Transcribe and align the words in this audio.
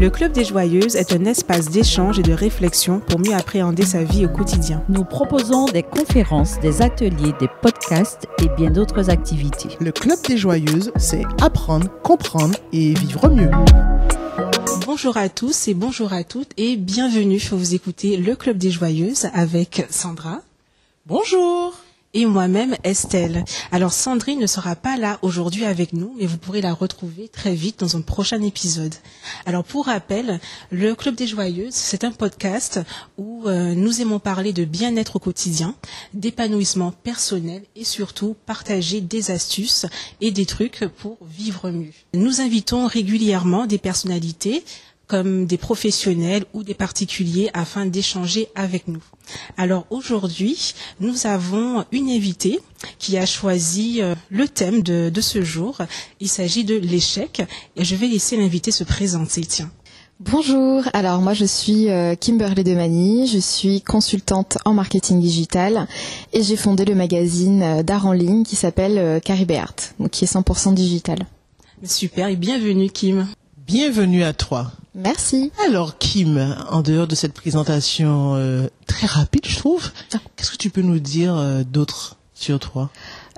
Le 0.00 0.08
Club 0.08 0.32
des 0.32 0.44
Joyeuses 0.44 0.96
est 0.96 1.12
un 1.12 1.24
espace 1.24 1.70
d'échange 1.70 2.18
et 2.18 2.22
de 2.22 2.32
réflexion 2.32 2.98
pour 3.00 3.20
mieux 3.20 3.34
appréhender 3.34 3.84
sa 3.84 4.02
vie 4.02 4.26
au 4.26 4.28
quotidien. 4.28 4.82
Nous 4.88 5.04
proposons 5.04 5.66
des 5.66 5.84
conférences, 5.84 6.58
des 6.60 6.82
ateliers, 6.82 7.32
des 7.38 7.48
podcasts 7.60 8.26
et 8.42 8.48
bien 8.56 8.70
d'autres 8.70 9.10
activités. 9.10 9.76
Le 9.80 9.92
Club 9.92 10.18
des 10.26 10.36
Joyeuses, 10.36 10.92
c'est 10.96 11.22
apprendre, 11.40 11.86
comprendre 12.02 12.58
et 12.72 12.94
vivre 12.94 13.28
mieux. 13.28 13.50
Bonjour 14.86 15.16
à 15.16 15.28
tous 15.28 15.68
et 15.68 15.74
bonjour 15.74 16.12
à 16.12 16.24
toutes 16.24 16.50
et 16.56 16.76
bienvenue. 16.76 17.40
Vous 17.52 17.74
écouter 17.74 18.16
Le 18.16 18.34
Club 18.34 18.58
des 18.58 18.70
Joyeuses 18.70 19.28
avec 19.32 19.86
Sandra. 19.90 20.40
Bonjour 21.06 21.74
et 22.14 22.26
moi-même 22.26 22.76
Estelle. 22.84 23.44
Alors 23.70 23.92
Sandrine 23.92 24.40
ne 24.40 24.46
sera 24.46 24.76
pas 24.76 24.96
là 24.96 25.18
aujourd'hui 25.22 25.64
avec 25.64 25.92
nous, 25.92 26.14
mais 26.18 26.26
vous 26.26 26.36
pourrez 26.36 26.60
la 26.60 26.74
retrouver 26.74 27.28
très 27.28 27.54
vite 27.54 27.80
dans 27.80 27.96
un 27.96 28.02
prochain 28.02 28.42
épisode. 28.42 28.94
Alors 29.46 29.64
pour 29.64 29.86
rappel, 29.86 30.40
le 30.70 30.94
Club 30.94 31.14
des 31.14 31.26
Joyeuses, 31.26 31.74
c'est 31.74 32.04
un 32.04 32.12
podcast 32.12 32.80
où 33.16 33.44
euh, 33.46 33.74
nous 33.74 34.02
aimons 34.02 34.18
parler 34.18 34.52
de 34.52 34.64
bien-être 34.64 35.16
au 35.16 35.20
quotidien, 35.20 35.74
d'épanouissement 36.12 36.92
personnel 36.92 37.62
et 37.76 37.84
surtout 37.84 38.36
partager 38.46 39.00
des 39.00 39.30
astuces 39.30 39.86
et 40.20 40.30
des 40.30 40.46
trucs 40.46 40.84
pour 40.98 41.16
vivre 41.22 41.70
mieux. 41.70 41.92
Nous 42.14 42.40
invitons 42.40 42.86
régulièrement 42.86 43.66
des 43.66 43.78
personnalités 43.78 44.64
comme 45.06 45.46
des 45.46 45.58
professionnels 45.58 46.44
ou 46.54 46.62
des 46.62 46.74
particuliers 46.74 47.50
afin 47.52 47.86
d'échanger 47.86 48.48
avec 48.54 48.88
nous. 48.88 49.02
Alors 49.56 49.86
aujourd'hui, 49.90 50.74
nous 51.00 51.26
avons 51.26 51.84
une 51.92 52.10
invitée 52.10 52.60
qui 52.98 53.16
a 53.18 53.26
choisi 53.26 54.00
euh, 54.00 54.14
le 54.30 54.48
thème 54.48 54.82
de, 54.82 55.12
ce 55.20 55.42
jour. 55.42 55.78
Il 56.20 56.28
s'agit 56.28 56.64
de 56.64 56.76
l'échec 56.76 57.42
et 57.76 57.84
je 57.84 57.94
vais 57.94 58.08
laisser 58.08 58.36
l'invité 58.36 58.70
se 58.70 58.84
présenter. 58.84 59.42
Tiens. 59.42 59.70
Bonjour, 60.20 60.84
alors 60.92 61.20
moi 61.20 61.34
je 61.34 61.44
suis 61.44 61.90
euh, 61.90 62.14
Kimberly 62.14 62.62
Demani, 62.62 63.26
je 63.26 63.38
suis 63.38 63.80
consultante 63.80 64.58
en 64.64 64.72
marketing 64.72 65.20
digital 65.20 65.88
et 66.32 66.42
j'ai 66.42 66.54
fondé 66.54 66.84
le 66.84 66.94
magazine 66.94 67.62
euh, 67.62 67.82
d'art 67.82 68.06
en 68.06 68.12
ligne 68.12 68.44
qui 68.44 68.54
s'appelle 68.54 69.20
Caribé 69.20 69.56
Art, 69.56 69.74
qui 70.12 70.24
est 70.24 70.32
100% 70.32 70.74
digital. 70.74 71.26
Super 71.82 72.28
et 72.28 72.36
bienvenue 72.36 72.88
Kim. 72.88 73.26
Bienvenue 73.66 74.22
à 74.22 74.32
toi. 74.32 74.70
Merci. 74.94 75.50
Alors 75.66 75.96
Kim, 75.96 76.54
en 76.70 76.82
dehors 76.82 77.06
de 77.06 77.14
cette 77.14 77.32
présentation 77.32 78.34
euh, 78.34 78.68
très 78.86 79.06
rapide, 79.06 79.46
je 79.46 79.56
trouve, 79.56 79.90
qu'est-ce 80.36 80.50
que 80.50 80.56
tu 80.58 80.68
peux 80.68 80.82
nous 80.82 80.98
dire 80.98 81.34
euh, 81.34 81.62
d'autre 81.64 82.16
sur 82.34 82.60
toi? 82.60 82.90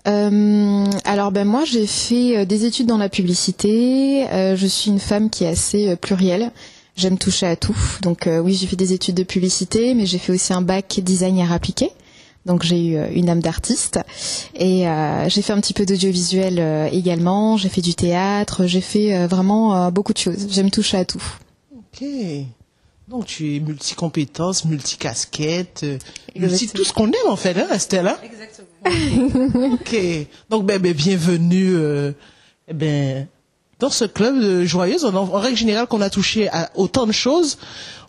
Euh, 0.07 0.85
alors 1.05 1.31
ben 1.31 1.47
moi 1.47 1.65
j'ai 1.65 1.87
fait 1.87 2.45
des 2.45 2.65
études 2.67 2.87
dans 2.87 2.99
la 2.99 3.09
publicité. 3.09 4.27
je 4.31 4.67
suis 4.67 4.91
une 4.91 4.99
femme 4.99 5.31
qui 5.31 5.45
est 5.45 5.49
assez 5.49 5.97
plurielle. 5.97 6.51
J'aime 6.97 7.19
toucher 7.19 7.47
à 7.47 7.57
tout. 7.57 7.77
Donc 8.03 8.29
oui 8.29 8.55
j'ai 8.55 8.67
fait 8.67 8.77
des 8.77 8.93
études 8.93 9.15
de 9.15 9.23
publicité, 9.23 9.95
mais 9.95 10.05
j'ai 10.07 10.19
fait 10.19 10.33
aussi 10.33 10.53
un 10.53 10.61
bac 10.61 11.01
design 11.03 11.39
et 11.39 11.47
appliqué. 11.47 11.91
Donc 12.45 12.63
j'ai 12.63 12.89
eu 12.89 12.99
une 13.15 13.31
âme 13.31 13.41
d'artiste 13.41 14.01
et 14.55 14.87
euh, 14.87 15.29
j'ai 15.31 15.41
fait 15.41 15.55
un 15.55 15.61
petit 15.61 15.73
peu 15.73 15.87
d'audiovisuel 15.87 16.59
euh, 16.59 16.89
également. 16.93 17.57
J'ai 17.57 17.71
fait 17.71 17.81
du 17.81 17.95
théâtre, 17.95 18.67
j'ai 18.67 18.83
fait 18.83 19.27
vraiment 19.27 19.91
beaucoup 19.91 20.13
de 20.13 20.19
choses. 20.19 20.49
J'aime 20.51 20.71
toucher 20.71 20.99
à 20.99 21.05
tout. 21.07 21.23
Ok. 21.95 22.07
Donc 23.07 23.27
tu 23.27 23.57
es 23.57 23.61
multi-compétences, 23.61 24.65
multi-casquettes, 24.65 25.85
multi 26.35 26.69
tout 26.69 26.85
ce 26.85 26.93
qu'on 26.93 27.09
aime 27.09 27.29
en 27.29 27.37
fait, 27.37 27.55
hein, 27.59 27.67
Estelle 27.71 28.09
hein? 28.09 28.17
Exactement. 28.25 29.75
ok. 29.75 29.97
Donc 30.49 30.65
ben, 30.65 30.81
ben 30.81 30.95
bienvenue 30.95 31.77
eh 32.67 32.73
ben 32.73 33.29
dans 33.79 33.91
ce 33.91 34.07
club 34.07 34.41
de 34.41 34.65
joyeuse. 34.65 35.05
en 35.05 35.25
règle 35.39 35.57
générale, 35.57 35.87
qu'on 35.87 36.01
a 36.01 36.09
touché 36.09 36.49
à 36.49 36.71
autant 36.75 37.07
de 37.07 37.13
choses, 37.13 37.59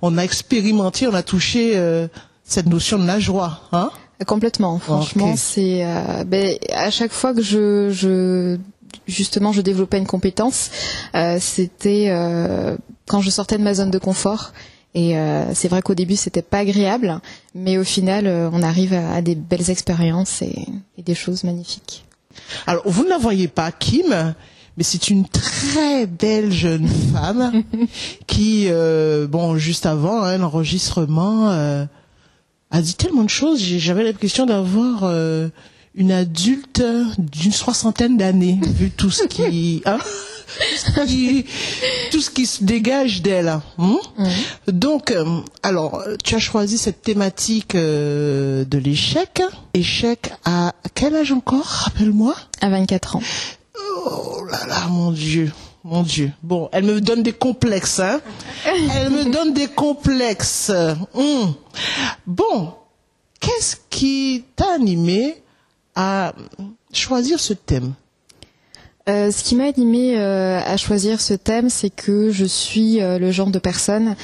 on 0.02 0.18
a 0.18 0.24
expérimenté, 0.24 1.08
on 1.08 1.14
a 1.14 1.24
touché 1.24 1.74
cette 2.46 2.68
notion 2.68 2.98
de 2.98 3.06
la 3.06 3.20
joie, 3.20 3.62
hein? 3.74 3.92
Complètement. 4.26 4.80
Franchement, 4.80 5.36
c'est 5.36 5.86
euh, 5.86 6.24
ben, 6.24 6.58
à 6.74 6.90
chaque 6.90 7.12
fois 7.12 7.34
que 7.34 7.42
je, 7.42 7.90
je 7.92 8.58
justement 9.08 9.52
je 9.52 9.62
développais 9.62 9.98
une 9.98 10.08
compétence, 10.08 10.72
euh, 11.16 11.38
c'était 11.40 12.08
euh, 12.10 12.78
quand 13.08 13.22
je 13.22 13.30
sortais 13.30 13.58
de 13.58 13.64
ma 13.64 13.74
zone 13.74 13.92
de 13.92 13.98
confort. 13.98 14.52
Et 14.96 15.18
euh, 15.18 15.54
c'est 15.54 15.68
vrai 15.68 15.82
qu'au 15.82 15.94
début 15.94 16.16
c'était 16.16 16.42
pas 16.42 16.60
agréable, 16.60 17.20
mais 17.54 17.78
au 17.78 17.84
final 17.84 18.28
euh, 18.28 18.50
on 18.54 18.64
arrive 18.64 18.94
à, 18.94 19.22
des 19.22 19.36
belles 19.36 19.70
expériences 19.70 20.42
et, 20.42 20.56
et, 20.98 21.04
des 21.04 21.16
choses 21.16 21.44
magnifiques. 21.44 22.06
Alors 22.66 22.84
vous 22.86 23.04
ne 23.04 23.10
la 23.10 23.18
voyez 23.18 23.50
pas, 23.50 23.74
Kim, 23.74 24.34
mais 24.78 24.84
c'est 24.84 25.10
une 25.10 25.28
très 25.28 26.06
belle 26.08 26.50
jeune 26.50 26.88
femme 26.88 27.64
qui, 28.28 28.68
euh, 28.70 29.28
bon, 29.28 29.58
juste 29.58 29.86
avant 29.86 30.24
hein, 30.24 30.38
l'enregistrement 30.38 31.50
a 31.50 32.82
dit 32.82 32.96
tellement 32.96 33.24
de 33.24 33.30
choses. 33.30 33.62
J'avais 33.62 34.04
l'impression 34.04 34.46
d'avoir 34.46 35.04
une 35.96 36.12
adulte 36.12 36.84
d'une 37.18 37.54
soixantaine 37.54 38.18
d'années, 38.18 38.60
vu 38.62 38.92
tout 38.92 39.12
ce 39.12 39.24
qui, 39.24 39.82
hein, 39.86 39.98
tout 42.12 42.22
ce 42.22 42.30
qui 42.30 42.46
se 42.46 42.64
dégage 42.64 43.22
d'elle. 43.22 43.48
Hein. 43.78 43.98
Donc, 44.68 45.12
euh, 45.12 45.40
alors, 45.64 46.04
tu 46.24 46.36
as 46.36 46.40
choisi 46.40 46.78
cette 46.78 47.02
thématique 47.02 47.76
euh, 47.76 48.66
de 48.66 48.78
l'échec. 48.78 49.42
Échec 49.74 50.32
à 50.44 50.74
quel 50.94 51.16
âge 51.16 51.32
encore 51.32 51.66
Rappelle-moi? 51.66 52.36
À 52.62 52.70
24 52.70 53.16
ans. 53.18 53.22
Oh 54.06 54.44
là 54.50 54.66
là, 54.68 54.88
mon 54.90 55.12
Dieu. 55.12 55.52
Mon 55.84 56.02
Dieu. 56.02 56.32
Bon, 56.42 56.68
elle 56.72 56.84
me 56.84 57.00
donne 57.00 57.22
des 57.22 57.34
complexes, 57.34 58.00
hein. 58.00 58.20
Elle 58.66 59.12
me 59.12 59.32
donne 59.32 59.54
des 59.54 59.68
complexes. 59.68 60.72
Hum. 61.14 61.54
Bon, 62.26 62.74
qu'est-ce 63.40 63.78
qui 63.90 64.46
t'a 64.56 64.74
animé 64.74 65.44
à 65.96 66.34
choisir 66.94 67.40
ce 67.40 67.54
thème. 67.54 67.94
Euh, 69.08 69.30
ce 69.30 69.44
qui 69.44 69.56
m'a 69.56 69.66
animé 69.66 70.18
euh, 70.18 70.60
à 70.66 70.78
choisir 70.78 71.22
ce 71.22 71.36
thème, 71.36 71.70
c'est 71.70 71.92
que 71.92 72.32
je 72.32 72.46
suis 72.46 73.00
euh, 73.02 73.20
le 73.20 73.30
genre 73.30 73.52
de 73.52 73.60
personne 73.60 74.16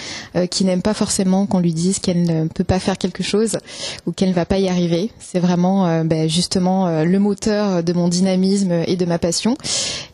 qui 0.50 0.66
n'aime 0.66 0.82
pas 0.82 0.94
forcément 0.94 1.46
qu'on 1.46 1.60
lui 1.60 1.74
dise 1.74 2.00
qu'elle 2.00 2.24
ne 2.24 2.48
peut 2.48 2.64
pas 2.64 2.80
faire 2.80 2.98
quelque 2.98 3.22
chose 3.22 3.58
ou 4.06 4.12
qu'elle 4.12 4.30
ne 4.30 4.34
va 4.34 4.46
pas 4.46 4.58
y 4.58 4.70
arriver. 4.70 5.12
C'est 5.20 5.40
vraiment 5.40 6.04
ben, 6.04 6.30
justement 6.30 7.04
le 7.04 7.20
moteur 7.20 7.84
de 7.84 7.94
mon 7.94 8.08
dynamisme 8.08 8.84
et 8.88 8.96
de 8.96 9.06
ma 9.06 9.20
passion, 9.20 9.56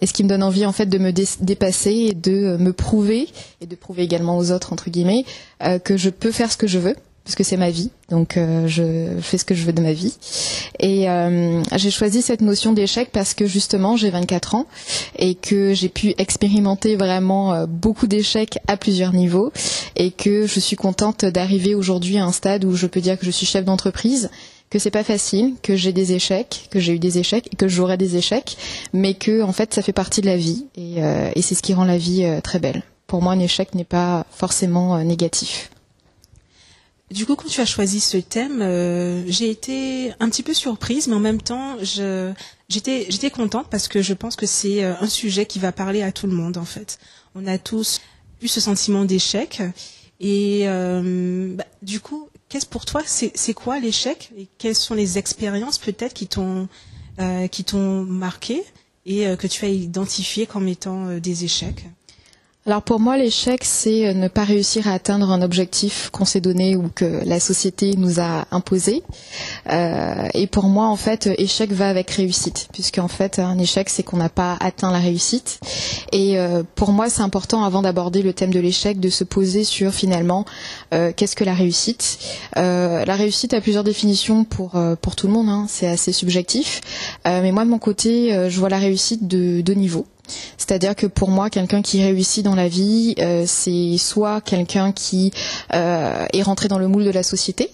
et 0.01 0.07
ce 0.07 0.13
qui 0.13 0.23
me 0.23 0.29
donne 0.29 0.43
envie 0.43 0.65
en 0.65 0.71
fait 0.71 0.87
de 0.87 0.97
me 0.97 1.11
dépasser 1.11 1.91
et 1.91 2.13
de 2.13 2.57
me 2.57 2.73
prouver 2.73 3.27
et 3.61 3.67
de 3.67 3.75
prouver 3.75 4.03
également 4.03 4.37
aux 4.37 4.51
autres 4.51 4.73
entre 4.73 4.89
guillemets 4.89 5.25
que 5.83 5.97
je 5.97 6.09
peux 6.09 6.31
faire 6.31 6.51
ce 6.51 6.57
que 6.57 6.67
je 6.67 6.79
veux 6.79 6.95
parce 7.27 7.35
que 7.35 7.43
c'est 7.43 7.57
ma 7.57 7.71
vie, 7.71 7.91
donc 8.09 8.37
euh, 8.37 8.69
je 8.69 9.19
fais 9.19 9.37
ce 9.37 9.43
que 9.43 9.53
je 9.53 9.65
veux 9.65 9.73
de 9.73 9.81
ma 9.81 9.91
vie. 9.91 10.15
Et 10.79 11.09
euh, 11.09 11.61
j'ai 11.75 11.91
choisi 11.91 12.21
cette 12.21 12.39
notion 12.39 12.71
d'échec 12.71 13.09
parce 13.11 13.33
que 13.33 13.45
justement 13.45 13.97
j'ai 13.97 14.09
24 14.09 14.55
ans 14.55 14.65
et 15.19 15.35
que 15.35 15.73
j'ai 15.73 15.89
pu 15.89 16.13
expérimenter 16.19 16.95
vraiment 16.95 17.53
euh, 17.53 17.65
beaucoup 17.65 18.07
d'échecs 18.07 18.59
à 18.69 18.77
plusieurs 18.77 19.11
niveaux 19.11 19.51
et 19.97 20.11
que 20.11 20.47
je 20.47 20.59
suis 20.61 20.77
contente 20.77 21.25
d'arriver 21.25 21.75
aujourd'hui 21.75 22.17
à 22.17 22.23
un 22.23 22.31
stade 22.31 22.63
où 22.63 22.77
je 22.77 22.87
peux 22.87 23.01
dire 23.01 23.19
que 23.19 23.25
je 23.25 23.31
suis 23.31 23.45
chef 23.45 23.65
d'entreprise 23.65 24.29
que 24.69 24.79
c'est 24.79 24.89
pas 24.89 25.03
facile, 25.03 25.55
que 25.61 25.75
j'ai 25.75 25.91
des 25.91 26.13
échecs, 26.13 26.69
que 26.71 26.79
j'ai 26.79 26.93
eu 26.93 26.99
des 26.99 27.17
échecs 27.17 27.49
et 27.51 27.57
que 27.57 27.67
j'aurai 27.67 27.97
des 27.97 28.15
échecs, 28.15 28.55
mais 28.93 29.15
que 29.15 29.41
en 29.41 29.51
fait 29.51 29.73
ça 29.73 29.81
fait 29.81 29.91
partie 29.91 30.21
de 30.21 30.27
la 30.27 30.37
vie 30.37 30.65
et, 30.77 30.99
et 31.35 31.41
c'est 31.41 31.55
ce 31.55 31.61
qui 31.61 31.73
rend 31.73 31.85
la 31.85 31.97
vie 31.97 32.25
très 32.43 32.59
belle. 32.59 32.83
Pour 33.05 33.21
moi, 33.21 33.31
un 33.31 33.39
échec 33.39 33.73
n'est 33.75 33.85
pas 33.85 34.25
forcément 34.29 35.01
négatif. 35.05 35.69
Du 37.09 37.25
coup, 37.25 37.37
quand 37.37 37.47
tu 37.47 37.61
as 37.61 37.65
choisi 37.65 38.01
ce 38.01 38.17
thème, 38.17 38.61
euh, 38.61 39.23
j'ai 39.27 39.49
été 39.49 40.11
un 40.19 40.29
petit 40.29 40.43
peu 40.43 40.53
surprise, 40.53 41.07
mais 41.07 41.15
en 41.15 41.21
même 41.21 41.41
temps, 41.41 41.77
j'étais, 42.67 43.05
j'étais 43.09 43.31
contente 43.31 43.67
parce 43.69 43.87
que 43.87 44.01
je 44.01 44.13
pense 44.13 44.35
que 44.35 44.45
c'est 44.45 44.83
euh, 44.83 44.93
un 44.99 45.07
sujet 45.07 45.45
qui 45.45 45.57
va 45.57 45.71
parler 45.71 46.01
à 46.01 46.11
tout 46.11 46.27
le 46.27 46.33
monde 46.33 46.57
en 46.57 46.65
fait. 46.65 46.99
On 47.33 47.47
a 47.47 47.57
tous 47.57 48.01
eu 48.41 48.49
ce 48.49 48.59
sentiment 48.59 49.05
d'échec, 49.05 49.61
et 50.19 50.63
euh, 50.65 51.55
bah, 51.55 51.63
du 51.81 52.01
coup, 52.01 52.27
qu'est-ce 52.49 52.65
pour 52.65 52.83
toi, 52.83 53.01
c'est, 53.05 53.53
quoi 53.53 53.79
l'échec 53.79 54.31
et 54.37 54.49
quelles 54.57 54.75
sont 54.75 54.93
les 54.93 55.17
expériences 55.17 55.77
peut-être 55.77 56.13
qui 56.13 56.27
t'ont 56.27 56.67
qui 57.49 57.63
t'ont 57.63 58.03
marqué 58.03 58.63
et 59.07 59.25
que 59.37 59.47
tu 59.47 59.65
as 59.65 59.69
identifié 59.69 60.45
comme 60.45 60.67
étant 60.67 61.17
des 61.17 61.45
échecs? 61.45 61.87
Alors 62.67 62.81
pour 62.81 62.99
moi, 62.99 63.17
l'échec, 63.17 63.63
c'est 63.63 64.09
euh, 64.09 64.13
ne 64.13 64.27
pas 64.27 64.43
réussir 64.43 64.89
à 64.89 64.91
atteindre 64.91 65.31
un 65.31 65.41
objectif 65.41 66.09
qu'on 66.11 66.25
s'est 66.25 66.41
donné 66.41 66.75
ou 66.75 66.89
que 66.93 67.21
la 67.25 67.39
société 67.39 67.95
nous 67.95 68.19
a 68.19 68.45
imposé. 68.51 69.03
Euh, 69.71 70.27
et 70.33 70.47
pour 70.47 70.65
moi, 70.65 70.87
en 70.87 70.97
fait, 70.97 71.29
échec 71.37 71.71
va 71.71 71.87
avec 71.87 72.11
réussite, 72.11 72.67
puisque 72.73 72.97
en 72.97 73.07
fait, 73.07 73.39
un 73.39 73.57
échec, 73.57 73.87
c'est 73.87 74.03
qu'on 74.03 74.17
n'a 74.17 74.27
pas 74.27 74.57
atteint 74.59 74.91
la 74.91 74.99
réussite. 74.99 75.61
Et 76.11 76.37
euh, 76.37 76.63
pour 76.75 76.91
moi, 76.91 77.09
c'est 77.09 77.21
important, 77.21 77.63
avant 77.63 77.81
d'aborder 77.81 78.21
le 78.21 78.33
thème 78.33 78.51
de 78.51 78.59
l'échec, 78.59 78.99
de 78.99 79.09
se 79.09 79.23
poser 79.23 79.63
sur 79.63 79.93
finalement 79.93 80.43
euh, 80.93 81.13
qu'est-ce 81.15 81.37
que 81.37 81.45
la 81.45 81.53
réussite. 81.53 82.19
Euh, 82.57 83.05
la 83.05 83.15
réussite 83.15 83.53
a 83.53 83.61
plusieurs 83.61 83.85
définitions 83.85 84.43
pour 84.43 84.77
pour 85.01 85.15
tout 85.15 85.27
le 85.27 85.33
monde. 85.33 85.47
Hein, 85.47 85.67
c'est 85.69 85.87
assez 85.87 86.11
subjectif. 86.11 86.81
mais 87.25 87.53
moi, 87.53 87.63
de 87.63 87.69
mon 87.69 87.79
côté, 87.79 88.49
je 88.49 88.59
vois 88.59 88.69
la 88.69 88.79
réussite 88.79 89.25
de 89.25 89.61
deux 89.61 89.73
niveaux. 89.73 90.05
C'est-à-dire 90.57 90.95
que 90.95 91.07
pour 91.07 91.29
moi, 91.29 91.49
quelqu'un 91.49 91.81
qui 91.81 92.03
réussit 92.03 92.43
dans 92.43 92.55
la 92.55 92.67
vie, 92.67 93.15
euh, 93.19 93.43
c'est 93.45 93.97
soit 93.97 94.41
quelqu'un 94.41 94.91
qui 94.91 95.31
euh, 95.73 96.25
est 96.33 96.41
rentré 96.41 96.67
dans 96.67 96.79
le 96.79 96.87
moule 96.87 97.05
de 97.05 97.11
la 97.11 97.23
société, 97.23 97.71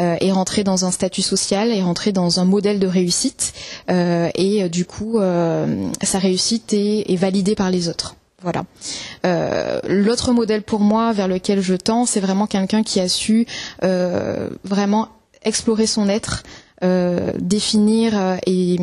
euh, 0.00 0.16
est 0.20 0.32
rentré 0.32 0.64
dans 0.64 0.84
un 0.84 0.90
statut 0.90 1.22
social, 1.22 1.70
est 1.70 1.82
rentré 1.82 2.12
dans 2.12 2.40
un 2.40 2.44
modèle 2.44 2.78
de 2.78 2.86
réussite, 2.86 3.54
et 3.88 4.68
du 4.68 4.84
coup, 4.84 5.18
sa 6.02 6.18
réussite 6.18 6.72
est, 6.72 7.16
validée 7.16 7.54
par 7.54 7.70
les 7.70 7.88
autres. 7.88 8.16
Voilà. 8.42 8.64
L'autre 9.88 10.32
modèle 10.32 10.62
pour 10.62 10.80
moi 10.80 11.12
vers 11.12 11.28
lequel 11.28 11.60
je 11.60 11.74
tends, 11.74 12.04
c'est 12.04 12.20
vraiment 12.20 12.46
quelqu'un 12.46 12.82
qui 12.82 13.00
a 13.00 13.08
su 13.08 13.46
vraiment 13.80 15.08
explorer 15.44 15.86
son 15.86 16.08
être, 16.08 16.42
euh, 16.84 17.32
définir 17.38 18.12
euh, 18.20 18.36
et 18.46 18.76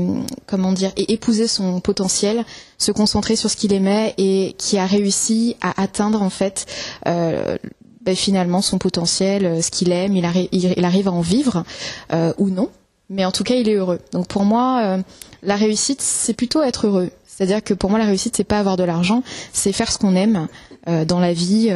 comment 0.48 0.72
dire 0.72 0.92
et 0.98 1.14
épouser 1.14 1.48
son 1.48 1.80
potentiel, 1.80 2.44
se 2.78 2.92
concentrer 2.92 3.36
sur 3.36 3.50
ce 3.50 3.56
qu'il 3.56 3.74
aimait 3.74 4.14
et 4.18 4.56
qui 4.58 4.78
a 4.78 4.86
réussi 4.86 5.56
à 5.62 5.80
atteindre 5.82 6.22
en 6.22 6.30
fait 6.32 6.66
euh, 7.08 7.58
ben, 8.02 8.16
finalement 8.16 8.62
son 8.62 8.80
potentiel, 8.80 9.64
ce 9.64 9.70
qu'il 9.70 9.92
aime, 9.92 10.16
il, 10.16 10.28
il- 10.52 10.86
arrive 10.86 11.08
à 11.08 11.12
en 11.12 11.22
vivre 11.22 11.64
ou 12.40 12.50
non, 12.50 12.70
mais 13.10 13.26
en 13.26 13.32
tout 13.32 13.44
cas 13.44 13.54
il 13.54 13.70
est 13.70 13.76
heureux. 13.76 14.00
Donc 14.12 14.28
pour 14.28 14.44
moi, 14.44 14.98
la 15.44 15.56
réussite 15.56 16.02
c'est 16.02 16.34
plutôt 16.34 16.64
être 16.64 16.88
heureux. 16.88 17.12
C'est-à-dire 17.28 17.64
que 17.64 17.76
pour 17.76 17.92
moi 17.92 18.00
la 18.00 18.06
réussite 18.06 18.36
c'est 18.36 18.44
pas 18.44 18.58
avoir 18.58 18.76
de 18.76 18.84
l'argent, 18.84 19.22
c'est 19.54 19.72
faire 19.72 19.92
ce 19.92 20.00
qu'on 20.00 20.16
aime 20.16 20.48
dans 20.88 21.20
la 21.20 21.34
vie. 21.34 21.68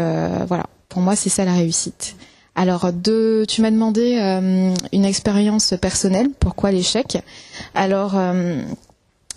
voilà, 0.47 0.65
pour 0.89 1.03
moi 1.03 1.15
c'est 1.15 1.29
ça 1.29 1.45
la 1.45 1.53
réussite. 1.53 2.15
Alors, 2.55 2.93
de, 2.93 3.45
tu 3.47 3.61
m'as 3.61 3.71
demandé 3.71 4.17
euh, 4.17 4.73
une 4.93 5.05
expérience 5.05 5.73
personnelle. 5.79 6.29
Pourquoi 6.39 6.71
l'échec? 6.71 7.17
Alors, 7.73 8.13
euh, 8.15 8.61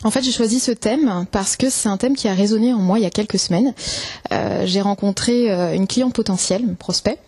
en 0.04 0.10
fait, 0.10 0.22
j'ai 0.22 0.30
choisi 0.30 0.60
ce 0.60 0.70
thème 0.70 1.26
parce 1.32 1.56
que 1.56 1.68
c'est 1.68 1.88
un 1.88 1.96
thème 1.96 2.14
qui 2.14 2.28
a 2.28 2.34
résonné 2.34 2.72
en 2.72 2.78
moi 2.78 3.00
il 3.00 3.02
y 3.02 3.06
a 3.06 3.10
quelques 3.10 3.40
semaines. 3.40 3.74
Euh, 4.32 4.62
j'ai 4.66 4.80
rencontré 4.80 5.50
euh, 5.50 5.74
une 5.74 5.88
cliente 5.88 6.14
potentielle, 6.14 6.76
prospect. 6.76 7.18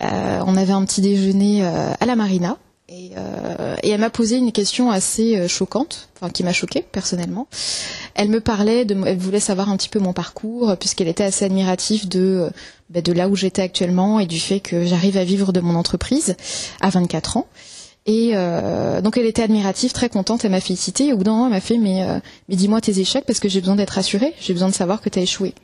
On 0.00 0.56
avait 0.56 0.74
un 0.74 0.84
petit 0.84 1.00
déjeuner 1.00 1.64
à 1.64 2.04
la 2.04 2.16
marina. 2.16 2.58
Et, 2.88 3.10
euh, 3.16 3.74
et 3.82 3.90
elle 3.90 4.00
m'a 4.00 4.10
posé 4.10 4.36
une 4.36 4.52
question 4.52 4.92
assez 4.92 5.36
euh, 5.36 5.48
choquante, 5.48 6.08
enfin 6.16 6.30
qui 6.30 6.44
m'a 6.44 6.52
choquée 6.52 6.84
personnellement. 6.92 7.48
Elle 8.14 8.28
me 8.28 8.40
parlait, 8.40 8.86
elle 8.88 9.18
voulait 9.18 9.40
savoir 9.40 9.70
un 9.70 9.76
petit 9.76 9.88
peu 9.88 9.98
mon 9.98 10.12
parcours 10.12 10.76
puisqu'elle 10.78 11.08
était 11.08 11.24
assez 11.24 11.44
admirative 11.44 12.08
de, 12.08 12.48
ben, 12.88 13.02
de 13.02 13.12
là 13.12 13.28
où 13.28 13.34
j'étais 13.34 13.62
actuellement 13.62 14.20
et 14.20 14.26
du 14.26 14.38
fait 14.38 14.60
que 14.60 14.84
j'arrive 14.84 15.16
à 15.16 15.24
vivre 15.24 15.52
de 15.52 15.60
mon 15.60 15.74
entreprise 15.74 16.36
à 16.80 16.90
24 16.90 17.38
ans. 17.38 17.48
Et 18.06 18.30
euh, 18.34 19.00
donc 19.00 19.16
elle 19.16 19.26
était 19.26 19.42
admirative, 19.42 19.90
très 19.90 20.08
contente, 20.08 20.44
elle 20.44 20.52
m'a 20.52 20.60
félicité. 20.60 21.08
Et 21.08 21.12
au 21.12 21.16
bout 21.16 21.24
d'un 21.24 21.32
moment, 21.32 21.46
elle 21.46 21.52
m'a 21.52 21.60
fait 21.60 21.78
mais, 21.78 22.04
euh, 22.04 22.20
mais 22.48 22.54
dis-moi 22.54 22.80
tes 22.80 23.00
échecs 23.00 23.24
parce 23.26 23.40
que 23.40 23.48
j'ai 23.48 23.60
besoin 23.60 23.74
d'être 23.74 23.90
rassurée, 23.90 24.32
j'ai 24.40 24.52
besoin 24.52 24.68
de 24.68 24.74
savoir 24.74 25.00
que 25.00 25.08
tu 25.08 25.18
as 25.18 25.22
échoué. 25.22 25.54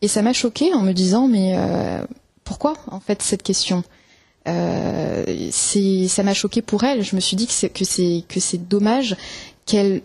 Et 0.00 0.08
ça 0.08 0.22
m'a 0.22 0.32
choquée 0.32 0.72
en 0.72 0.80
me 0.80 0.92
disant 0.92 1.28
mais 1.28 1.52
euh, 1.54 2.02
pourquoi 2.44 2.72
en 2.90 2.98
fait 2.98 3.20
cette 3.20 3.42
question? 3.42 3.84
euh, 3.84 4.01
c'est 4.46 6.08
ça 6.08 6.22
m'a 6.22 6.34
choqué 6.34 6.62
pour 6.62 6.84
elle. 6.84 7.02
Je 7.02 7.14
me 7.16 7.20
suis 7.20 7.36
dit 7.36 7.46
que 7.46 7.84
c'est 8.40 8.68
dommage 8.68 9.16
qu'elle 9.66 10.02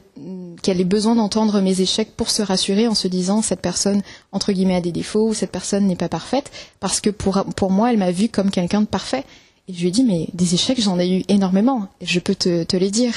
qu'elle 0.61 0.81
ait 0.81 0.85
besoin 0.85 1.15
d'entendre 1.15 1.61
mes 1.61 1.81
échecs 1.81 2.11
pour 2.15 2.29
se 2.29 2.41
rassurer 2.41 2.87
en 2.87 2.95
se 2.95 3.07
disant 3.07 3.41
cette 3.41 3.61
personne 3.61 4.01
entre 4.31 4.51
guillemets 4.51 4.75
a 4.75 4.81
des 4.81 4.91
défauts 4.91 5.29
ou 5.29 5.33
cette 5.33 5.51
personne 5.51 5.85
n'est 5.87 5.95
pas 5.95 6.09
parfaite 6.09 6.51
parce 6.79 7.01
que 7.01 7.09
pour 7.09 7.43
pour 7.55 7.71
moi 7.71 7.91
elle 7.91 7.97
m'a 7.97 8.11
vu 8.11 8.29
comme 8.29 8.51
quelqu'un 8.51 8.81
de 8.81 8.87
parfait. 8.87 9.23
Et 9.67 9.73
je 9.73 9.81
lui 9.81 9.87
ai 9.87 9.91
dit 9.91 10.03
mais 10.03 10.27
des 10.33 10.53
échecs 10.53 10.81
j'en 10.81 10.99
ai 10.99 11.09
eu 11.09 11.23
énormément. 11.27 11.87
Je 12.01 12.19
peux 12.19 12.35
te, 12.35 12.63
te 12.63 12.77
les 12.77 12.91
dire. 12.91 13.13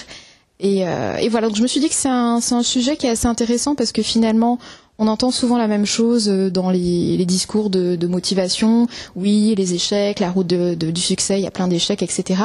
Et, 0.59 0.87
euh, 0.87 1.17
et 1.17 1.29
voilà 1.29 1.49
donc 1.49 1.57
je 1.57 1.63
me 1.63 1.67
suis 1.67 1.81
dit 1.81 1.89
que 1.89 1.95
c'est 1.95 2.09
un 2.09 2.41
c'est 2.41 2.55
un 2.55 2.63
sujet 2.63 2.97
qui 2.97 3.07
est 3.07 3.11
assez 3.11 3.27
intéressant 3.27 3.75
parce 3.75 3.93
que 3.93 4.03
finalement 4.03 4.59
on 5.01 5.09
entend 5.09 5.31
souvent 5.31 5.57
la 5.57 5.67
même 5.67 5.87
chose 5.87 6.29
euh, 6.29 6.51
dans 6.51 6.71
les, 6.71 7.25
discours 7.25 7.71
de, 7.71 8.07
motivation. 8.07 8.87
Oui, 9.17 9.55
les 9.57 9.75
échecs, 9.75 10.21
la 10.21 10.31
route 10.31 10.47
du 10.47 11.01
succès, 11.01 11.41
il 11.41 11.43
y 11.43 11.47
a 11.47 11.51
plein 11.51 11.69
d'échecs, 11.69 12.03
etc. 12.03 12.43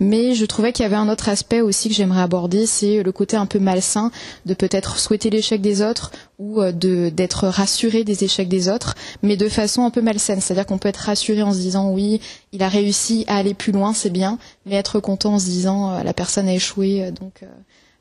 Mais 0.00 0.34
je 0.34 0.44
trouvais 0.46 0.72
qu'il 0.72 0.84
y 0.84 0.86
avait 0.86 0.96
un 0.96 1.08
autre 1.08 1.28
aspect 1.28 1.60
aussi 1.60 1.88
que 1.88 1.94
j'aimerais 1.94 2.22
aborder, 2.22 2.66
c'est 2.66 3.02
le 3.02 3.12
côté 3.12 3.36
un 3.36 3.46
peu 3.46 3.58
malsain 3.58 4.10
de 4.46 4.54
peut-être 4.54 4.98
souhaiter 4.98 5.28
l'échec 5.28 5.60
des 5.60 5.82
autres 5.82 6.10
ou 6.38 6.62
euh, 6.62 6.72
d'être 6.72 7.46
rassuré 7.48 8.04
des 8.04 8.24
échecs 8.24 8.48
des 8.48 8.68
autres, 8.68 8.94
mais 9.22 9.36
de 9.36 9.48
façon 9.48 9.84
un 9.84 9.90
peu 9.90 10.00
malsaine. 10.00 10.40
C'est-à-dire 10.40 10.66
qu'on 10.66 10.78
peut 10.78 10.88
être 10.88 10.96
rassuré 10.96 11.42
en 11.42 11.52
se 11.52 11.58
disant 11.58 11.90
oui, 11.90 12.20
il 12.52 12.62
a 12.62 12.68
réussi 12.68 13.24
à 13.28 13.36
aller 13.36 13.54
plus 13.54 13.72
loin, 13.72 13.92
c'est 13.92 14.10
bien, 14.10 14.38
mais 14.64 14.76
être 14.76 14.98
content 15.00 15.34
en 15.34 15.38
se 15.38 15.46
disant 15.46 15.92
euh, 15.92 16.02
la 16.02 16.14
personne 16.14 16.48
a 16.48 16.54
échoué, 16.54 17.04
euh, 17.04 17.10
donc. 17.10 17.42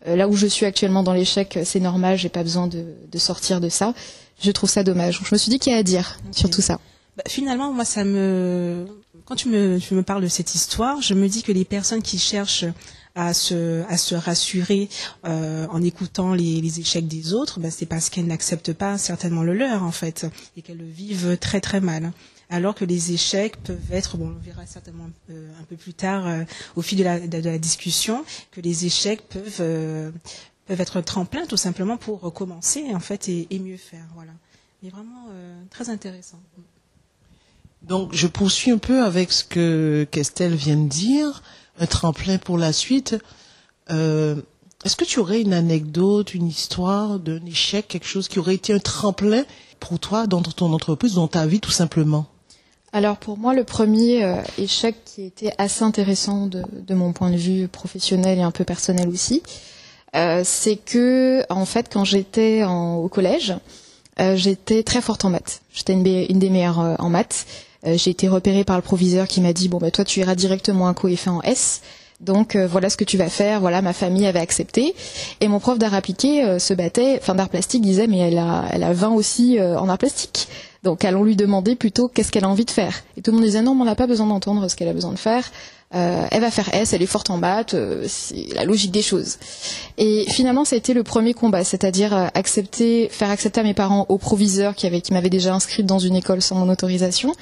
Euh, 0.06 0.16
là 0.16 0.28
où 0.28 0.36
je 0.36 0.46
suis 0.48 0.66
actuellement 0.66 1.04
dans 1.04 1.14
l'échec, 1.14 1.58
euh, 1.58 1.64
c'est 1.66 1.80
normal, 1.80 2.18
j'ai 2.18 2.30
pas 2.30 2.44
besoin 2.44 2.68
de, 2.68 2.86
de 3.12 3.18
sortir 3.18 3.60
de 3.62 3.70
ça. 3.70 3.94
Je 4.42 4.52
trouve 4.52 4.70
ça 4.70 4.84
dommage. 4.84 5.22
Je 5.24 5.34
me 5.34 5.38
suis 5.38 5.50
dit 5.50 5.58
qu'il 5.60 5.74
y 5.74 5.76
a 5.76 5.80
à 5.80 5.84
dire 5.84 6.20
sur 6.32 6.50
tout 6.50 6.62
ça. 6.62 6.80
Bah, 7.18 7.24
finalement, 7.28 7.74
moi, 7.74 7.86
ça 7.86 8.04
me, 8.04 8.86
quand 9.26 9.36
tu 9.36 9.50
me, 9.50 9.80
tu 9.80 9.96
me 9.96 10.04
parles 10.04 10.22
de 10.22 10.28
cette 10.28 10.54
histoire, 10.54 11.02
je 11.02 11.14
me 11.16 11.28
dis 11.28 11.42
que 11.42 11.52
les 11.52 11.66
personnes 11.66 12.04
qui 12.04 12.20
cherchent 12.20 12.66
à 13.16 13.34
se, 13.34 13.84
à 13.90 13.98
se 13.98 14.14
rassurer 14.14 14.90
euh, 15.26 15.66
en 15.72 15.82
écoutant 15.82 16.36
les, 16.36 16.62
les 16.62 16.80
échecs 16.80 17.08
des 17.08 17.34
autres, 17.34 17.60
bah, 17.60 17.72
c'est 17.72 17.88
parce 17.88 18.12
qu'elles 18.12 18.28
n'acceptent 18.28 18.74
pas 18.74 19.00
certainement 19.00 19.42
le 19.42 19.54
leur 19.56 19.82
en 19.84 19.92
fait 19.92 20.28
et 20.56 20.62
qu'elles 20.62 20.78
le 20.78 20.86
vivent 20.86 21.38
très 21.40 21.60
très 21.60 21.82
mal. 21.82 22.12
Alors 22.50 22.76
que 22.76 22.86
les 22.86 23.12
échecs 23.12 23.58
peuvent 23.58 23.92
être, 23.92 24.16
bon, 24.16 24.34
on 24.38 24.44
verra 24.44 24.66
certainement 24.66 25.10
euh, 25.30 25.52
un 25.60 25.64
peu 25.64 25.76
plus 25.76 25.94
tard 25.94 26.26
euh, 26.28 26.44
au 26.78 26.82
fil 26.82 26.98
de 26.98 27.04
la, 27.04 27.58
discussion, 27.58 28.24
que 28.52 28.62
les 28.62 28.86
échecs 28.86 29.22
peuvent 29.28 29.58
euh, 29.60 30.12
peuvent 30.66 30.80
être 30.80 31.02
tremplin 31.02 31.46
tout 31.46 31.58
simplement 31.58 31.98
pour 31.98 32.22
recommencer 32.22 32.86
en 32.94 33.00
fait 33.00 33.28
et, 33.28 33.48
et 33.50 33.60
mieux 33.60 33.78
faire. 33.78 34.06
Voilà. 34.16 34.32
Mais 34.82 34.90
vraiment 34.90 35.28
très 35.70 35.90
intéressant. 35.90 36.40
Donc, 37.82 38.14
je 38.14 38.28
poursuis 38.28 38.72
un 38.72 38.78
peu 38.78 39.04
avec 39.04 39.32
ce 39.32 39.44
que 39.44 40.08
Christelle 40.12 40.56
vient 40.56 40.78
de 40.78 40.88
dire, 40.88 41.42
un 41.80 41.86
tremplin 41.88 42.38
pour 42.38 42.58
la 42.58 42.74
suite. 42.74 43.16
Est-ce 43.90 44.96
que 44.96 45.06
tu 45.06 45.20
aurais 45.20 45.42
une 45.42 45.54
anecdote, 45.54 46.34
une 46.36 46.48
histoire 46.48 47.20
d'un 47.20 47.44
échec, 47.46 47.88
quelque 47.88 48.06
chose 48.06 48.28
qui 48.28 48.38
aurait 48.40 48.56
été 48.56 48.72
un 48.72 48.80
tremplin 48.80 49.46
pour 49.80 50.00
toi 50.00 50.28
dans 50.28 50.44
ton 50.44 50.72
entreprise, 50.74 51.16
dans 51.16 51.28
ta 51.28 51.48
vie 51.48 51.60
tout 51.60 51.72
simplement? 51.72 52.28
Alors 52.98 53.18
pour 53.18 53.38
moi, 53.38 53.54
le 53.54 53.64
premier 53.64 54.24
euh, 54.24 54.42
échec 54.58 54.96
qui 55.06 55.22
était 55.22 55.54
assez 55.60 55.84
intéressant 55.84 56.48
de, 56.48 56.96
mon 56.96 57.14
point 57.14 57.30
de 57.30 57.38
vue 57.38 57.68
professionnel 57.68 58.40
et 58.40 58.42
un 58.42 58.50
peu 58.50 58.64
personnel 58.64 59.08
aussi, 59.08 59.44
euh, 60.16 60.42
c'est 60.44 60.78
que 60.78 61.44
en 61.52 61.66
fait, 61.66 61.94
quand 61.94 62.04
j'étais 62.04 62.64
au 62.66 63.08
collège, 63.08 63.54
euh, 64.20 64.36
j'étais 64.36 64.82
très 64.82 65.00
forte 65.00 65.26
en 65.26 65.30
maths. 65.30 65.62
J'étais 65.72 65.94
une, 65.94 66.02
des 66.02 66.50
meilleures 66.50 66.96
en 66.98 67.10
maths. 67.12 67.46
J'ai 67.86 68.10
été 68.10 68.28
repérée 68.28 68.64
par 68.64 68.78
le 68.78 68.82
proviseur 68.82 69.28
qui 69.28 69.42
m'a 69.42 69.54
dit 69.54 69.70
bon 69.70 69.78
bah 69.78 69.92
toi 69.92 70.04
tu 70.04 70.22
iras 70.22 70.34
directement 70.34 70.88
à 70.88 70.96
coefficient 70.96 71.38
en 71.38 71.42
S. 71.44 71.84
Donc 72.20 72.56
euh, 72.56 72.68
voilà 72.68 72.90
ce 72.90 72.98
que 72.98 73.04
tu 73.04 73.18
vas 73.18 73.30
faire. 73.30 73.60
Voilà, 73.62 73.82
ma 73.82 73.94
famille 73.94 74.26
avait 74.26 74.40
accepté. 74.40 74.96
Et 75.42 75.48
mon 75.48 75.60
prof 75.60 75.78
d'art 75.78 75.94
appliqué 75.94 76.44
euh, 76.44 76.60
se 76.60 76.74
battait, 76.74 77.18
enfin 77.22 77.36
d'art 77.36 77.50
plastique 77.50 77.82
disait 77.82 78.08
mais 78.08 78.20
elle 78.20 78.38
a, 78.38 78.66
elle 78.72 78.84
a 78.84 78.94
20 78.94 79.10
aussi 79.10 79.60
euh, 79.60 79.80
en 79.80 79.88
art 79.90 79.98
plastique. 79.98 80.48
Donc 80.84 81.06
allons 81.06 81.24
lui 81.24 81.36
demander 81.36 81.76
plutôt 81.76 82.08
qu'est-ce 82.08 82.32
qu'elle 82.32 82.46
a 82.46 82.50
envie 82.50 82.66
de 82.66 82.72
faire. 82.72 83.04
Et 83.18 83.22
tout 83.22 83.32
le 83.32 83.38
monde 83.38 83.46
disait 83.46 83.62
non, 83.62 83.76
mais 83.76 83.82
on 83.82 83.86
n'a 83.86 83.96
pas 83.96 84.08
besoin 84.08 84.28
d'entendre 84.28 84.68
ce 84.68 84.76
qu'elle 84.76 84.88
a 84.88 84.94
besoin 84.94 85.12
de 85.12 85.20
faire. 85.20 85.52
Euh, 85.96 86.28
elle 86.32 86.42
va 86.42 86.52
faire 86.52 86.74
S, 86.74 86.92
elle 86.92 87.02
est 87.02 87.06
forte 87.06 87.30
en 87.30 87.38
maths, 87.38 87.74
euh, 87.74 88.04
c'est 88.10 88.54
la 88.54 88.66
logique 88.66 88.92
des 88.92 89.02
choses. 89.02 89.38
Et 89.98 90.26
finalement, 90.28 90.66
ça 90.66 90.76
a 90.76 90.78
été 90.78 90.94
le 90.94 91.04
premier 91.04 91.34
combat, 91.34 91.64
c'est-à-dire 91.64 92.14
accepter, 92.34 93.08
faire 93.10 93.30
accepter 93.30 93.62
à 93.62 93.64
mes 93.64 93.74
parents, 93.74 94.06
au 94.10 94.18
proviseur 94.18 94.76
qui 94.76 94.86
avait, 94.86 95.00
qui 95.00 95.14
m'avait 95.14 95.30
déjà 95.30 95.54
inscrite 95.54 95.86
dans 95.86 96.00
une 96.00 96.16
école 96.16 96.42
sans 96.42 96.56
mon 96.56 96.70
autorisation, 96.70 97.34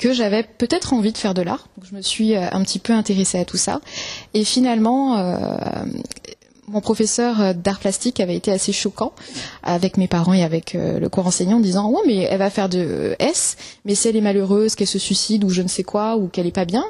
que 0.00 0.14
j'avais 0.14 0.42
peut-être 0.42 0.94
envie 0.94 1.12
de 1.12 1.18
faire 1.18 1.34
de 1.34 1.42
l'art. 1.42 1.68
Je 1.88 1.94
me 1.94 2.00
suis 2.00 2.34
euh, 2.34 2.48
un 2.50 2.62
petit 2.62 2.78
peu 2.78 2.94
intéressée 2.94 3.38
à 3.38 3.44
tout 3.44 3.58
ça. 3.58 3.80
Et 4.32 4.44
finalement, 4.44 5.18
euh, 5.18 5.58
mon 6.68 6.80
professeur 6.80 7.40
euh, 7.40 7.52
d'art 7.52 7.78
plastique 7.78 8.18
avait 8.18 8.34
été 8.34 8.50
assez 8.50 8.72
choquant 8.72 9.12
avec 9.62 9.98
mes 9.98 10.08
parents 10.08 10.32
et 10.32 10.42
avec 10.42 10.74
le 10.74 11.06
cours 11.08 11.26
enseignant 11.26 11.58
en 11.58 11.60
disant 11.60 11.90
ouais 11.90 12.00
mais 12.06 12.16
elle 12.16 12.38
va 12.38 12.48
faire 12.48 12.68
de 12.68 13.14
S 13.18 13.56
mais 13.84 13.94
si 13.94 14.08
elle 14.08 14.16
est 14.16 14.22
malheureuse 14.22 14.74
qu'elle 14.74 14.86
se 14.86 14.98
suicide 14.98 15.44
ou 15.44 15.50
je 15.50 15.62
ne 15.62 15.68
sais 15.68 15.82
quoi 15.82 16.16
ou 16.16 16.28
qu'elle 16.28 16.46
est 16.46 16.52
pas 16.52 16.64
bien 16.64 16.84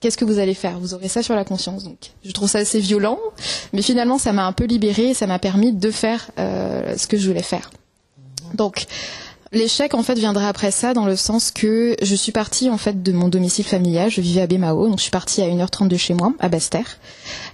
qu'est-ce 0.00 0.16
que 0.16 0.24
vous 0.24 0.38
allez 0.38 0.54
faire? 0.54 0.80
Vous 0.80 0.94
aurez 0.94 1.08
ça 1.08 1.22
sur 1.22 1.34
la 1.34 1.44
conscience 1.44 1.84
donc 1.84 2.12
je 2.24 2.32
trouve 2.32 2.48
ça 2.48 2.58
assez 2.58 2.80
violent 2.80 3.18
mais 3.72 3.82
finalement 3.82 4.18
ça 4.18 4.32
m'a 4.32 4.46
un 4.46 4.52
peu 4.52 4.64
libérée 4.64 5.10
et 5.10 5.14
ça 5.14 5.26
m'a 5.26 5.38
permis 5.38 5.72
de 5.72 5.90
faire 5.90 6.30
ce 6.38 7.06
que 7.06 7.18
je 7.18 7.28
voulais 7.28 7.42
faire 7.42 7.70
donc 8.54 8.86
L'échec 9.52 9.94
en 9.94 10.02
fait 10.02 10.14
viendra 10.14 10.48
après 10.48 10.70
ça 10.70 10.92
dans 10.92 11.06
le 11.06 11.16
sens 11.16 11.50
que 11.50 11.96
je 12.02 12.14
suis 12.14 12.32
partie 12.32 12.68
en 12.68 12.76
fait 12.76 13.02
de 13.02 13.12
mon 13.12 13.28
domicile 13.28 13.64
familial, 13.64 14.10
je 14.10 14.20
vivais 14.20 14.42
à 14.42 14.46
Bémao, 14.46 14.88
donc 14.88 14.98
je 14.98 15.02
suis 15.02 15.10
partie 15.10 15.40
à 15.40 15.46
1h30 15.46 15.88
de 15.88 15.96
chez 15.96 16.12
moi, 16.12 16.34
à 16.38 16.50
Basse-Terre, 16.50 16.98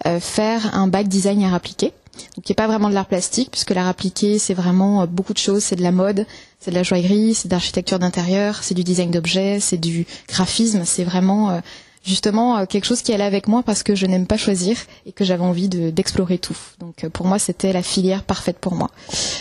euh, 0.07 0.19
faire 0.19 0.75
un 0.75 0.89
bac 0.89 1.07
design 1.07 1.45
art 1.45 1.55
appliqué, 1.55 1.93
donc 2.35 2.45
qui 2.45 2.51
n'est 2.51 2.57
pas 2.57 2.67
vraiment 2.67 2.89
de 2.89 2.95
l'art 2.95 3.07
plastique 3.07 3.53
puisque 3.53 3.71
l'art 3.71 3.87
appliqué 3.87 4.41
c'est 4.41 4.55
vraiment 4.55 5.03
euh, 5.03 5.07
beaucoup 5.07 5.35
de 5.35 5.39
choses, 5.39 5.63
c'est 5.63 5.77
de 5.77 5.85
la 5.85 5.93
mode, 5.93 6.27
c'est 6.59 6.73
de 6.73 6.77
la 6.77 6.83
joaillerie, 6.83 7.35
c'est 7.35 7.47
de 7.47 7.53
l'architecture 7.53 8.01
d'intérieur, 8.01 8.65
c'est 8.65 8.75
du 8.75 8.83
design 8.83 9.13
d'objets, 9.13 9.61
c'est 9.61 9.79
du 9.79 10.05
graphisme, 10.29 10.83
c'est 10.85 11.05
vraiment 11.05 11.51
euh, 11.51 11.61
justement 12.04 12.58
euh, 12.58 12.66
quelque 12.66 12.84
chose 12.84 13.02
qui 13.02 13.12
allait 13.12 13.25
avec 13.25 13.49
moi 13.49 13.62
parce 13.64 13.82
que 13.82 13.94
je 13.94 14.06
n'aime 14.06 14.26
pas 14.26 14.37
choisir 14.37 14.76
et 15.06 15.12
que 15.12 15.25
j'avais 15.25 15.42
envie 15.42 15.68
d'explorer 15.68 16.38
tout. 16.38 16.56
Donc 16.78 17.04
euh, 17.04 17.08
pour 17.08 17.26
moi, 17.26 17.38
c'était 17.38 17.73
la 17.73 17.82
filière 17.82 18.23
parfaite 18.23 18.58
pour 18.58 18.75
moi. 18.75 18.90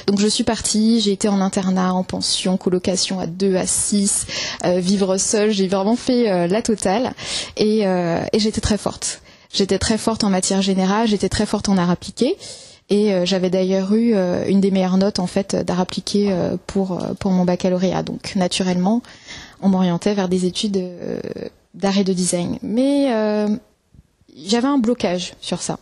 Donc 0.08 0.20
je 0.20 0.28
suis 0.28 0.44
partie, 0.44 1.02
j'ai 1.02 1.12
été 1.12 1.28
en 1.28 1.42
internat, 1.42 1.94
en 1.94 2.04
pension, 2.04 2.58
colocation 2.58 3.20
à 3.20 3.28
2, 3.28 3.56
à 3.56 3.68
6, 3.68 4.26
euh, 4.64 4.80
vivre 4.80 5.18
seule, 5.18 5.52
j'ai 5.52 5.68
vraiment 5.68 5.96
fait 5.96 6.48
la 6.48 6.62
totale 6.62 7.14
et, 7.58 7.86
j'étais 8.34 8.62
très 8.62 8.78
forte. 8.78 9.22
J'étais 9.54 9.78
très 9.78 9.98
forte 9.98 10.24
en 10.24 10.30
matière 10.30 10.62
générale, 10.62 11.08
j'étais 11.08 11.30
très 11.30 11.46
forte 11.46 11.70
en 11.70 11.78
art 11.78 11.90
appliqué. 11.90 12.38
Et 12.90 13.26
j'avais 13.26 13.50
d'ailleurs 13.50 13.94
eu 13.94 14.14
une 14.48 14.62
des 14.62 14.72
meilleures 14.72 14.98
notes 14.98 15.20
en 15.20 15.28
fait 15.28 15.56
d'art 15.56 15.80
appliqué 15.80 16.36
pour 16.68 17.02
pour 17.20 17.32
mon 17.32 17.46
baccalauréat. 17.46 18.04
Donc 18.04 18.36
naturellement, 18.36 19.02
on 19.62 19.70
m'orientait 19.70 20.14
vers 20.14 20.30
des 20.30 20.46
études 20.46 20.84
d'arrêt 21.74 22.04
de 22.04 22.14
design. 22.14 22.60
Mais 22.62 23.14
euh, 23.14 23.48
j'avais 24.36 24.68
un 24.68 24.78
blocage 24.78 25.34
sur 25.42 25.62
ça. 25.62 25.80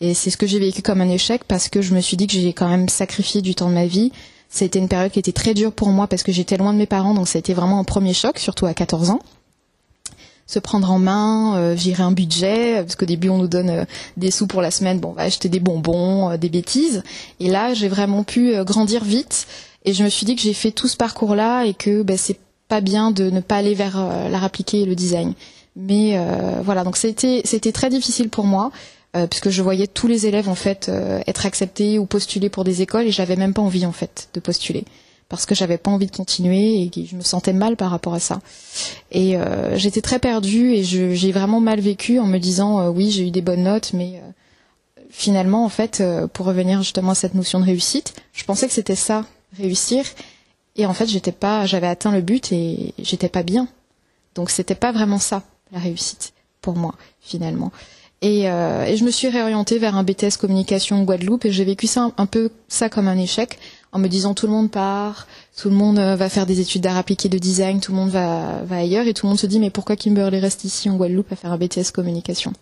Et 0.00 0.14
c'est 0.14 0.30
ce 0.30 0.36
que 0.36 0.46
j'ai 0.46 0.58
vécu 0.58 0.82
comme 0.82 1.00
un 1.00 1.08
échec 1.08 1.44
parce 1.44 1.68
que 1.68 1.82
je 1.82 1.94
me 1.94 2.00
suis 2.00 2.16
dit 2.16 2.26
que 2.26 2.34
j'ai 2.34 2.52
quand 2.52 2.68
même 2.68 2.88
sacrifié 2.88 3.42
du 3.42 3.54
temps 3.54 3.68
de 3.68 3.74
ma 3.74 3.86
vie. 3.86 4.12
C'était 4.48 4.78
une 4.78 4.88
période 4.88 5.10
qui 5.10 5.18
était 5.18 5.32
très 5.32 5.54
dure 5.54 5.72
pour 5.72 5.88
moi 5.88 6.06
parce 6.06 6.22
que 6.22 6.32
j'étais 6.32 6.56
loin 6.56 6.72
de 6.72 6.78
mes 6.78 6.86
parents, 6.86 7.14
donc 7.14 7.28
ça 7.28 7.38
a 7.38 7.40
été 7.40 7.52
vraiment 7.52 7.78
un 7.80 7.84
premier 7.84 8.14
choc, 8.14 8.38
surtout 8.38 8.66
à 8.66 8.74
14 8.74 9.10
ans. 9.10 9.20
Se 10.46 10.58
prendre 10.58 10.90
en 10.90 10.98
main, 10.98 11.56
euh, 11.56 11.76
gérer 11.76 12.02
un 12.02 12.12
budget, 12.12 12.76
parce 12.76 12.96
qu'au 12.96 13.04
début 13.04 13.28
on 13.28 13.36
nous 13.36 13.48
donne 13.48 13.68
euh, 13.68 13.84
des 14.16 14.30
sous 14.30 14.46
pour 14.46 14.62
la 14.62 14.70
semaine, 14.70 14.98
bon 14.98 15.10
on 15.10 15.12
va 15.12 15.22
acheter 15.24 15.50
des 15.50 15.60
bonbons, 15.60 16.30
euh, 16.30 16.36
des 16.38 16.48
bêtises. 16.48 17.02
Et 17.40 17.50
là 17.50 17.74
j'ai 17.74 17.88
vraiment 17.88 18.24
pu 18.24 18.54
grandir 18.64 19.04
vite 19.04 19.46
et 19.84 19.92
je 19.92 20.02
me 20.02 20.08
suis 20.08 20.24
dit 20.24 20.36
que 20.36 20.42
j'ai 20.42 20.54
fait 20.54 20.70
tout 20.70 20.88
ce 20.88 20.96
parcours-là 20.96 21.64
et 21.64 21.74
que 21.74 22.02
ben, 22.02 22.16
c'est 22.16 22.38
pas 22.68 22.80
bien 22.80 23.10
de 23.10 23.30
ne 23.30 23.40
pas 23.40 23.56
aller 23.56 23.74
vers 23.74 23.98
euh, 23.98 24.28
l'art 24.28 24.44
appliqué 24.44 24.82
et 24.82 24.84
le 24.84 24.94
design. 24.94 25.32
Mais 25.74 26.12
euh, 26.14 26.60
voilà, 26.62 26.84
donc 26.84 26.96
c'était 26.96 27.72
très 27.72 27.90
difficile 27.90 28.28
pour 28.28 28.44
moi 28.44 28.70
euh, 29.16 29.26
puisque 29.26 29.48
je 29.48 29.62
voyais 29.62 29.86
tous 29.86 30.06
les 30.06 30.26
élèves 30.26 30.48
en 30.48 30.54
fait 30.54 30.90
être 31.26 31.46
acceptés 31.46 31.98
ou 31.98 32.04
postuler 32.04 32.50
pour 32.50 32.64
des 32.64 32.82
écoles 32.82 33.06
et 33.06 33.10
j'avais 33.10 33.36
même 33.36 33.54
pas 33.54 33.62
envie 33.62 33.86
en 33.86 33.92
fait 33.92 34.28
de 34.34 34.40
postuler 34.40 34.84
parce 35.28 35.46
que 35.46 35.54
j'avais 35.54 35.78
pas 35.78 35.90
envie 35.90 36.06
de 36.06 36.16
continuer 36.16 36.82
et 36.82 36.90
je 37.06 37.14
me 37.14 37.20
sentais 37.20 37.52
mal 37.52 37.76
par 37.76 37.90
rapport 37.90 38.14
à 38.14 38.18
ça. 38.18 38.40
Et 39.12 39.36
j'étais 39.74 40.00
très 40.00 40.18
perdue 40.18 40.72
et 40.72 40.82
j'ai 40.82 41.32
vraiment 41.32 41.60
mal 41.60 41.80
vécu 41.80 42.18
en 42.18 42.26
me 42.26 42.38
disant 42.38 42.88
oui 42.88 43.10
j'ai 43.10 43.28
eu 43.28 43.30
des 43.30 43.42
bonnes 43.42 43.62
notes 43.62 43.92
mais 43.92 44.22
finalement 45.10 45.64
en 45.64 45.68
fait 45.68 46.02
pour 46.32 46.46
revenir 46.46 46.82
justement 46.82 47.12
à 47.12 47.14
cette 47.14 47.34
notion 47.34 47.60
de 47.60 47.66
réussite, 47.66 48.14
je 48.32 48.44
pensais 48.44 48.66
que 48.66 48.72
c'était 48.72 48.96
ça 48.96 49.26
réussir 49.58 50.04
et 50.78 50.86
en 50.86 50.94
fait, 50.94 51.06
j'étais 51.06 51.32
pas, 51.32 51.66
j'avais 51.66 51.88
atteint 51.88 52.12
le 52.12 52.22
but 52.22 52.52
et 52.52 52.94
j'étais 52.98 53.28
pas 53.28 53.42
bien. 53.42 53.68
Donc 54.36 54.48
c'était 54.48 54.76
pas 54.76 54.92
vraiment 54.92 55.18
ça 55.18 55.42
la 55.72 55.80
réussite 55.80 56.32
pour 56.62 56.76
moi 56.76 56.94
finalement. 57.20 57.72
Et, 58.22 58.48
euh, 58.48 58.84
et, 58.84 58.96
je 58.96 59.04
me 59.04 59.10
suis 59.10 59.28
réorientée 59.28 59.78
vers 59.78 59.96
un 59.96 60.02
BTS 60.02 60.38
communication 60.40 61.04
Guadeloupe 61.04 61.44
et 61.44 61.52
j'ai 61.52 61.64
vécu 61.64 61.86
ça 61.86 62.10
un, 62.16 62.26
peu 62.26 62.50
ça 62.66 62.88
comme 62.88 63.06
un 63.06 63.16
échec 63.16 63.58
en 63.92 64.00
me 64.00 64.08
disant 64.08 64.34
tout 64.34 64.46
le 64.46 64.52
monde 64.52 64.70
part, 64.70 65.28
tout 65.56 65.68
le 65.68 65.76
monde 65.76 66.00
euh, 66.00 66.16
va 66.16 66.28
faire 66.28 66.44
des 66.44 66.58
études 66.58 66.82
d'art 66.82 66.96
appliqué 66.96 67.28
de 67.28 67.38
design, 67.38 67.78
tout 67.80 67.92
le 67.92 67.98
monde 67.98 68.10
va, 68.10 68.62
va 68.64 68.76
ailleurs 68.76 69.06
et 69.06 69.14
tout 69.14 69.26
le 69.26 69.30
monde 69.30 69.38
se 69.38 69.46
dit 69.46 69.60
mais 69.60 69.70
pourquoi 69.70 69.94
Kimberley 69.94 70.40
reste 70.40 70.64
ici 70.64 70.90
en 70.90 70.96
Guadeloupe 70.96 71.30
à 71.32 71.36
faire 71.36 71.52
un 71.52 71.58
BTS 71.58 71.92
communication? 71.92 72.52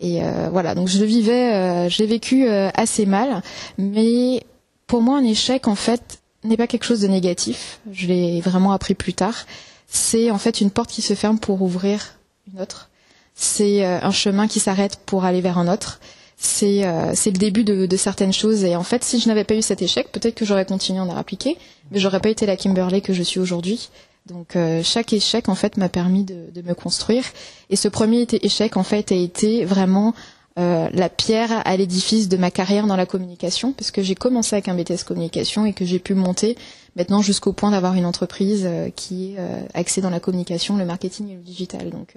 Et 0.00 0.22
euh, 0.22 0.48
voilà 0.50 0.74
donc 0.74 0.88
je 0.88 1.02
vivais, 1.02 1.88
j'ai 1.88 2.06
vécu 2.06 2.46
assez 2.48 3.06
mal, 3.06 3.42
mais 3.78 4.44
pour 4.86 5.00
moi 5.00 5.18
un 5.18 5.24
échec 5.24 5.66
en 5.66 5.76
fait 5.76 6.20
n'est 6.44 6.56
pas 6.56 6.66
quelque 6.66 6.84
chose 6.84 7.00
de 7.00 7.08
négatif. 7.08 7.80
Je 7.90 8.06
l'ai 8.06 8.40
vraiment 8.40 8.72
appris 8.72 8.94
plus 8.94 9.14
tard. 9.14 9.46
C'est 9.88 10.30
en 10.30 10.38
fait 10.38 10.60
une 10.60 10.70
porte 10.70 10.90
qui 10.90 11.02
se 11.02 11.14
ferme 11.14 11.38
pour 11.38 11.62
ouvrir 11.62 12.18
une 12.52 12.60
autre. 12.60 12.90
C'est 13.34 13.84
euh, 13.84 14.00
un 14.00 14.10
chemin 14.10 14.46
qui 14.46 14.60
s'arrête 14.60 14.98
pour 15.06 15.24
aller 15.24 15.40
vers 15.40 15.58
un 15.58 15.72
autre. 15.72 16.00
C'est 16.36 16.84
euh, 16.84 17.14
le 17.24 17.30
début 17.32 17.64
de, 17.64 17.96
certaines 17.96 18.32
choses. 18.32 18.64
Et 18.64 18.76
en 18.76 18.82
fait, 18.82 19.02
si 19.04 19.18
je 19.18 19.28
n'avais 19.28 19.44
pas 19.44 19.54
eu 19.54 19.62
cet 19.62 19.82
échec, 19.82 20.10
peut-être 20.12 20.34
que 20.34 20.44
j'aurais 20.44 20.66
continué 20.66 21.00
en 21.00 21.08
art 21.08 21.18
appliqué, 21.18 21.56
mais 21.90 21.98
j'aurais 21.98 22.20
pas 22.20 22.28
été 22.28 22.44
la 22.44 22.56
Kimberley 22.56 23.00
que 23.00 23.12
je 23.12 23.22
suis 23.22 23.40
aujourd'hui. 23.40 23.88
Donc 24.26 24.56
euh, 24.56 24.82
chaque 24.82 25.12
échec 25.12 25.48
en 25.48 25.54
fait 25.54 25.76
m'a 25.76 25.88
permis 25.88 26.24
de, 26.24 26.62
me 26.62 26.74
construire. 26.74 27.24
Et 27.70 27.76
ce 27.76 27.88
premier 27.88 28.26
échec 28.42 28.76
en 28.76 28.82
fait 28.82 29.12
a 29.12 29.14
été 29.14 29.64
vraiment 29.64 30.14
euh, 30.56 30.88
la 30.92 31.08
pierre 31.08 31.66
à 31.66 31.76
l'édifice 31.76 32.28
de 32.28 32.36
ma 32.36 32.52
carrière 32.52 32.86
dans 32.86 32.94
la 32.94 33.06
communication, 33.06 33.72
parce 33.72 33.90
que 33.90 34.02
j'ai 34.02 34.14
commencé 34.14 34.54
avec 34.54 34.68
un 34.68 34.76
BTS 34.76 35.02
communication 35.04 35.66
et 35.66 35.72
que 35.72 35.84
j'ai 35.84 35.98
pu 35.98 36.14
monter 36.14 36.56
maintenant 36.94 37.22
jusqu'au 37.22 37.52
point 37.52 37.72
d'avoir 37.72 37.94
une 37.94 38.06
entreprise 38.06 38.62
euh, 38.64 38.88
qui 38.90 39.32
est 39.32 39.38
euh, 39.40 39.60
axée 39.74 40.00
dans 40.00 40.10
la 40.10 40.20
communication, 40.20 40.76
le 40.76 40.84
marketing 40.84 41.28
et 41.30 41.34
le 41.34 41.42
digital. 41.42 41.90
Donc 41.90 42.14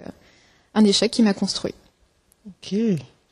un 0.75 0.85
échec 0.85 1.09
qui 1.09 1.23
m'a 1.23 1.33
construit. 1.33 1.73
Ok, 2.45 2.75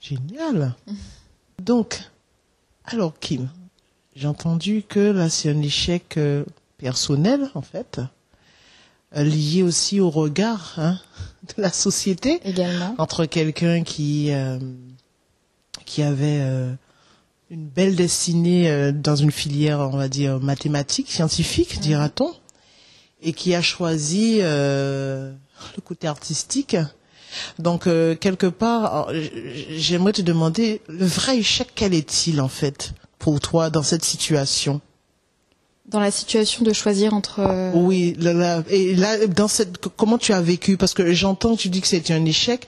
génial. 0.01 0.73
Donc, 1.63 2.01
alors 2.85 3.13
Kim, 3.19 3.47
j'ai 4.15 4.27
entendu 4.27 4.83
que 4.87 4.99
là 4.99 5.29
c'est 5.29 5.51
un 5.51 5.61
échec 5.61 6.17
personnel 6.79 7.51
en 7.53 7.61
fait, 7.61 8.01
lié 9.15 9.61
aussi 9.61 9.99
au 9.99 10.09
regard 10.09 10.73
hein, 10.77 10.99
de 11.55 11.61
la 11.61 11.71
société. 11.71 12.39
Également. 12.43 12.95
Entre 12.97 13.25
quelqu'un 13.25 13.83
qui 13.83 14.31
qui 15.85 16.01
avait 16.01 16.39
euh, 16.41 16.73
une 17.49 17.67
belle 17.67 17.95
destinée 17.95 18.69
euh, 18.69 18.91
dans 18.91 19.15
une 19.15 19.31
filière, 19.31 19.79
on 19.79 19.97
va 19.97 20.07
dire, 20.07 20.39
mathématique, 20.39 21.11
scientifique, 21.11 21.79
dira-t-on, 21.79 22.33
et 23.21 23.33
qui 23.33 23.55
a 23.55 23.61
choisi 23.61 24.39
euh, 24.41 25.31
le 25.75 25.81
côté 25.81 26.07
artistique. 26.07 26.75
Donc, 27.59 27.83
quelque 27.83 28.47
part, 28.47 29.11
j'aimerais 29.71 30.13
te 30.13 30.21
demander, 30.21 30.81
le 30.87 31.05
vrai 31.05 31.39
échec, 31.39 31.67
quel 31.75 31.93
est-il 31.93 32.39
en 32.39 32.47
fait 32.47 32.93
pour 33.19 33.41
toi 33.41 33.69
dans 33.69 33.83
cette 33.83 34.05
situation? 34.05 34.79
Dans 35.87 35.99
la 35.99 36.11
situation 36.11 36.63
de 36.63 36.71
choisir 36.71 37.13
entre. 37.13 37.73
Oui, 37.75 38.15
et 38.69 38.95
là, 38.95 39.27
dans 39.27 39.49
cette, 39.49 39.85
comment 39.97 40.17
tu 40.17 40.31
as 40.31 40.39
vécu? 40.39 40.77
Parce 40.77 40.93
que 40.93 41.11
j'entends 41.11 41.57
que 41.57 41.61
tu 41.61 41.67
dis 41.67 41.81
que 41.81 41.87
c'était 41.87 42.13
un 42.13 42.23
échec, 42.23 42.67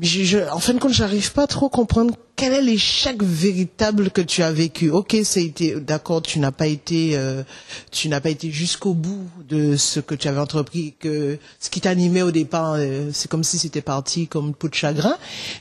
je, 0.00 0.22
je, 0.22 0.38
en 0.50 0.60
fin 0.60 0.74
de 0.74 0.78
compte, 0.78 0.92
j'arrive 0.92 1.32
pas 1.32 1.46
trop 1.48 1.66
à 1.66 1.70
comprendre 1.70 2.14
quel 2.36 2.52
est 2.52 2.62
l'échec 2.62 3.20
véritable 3.20 4.10
que 4.10 4.20
tu 4.20 4.44
as 4.44 4.52
vécu. 4.52 4.90
Ok, 4.90 5.14
été 5.14 5.74
d'accord, 5.80 6.22
tu 6.22 6.38
n'as 6.38 6.52
pas 6.52 6.68
été, 6.68 7.16
euh, 7.16 7.42
tu 7.90 8.08
n'as 8.08 8.20
pas 8.20 8.30
été 8.30 8.52
jusqu'au 8.52 8.94
bout 8.94 9.28
de 9.48 9.74
ce 9.76 9.98
que 9.98 10.14
tu 10.14 10.28
avais 10.28 10.38
entrepris, 10.38 10.94
que 11.00 11.38
ce 11.58 11.68
qui 11.68 11.80
t'animait 11.80 12.22
au 12.22 12.30
départ, 12.30 12.74
euh, 12.74 13.10
c'est 13.12 13.28
comme 13.28 13.42
si 13.42 13.58
c'était 13.58 13.82
parti 13.82 14.28
comme 14.28 14.54
peau 14.54 14.68
de 14.68 14.74
chagrin. 14.74 15.16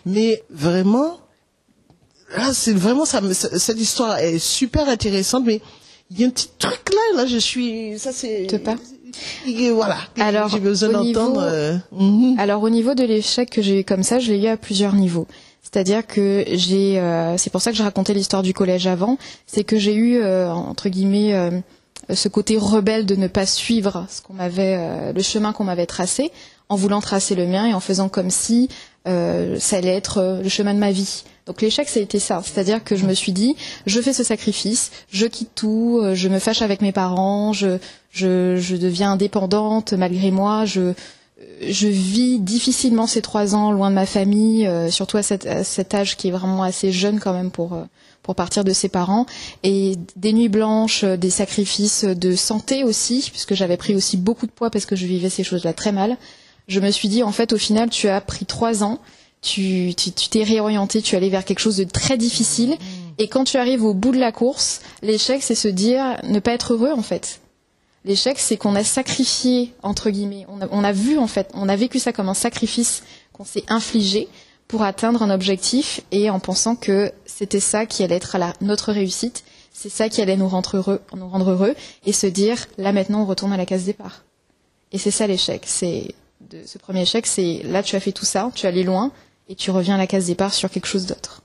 Mais 0.05 0.43
vraiment, 0.51 1.19
là, 2.37 2.53
c'est 2.53 2.73
vraiment 2.73 3.05
ça. 3.05 3.21
Cette 3.33 3.79
histoire 3.79 4.19
est 4.19 4.37
super 4.37 4.87
intéressante, 4.87 5.45
mais 5.47 5.61
il 6.11 6.19
y 6.19 6.23
a 6.23 6.27
un 6.27 6.29
petit 6.29 6.49
truc 6.59 6.93
là, 6.93 7.23
là, 7.23 7.25
je 7.25 7.37
suis, 7.37 7.97
ça 7.97 8.11
c'est. 8.11 8.45
Voilà. 9.73 9.97
Alors, 10.19 10.49
j'ai 10.49 10.59
besoin 10.59 10.89
d'entendre. 10.89 11.41
Euh, 11.41 11.77
mhm. 11.91 12.39
Alors, 12.39 12.63
au 12.63 12.69
niveau 12.69 12.93
de 12.93 13.03
l'échec 13.03 13.49
que 13.49 13.61
j'ai 13.61 13.81
eu 13.81 13.83
comme 13.83 14.03
ça, 14.03 14.19
je 14.19 14.31
l'ai 14.31 14.43
eu 14.43 14.47
à 14.47 14.57
plusieurs 14.57 14.93
niveaux. 14.93 15.27
C'est-à-dire 15.61 16.05
que 16.07 16.45
j'ai, 16.53 16.99
euh, 16.99 17.37
c'est 17.37 17.49
pour 17.49 17.61
ça 17.61 17.71
que 17.71 17.77
je 17.77 17.83
racontais 17.83 18.13
l'histoire 18.13 18.41
du 18.41 18.53
collège 18.53 18.87
avant, 18.87 19.17
c'est 19.47 19.63
que 19.63 19.77
j'ai 19.77 19.93
eu 19.93 20.17
euh, 20.17 20.49
entre 20.49 20.87
guillemets 20.87 21.51
ce 22.13 22.29
côté 22.29 22.57
rebelle 22.57 23.05
de 23.05 23.15
ne 23.15 23.27
pas 23.27 23.45
suivre 23.45 24.05
ce 24.09 24.21
qu'on 24.21 24.33
m'avait, 24.33 25.11
le 25.11 25.21
chemin 25.21 25.51
qu'on 25.51 25.65
m'avait 25.65 25.85
tracé, 25.85 26.31
en 26.69 26.77
voulant 26.77 27.01
tracer 27.01 27.35
le 27.35 27.45
mien 27.45 27.67
et 27.67 27.73
en 27.73 27.81
faisant 27.81 28.07
comme 28.07 28.29
si 28.29 28.69
ça 29.05 29.77
allait 29.77 29.95
être 29.95 30.39
le 30.41 30.49
chemin 30.49 30.73
de 30.73 30.79
ma 30.79 30.91
vie. 30.91 31.23
Donc 31.47 31.61
l'échec, 31.61 31.87
ça 31.87 31.99
a 31.99 32.03
été 32.03 32.19
ça. 32.19 32.41
C'est-à-dire 32.43 32.83
que 32.83 32.97
je 32.97 33.05
me 33.05 33.13
suis 33.13 33.31
dit, 33.31 33.55
je 33.85 34.01
fais 34.01 34.11
ce 34.11 34.23
sacrifice, 34.23 34.91
je 35.09 35.25
quitte 35.25 35.51
tout, 35.55 35.99
euh, 36.01 36.13
je 36.13 36.27
me 36.27 36.39
fâche 36.39 36.61
avec 36.61 36.81
mes 36.81 36.91
parents, 36.91 37.53
je, 37.53 37.77
je, 38.17 38.57
je 38.57 38.75
deviens 38.75 39.11
indépendante 39.11 39.93
malgré 39.93 40.31
moi, 40.31 40.65
je, 40.65 40.93
je 41.61 41.87
vis 41.87 42.39
difficilement 42.39 43.07
ces 43.07 43.21
trois 43.21 43.55
ans 43.55 43.71
loin 43.71 43.89
de 43.89 43.95
ma 43.95 44.05
famille, 44.05 44.67
euh, 44.67 44.89
surtout 44.89 45.17
à, 45.17 45.23
cet 45.23 45.93
âge 45.93 46.17
qui 46.17 46.27
est 46.27 46.31
vraiment 46.31 46.63
assez 46.63 46.91
jeune 46.91 47.19
quand 47.19 47.33
même 47.33 47.51
pour, 47.51 47.73
euh, 47.73 47.83
pour 48.23 48.35
partir 48.35 48.63
de 48.63 48.73
ses 48.73 48.89
parents. 48.89 49.25
Et 49.63 49.95
des 50.15 50.33
nuits 50.33 50.49
blanches, 50.49 51.03
des 51.03 51.29
sacrifices 51.29 52.03
de 52.03 52.35
santé 52.35 52.83
aussi, 52.83 53.29
puisque 53.31 53.53
j'avais 53.53 53.77
pris 53.77 53.95
aussi 53.95 54.17
beaucoup 54.17 54.47
de 54.47 54.51
poids 54.51 54.69
parce 54.69 54.85
que 54.85 54.95
je 54.95 55.05
vivais 55.05 55.29
ces 55.29 55.43
choses-là 55.43 55.73
très 55.73 55.91
mal. 55.91 56.17
Je 56.67 56.79
me 56.79 56.91
suis 56.91 57.07
dit, 57.07 57.23
en 57.23 57.31
fait, 57.31 57.53
au 57.53 57.57
final, 57.57 57.89
tu 57.89 58.09
as 58.09 58.19
pris 58.21 58.45
trois 58.45 58.83
ans 58.83 58.99
tu 59.41 59.93
t'es 59.95 60.43
réorienté, 60.43 61.01
tu 61.01 61.15
es 61.15 61.17
allé 61.17 61.29
vers 61.29 61.45
quelque 61.45 61.59
chose 61.59 61.77
de 61.77 61.83
très 61.83 62.17
difficile. 62.17 62.71
Mm. 62.71 62.75
Et 63.19 63.27
quand 63.27 63.43
tu 63.43 63.57
arrives 63.57 63.83
au 63.83 63.93
bout 63.93 64.11
de 64.11 64.19
la 64.19 64.31
course, 64.31 64.81
l'échec, 65.01 65.41
c'est 65.41 65.55
se 65.55 65.67
dire 65.67 66.19
ne 66.23 66.39
pas 66.39 66.53
être 66.53 66.73
heureux 66.73 66.91
en 66.91 67.03
fait. 67.03 67.39
L'échec, 68.05 68.39
c'est 68.39 68.57
qu'on 68.57 68.75
a 68.75 68.83
sacrifié 68.83 69.73
entre 69.83 70.09
guillemets. 70.09 70.45
On 70.49 70.83
a, 70.83 70.91
vu 70.91 71.17
en 71.17 71.27
fait, 71.27 71.49
on 71.53 71.67
a 71.67 71.75
vécu 71.75 71.99
ça 71.99 72.13
comme 72.13 72.29
un 72.29 72.33
sacrifice 72.33 73.03
qu'on 73.33 73.43
s'est 73.43 73.65
infligé 73.67 74.27
pour 74.67 74.83
atteindre 74.83 75.23
un 75.23 75.29
objectif 75.29 76.01
et 76.11 76.29
en 76.29 76.39
pensant 76.39 76.75
que 76.75 77.11
c'était 77.25 77.59
ça 77.59 77.85
qui 77.85 78.03
allait 78.03 78.15
être 78.15 78.37
la, 78.37 78.53
notre 78.61 78.91
réussite, 78.91 79.43
c'est 79.71 79.89
ça 79.89 80.09
qui 80.09 80.21
allait 80.21 80.37
nous 80.37 80.47
rendre 80.47 80.77
heureux, 80.77 81.75
et 82.05 82.11
se 82.11 82.27
dire 82.27 82.65
là 82.77 82.91
maintenant 82.91 83.21
on 83.21 83.25
retourne 83.25 83.53
à 83.53 83.57
la 83.57 83.65
case 83.65 83.85
départ. 83.85 84.23
Et 84.91 84.97
c'est 84.97 85.11
ça 85.11 85.27
l'échec, 85.27 85.63
c'est 85.65 86.15
de 86.49 86.63
ce 86.65 86.77
premier 86.77 87.01
échec, 87.01 87.27
c'est 87.27 87.61
là 87.63 87.83
tu 87.83 87.95
as 87.95 87.99
fait 87.99 88.11
tout 88.11 88.25
ça, 88.25 88.51
tu 88.55 88.65
es 88.65 88.69
allé 88.69 88.83
loin 88.83 89.11
et 89.49 89.55
tu 89.55 89.71
reviens 89.71 89.95
à 89.95 89.97
la 89.97 90.07
case 90.07 90.25
départ 90.25 90.53
sur 90.53 90.69
quelque 90.69 90.87
chose 90.87 91.05
d'autre. 91.05 91.41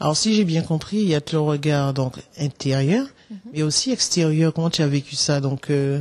Alors 0.00 0.16
si 0.16 0.34
j'ai 0.34 0.44
bien 0.44 0.62
compris, 0.62 0.98
il 0.98 1.08
y 1.08 1.14
a 1.14 1.20
le 1.32 1.38
regard 1.40 1.92
donc 1.94 2.14
intérieur, 2.38 3.06
Mhm. 3.30 3.38
mais 3.54 3.62
aussi 3.62 3.90
extérieur. 3.92 4.52
Comment 4.52 4.70
tu 4.70 4.82
as 4.82 4.86
vécu 4.88 5.16
ça 5.16 5.40
donc 5.40 5.70
euh, 5.70 6.00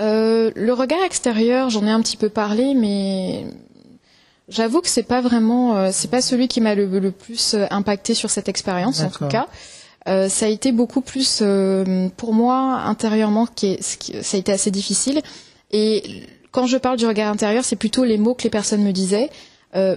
Euh, 0.00 0.50
le 0.56 0.72
regard 0.72 1.02
extérieur, 1.04 1.70
j'en 1.70 1.86
ai 1.86 1.90
un 1.90 2.00
petit 2.02 2.16
peu 2.16 2.28
parlé, 2.28 2.74
mais 2.74 3.44
j'avoue 4.48 4.80
que 4.80 4.88
c'est 4.88 5.04
pas 5.04 5.20
vraiment, 5.20 5.76
euh, 5.76 5.90
c'est 5.92 6.10
pas 6.10 6.20
celui 6.20 6.48
qui 6.48 6.60
m'a 6.60 6.74
le, 6.74 6.86
le 6.86 7.10
plus 7.12 7.54
impacté 7.70 8.14
sur 8.14 8.28
cette 8.30 8.48
expérience 8.48 9.00
en 9.00 9.10
tout 9.10 9.28
cas. 9.28 9.46
Ça 10.06 10.46
a 10.46 10.48
été 10.48 10.70
beaucoup 10.72 11.00
plus 11.00 11.42
pour 12.16 12.34
moi 12.34 12.82
intérieurement, 12.84 13.46
qui 13.46 13.66
est, 13.68 13.82
ça 14.22 14.36
a 14.36 14.40
été 14.40 14.52
assez 14.52 14.70
difficile. 14.70 15.22
Et 15.70 16.22
quand 16.50 16.66
je 16.66 16.76
parle 16.76 16.98
du 16.98 17.06
regard 17.06 17.32
intérieur, 17.32 17.64
c'est 17.64 17.76
plutôt 17.76 18.04
les 18.04 18.18
mots 18.18 18.34
que 18.34 18.42
les 18.42 18.50
personnes 18.50 18.82
me 18.82 18.92
disaient. 18.92 19.30
Euh, 19.76 19.96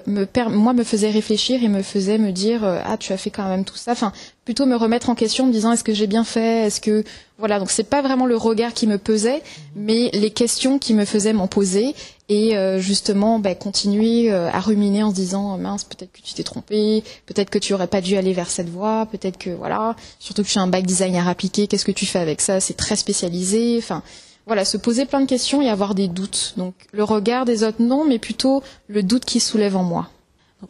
moi 0.50 0.74
me 0.74 0.84
faisaient 0.84 1.12
réfléchir 1.12 1.64
et 1.64 1.68
me 1.68 1.84
faisaient 1.84 2.18
me 2.18 2.32
dire 2.32 2.64
euh, 2.64 2.80
ah 2.84 2.98
tu 2.98 3.14
as 3.14 3.18
fait 3.18 3.30
quand 3.30 3.48
même 3.48 3.64
tout 3.64 3.76
ça 3.76 3.92
enfin 3.92 4.12
plutôt 4.44 4.66
me 4.66 4.76
remettre 4.76 5.10
en 5.10 5.16
question 5.16 5.44
en 5.44 5.48
me 5.48 5.52
disant 5.52 5.72
est-ce 5.72 5.84
que 5.84 5.94
j'ai 5.94 6.08
bien 6.08 6.24
fait? 6.24 6.66
Est-ce 6.66 6.82
que 6.82 7.04
voilà 7.38 7.60
donc 7.60 7.70
c'est 7.70 7.84
pas 7.84 8.02
vraiment 8.02 8.26
le 8.26 8.36
regard 8.36 8.74
qui 8.74 8.88
me 8.88 8.98
pesait 8.98 9.44
mais 9.76 10.10
les 10.14 10.32
questions 10.32 10.80
qui 10.80 10.94
me 10.94 11.06
faisaient 11.06 11.34
m'en 11.34 11.48
poser 11.48 11.94
et 12.30 12.58
euh, 12.58 12.80
justement 12.80 13.40
ben, 13.40 13.56
continuer 13.56 14.32
à 14.32 14.60
ruminer 14.60 15.04
en 15.04 15.12
se 15.12 15.16
disant 15.16 15.58
mince 15.58 15.84
peut-être 15.84 16.12
que 16.12 16.22
tu 16.22 16.34
t'es 16.34 16.44
trompé 16.44 17.04
peut-être 17.26 17.50
que 17.50 17.60
tu 17.60 17.74
aurais 17.74 17.88
pas 17.88 18.02
dû 18.02 18.18
aller 18.18 18.34
vers 18.34 18.50
cette 18.50 18.70
voie 18.70 19.08
peut-être 19.12 19.38
que 19.38 19.52
voilà. 19.52 19.96
Surtout 20.20 20.44
que 20.44 20.48
tu 20.48 20.58
as 20.58 20.62
un 20.62 20.68
bac 20.68 20.86
design 20.86 21.16
à 21.16 21.30
appliquer 21.30 21.68
qu'est-ce 21.68 21.86
que 21.86 21.92
tu 21.92 22.06
fais 22.06 22.20
avec 22.20 22.42
ça? 22.42 22.60
C'est 22.60 22.76
très 22.76 22.96
spécialisé. 22.96 23.78
Enfin 23.78 24.02
voilà 24.48 24.66
se 24.66 24.78
poser 24.78 25.06
plein 25.06 25.22
de 25.22 25.28
questions 25.28 25.62
et 25.62 25.70
avoir 25.70 25.94
des 25.94 26.08
doutes 26.08 26.56
donc 26.58 26.74
le 26.92 27.04
regard 27.04 27.46
des 27.46 27.64
autres 27.64 27.82
non 27.82 28.06
mais 28.06 28.18
plutôt 28.18 28.64
le 28.88 29.04
doute 29.04 29.26
qui 29.26 29.40
soulève 29.40 29.76
en 29.76 29.84
moi 29.84 30.10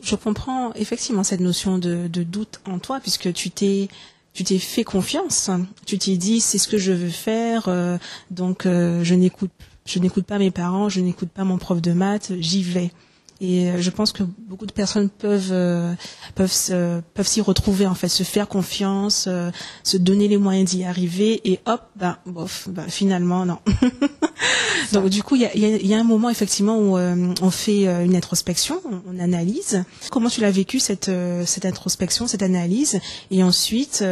Je 0.01 0.15
comprends 0.15 0.73
effectivement 0.73 1.23
cette 1.23 1.39
notion 1.39 1.77
de, 1.77 2.07
de 2.07 2.23
doute 2.23 2.59
en 2.65 2.79
toi, 2.79 2.99
puisque 2.99 3.31
tu 3.33 3.51
t'es 3.51 3.87
tu 4.33 4.43
t'es 4.43 4.59
fait 4.59 4.83
confiance. 4.83 5.49
Tu 5.85 5.97
t'es 5.97 6.17
dit 6.17 6.41
c'est 6.41 6.57
ce 6.57 6.67
que 6.67 6.77
je 6.77 6.91
veux 6.91 7.09
faire, 7.09 7.69
euh, 7.69 7.97
donc 8.29 8.65
euh, 8.65 9.03
je 9.03 9.15
n'écoute 9.15 9.51
je 9.85 9.99
n'écoute 9.99 10.25
pas 10.25 10.37
mes 10.37 10.51
parents, 10.51 10.89
je 10.89 10.99
n'écoute 10.99 11.29
pas 11.29 11.45
mon 11.45 11.57
prof 11.57 11.81
de 11.81 11.93
maths, 11.93 12.33
j'y 12.39 12.61
vais. 12.61 12.91
Et 13.39 13.69
euh, 13.69 13.81
je 13.81 13.89
pense 13.91 14.11
que 14.11 14.23
beaucoup 14.23 14.65
de 14.65 14.71
personnes 14.71 15.09
peuvent 15.09 15.51
euh, 15.51 15.93
peuvent 16.33 17.03
peuvent 17.13 17.27
s'y 17.27 17.41
retrouver 17.41 17.85
en 17.85 17.93
fait, 17.93 18.07
se 18.07 18.23
faire 18.23 18.47
confiance, 18.47 19.25
euh, 19.27 19.51
se 19.83 19.97
donner 19.97 20.27
les 20.27 20.37
moyens 20.37 20.71
d'y 20.71 20.83
arriver 20.83 21.41
et 21.43 21.59
hop, 21.65 21.83
ben 21.95 22.17
bof, 22.25 22.67
ben 22.69 22.87
finalement 22.89 23.45
non. 23.45 23.59
Donc 24.93 25.09
du 25.09 25.21
coup, 25.21 25.35
il 25.35 25.41
y 25.43 25.93
a, 25.93 25.99
un 25.99 26.03
moment 26.03 26.29
effectivement 26.29 26.79
où 26.79 26.97
on 26.97 27.51
fait 27.51 27.85
une 28.05 28.15
introspection, 28.15 28.81
on, 29.05 29.19
analyse. 29.19 29.83
Comment 30.11 30.29
tu 30.29 30.41
l'as 30.41 30.51
vécu 30.51 30.79
cette 30.79 31.11
cette 31.45 31.65
introspection, 31.65 32.27
cette 32.27 32.43
analyse, 32.43 32.99
et 33.29 33.43
ensuite, 33.43 34.03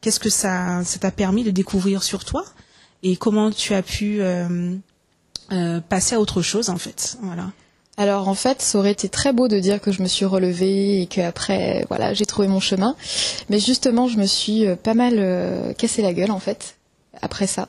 qu'est-ce 0.00 0.18
que 0.18 0.30
ça 0.30 0.82
ça 0.84 0.98
t'a 0.98 1.12
permis 1.12 1.44
de 1.44 1.50
découvrir 1.50 2.02
sur 2.02 2.24
toi, 2.24 2.44
et 3.02 3.16
comment 3.16 3.50
tu 3.50 3.74
as 3.74 3.82
pu 3.82 4.20
passer 5.88 6.16
à 6.16 6.20
autre 6.20 6.42
chose 6.42 6.70
en 6.70 6.78
fait? 6.78 7.16
Voilà. 7.22 7.52
Alors 7.96 8.28
en 8.28 8.34
fait, 8.34 8.60
ça 8.60 8.78
aurait 8.78 8.90
été 8.90 9.08
très 9.08 9.32
beau 9.32 9.46
de 9.46 9.58
dire 9.60 9.80
que 9.80 9.92
je 9.92 10.02
me 10.02 10.08
suis 10.08 10.24
relevée 10.24 11.02
et 11.02 11.06
qu'après, 11.06 11.84
voilà, 11.88 12.12
j'ai 12.12 12.26
trouvé 12.26 12.48
mon 12.48 12.58
chemin. 12.58 12.96
Mais 13.50 13.60
justement, 13.60 14.08
je 14.08 14.18
me 14.18 14.26
suis 14.26 14.66
euh, 14.66 14.74
pas 14.74 14.94
mal 14.94 15.14
euh, 15.18 15.72
cassé 15.74 16.02
la 16.02 16.12
gueule 16.12 16.32
en 16.32 16.40
fait 16.40 16.76
après 17.22 17.46
ça. 17.46 17.68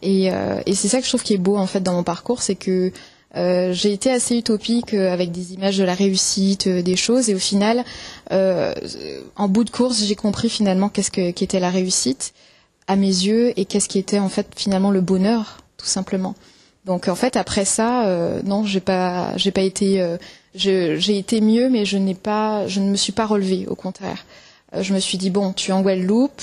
Et, 0.00 0.32
euh, 0.32 0.62
et 0.64 0.74
c'est 0.74 0.88
ça 0.88 0.98
que 0.98 1.04
je 1.04 1.10
trouve 1.10 1.22
qui 1.22 1.34
est 1.34 1.38
beau 1.38 1.56
en 1.58 1.66
fait 1.66 1.80
dans 1.80 1.92
mon 1.92 2.02
parcours, 2.02 2.40
c'est 2.40 2.54
que 2.54 2.92
euh, 3.36 3.74
j'ai 3.74 3.92
été 3.92 4.10
assez 4.10 4.38
utopique 4.38 4.94
avec 4.94 5.32
des 5.32 5.52
images 5.52 5.76
de 5.76 5.84
la 5.84 5.94
réussite, 5.94 6.66
des 6.66 6.96
choses, 6.96 7.28
et 7.28 7.34
au 7.34 7.38
final, 7.38 7.84
en 8.30 9.48
bout 9.48 9.64
de 9.64 9.70
course, 9.70 10.02
j'ai 10.02 10.14
compris 10.14 10.48
finalement 10.48 10.88
qu'est-ce 10.88 11.10
que 11.10 11.30
qu'était 11.30 11.60
la 11.60 11.68
réussite 11.68 12.32
à 12.86 12.96
mes 12.96 13.06
yeux 13.06 13.52
et 13.60 13.66
qu'est-ce 13.66 13.88
qui 13.88 13.98
était 13.98 14.18
en 14.18 14.30
fait 14.30 14.46
finalement 14.56 14.90
le 14.90 15.02
bonheur, 15.02 15.58
tout 15.76 15.86
simplement. 15.86 16.34
Donc 16.88 17.06
en 17.08 17.14
fait 17.14 17.36
après 17.36 17.66
ça, 17.66 18.06
euh, 18.06 18.40
non, 18.44 18.64
j'ai 18.64 18.80
pas, 18.80 19.36
j'ai 19.36 19.50
pas 19.50 19.60
été, 19.60 20.00
euh, 20.00 20.16
j'ai 20.54 21.18
été 21.18 21.42
mieux, 21.42 21.68
mais 21.68 21.84
je 21.84 21.98
n'ai 21.98 22.14
pas, 22.14 22.66
je 22.66 22.80
ne 22.80 22.88
me 22.88 22.96
suis 22.96 23.12
pas 23.12 23.26
relevée, 23.26 23.66
au 23.68 23.74
contraire. 23.74 24.24
Euh, 24.74 24.82
je 24.82 24.94
me 24.94 24.98
suis 24.98 25.18
dit 25.18 25.28
bon, 25.28 25.52
tu 25.52 25.70
es 25.70 25.74
en 25.74 25.82
Guadeloupe, 25.82 26.40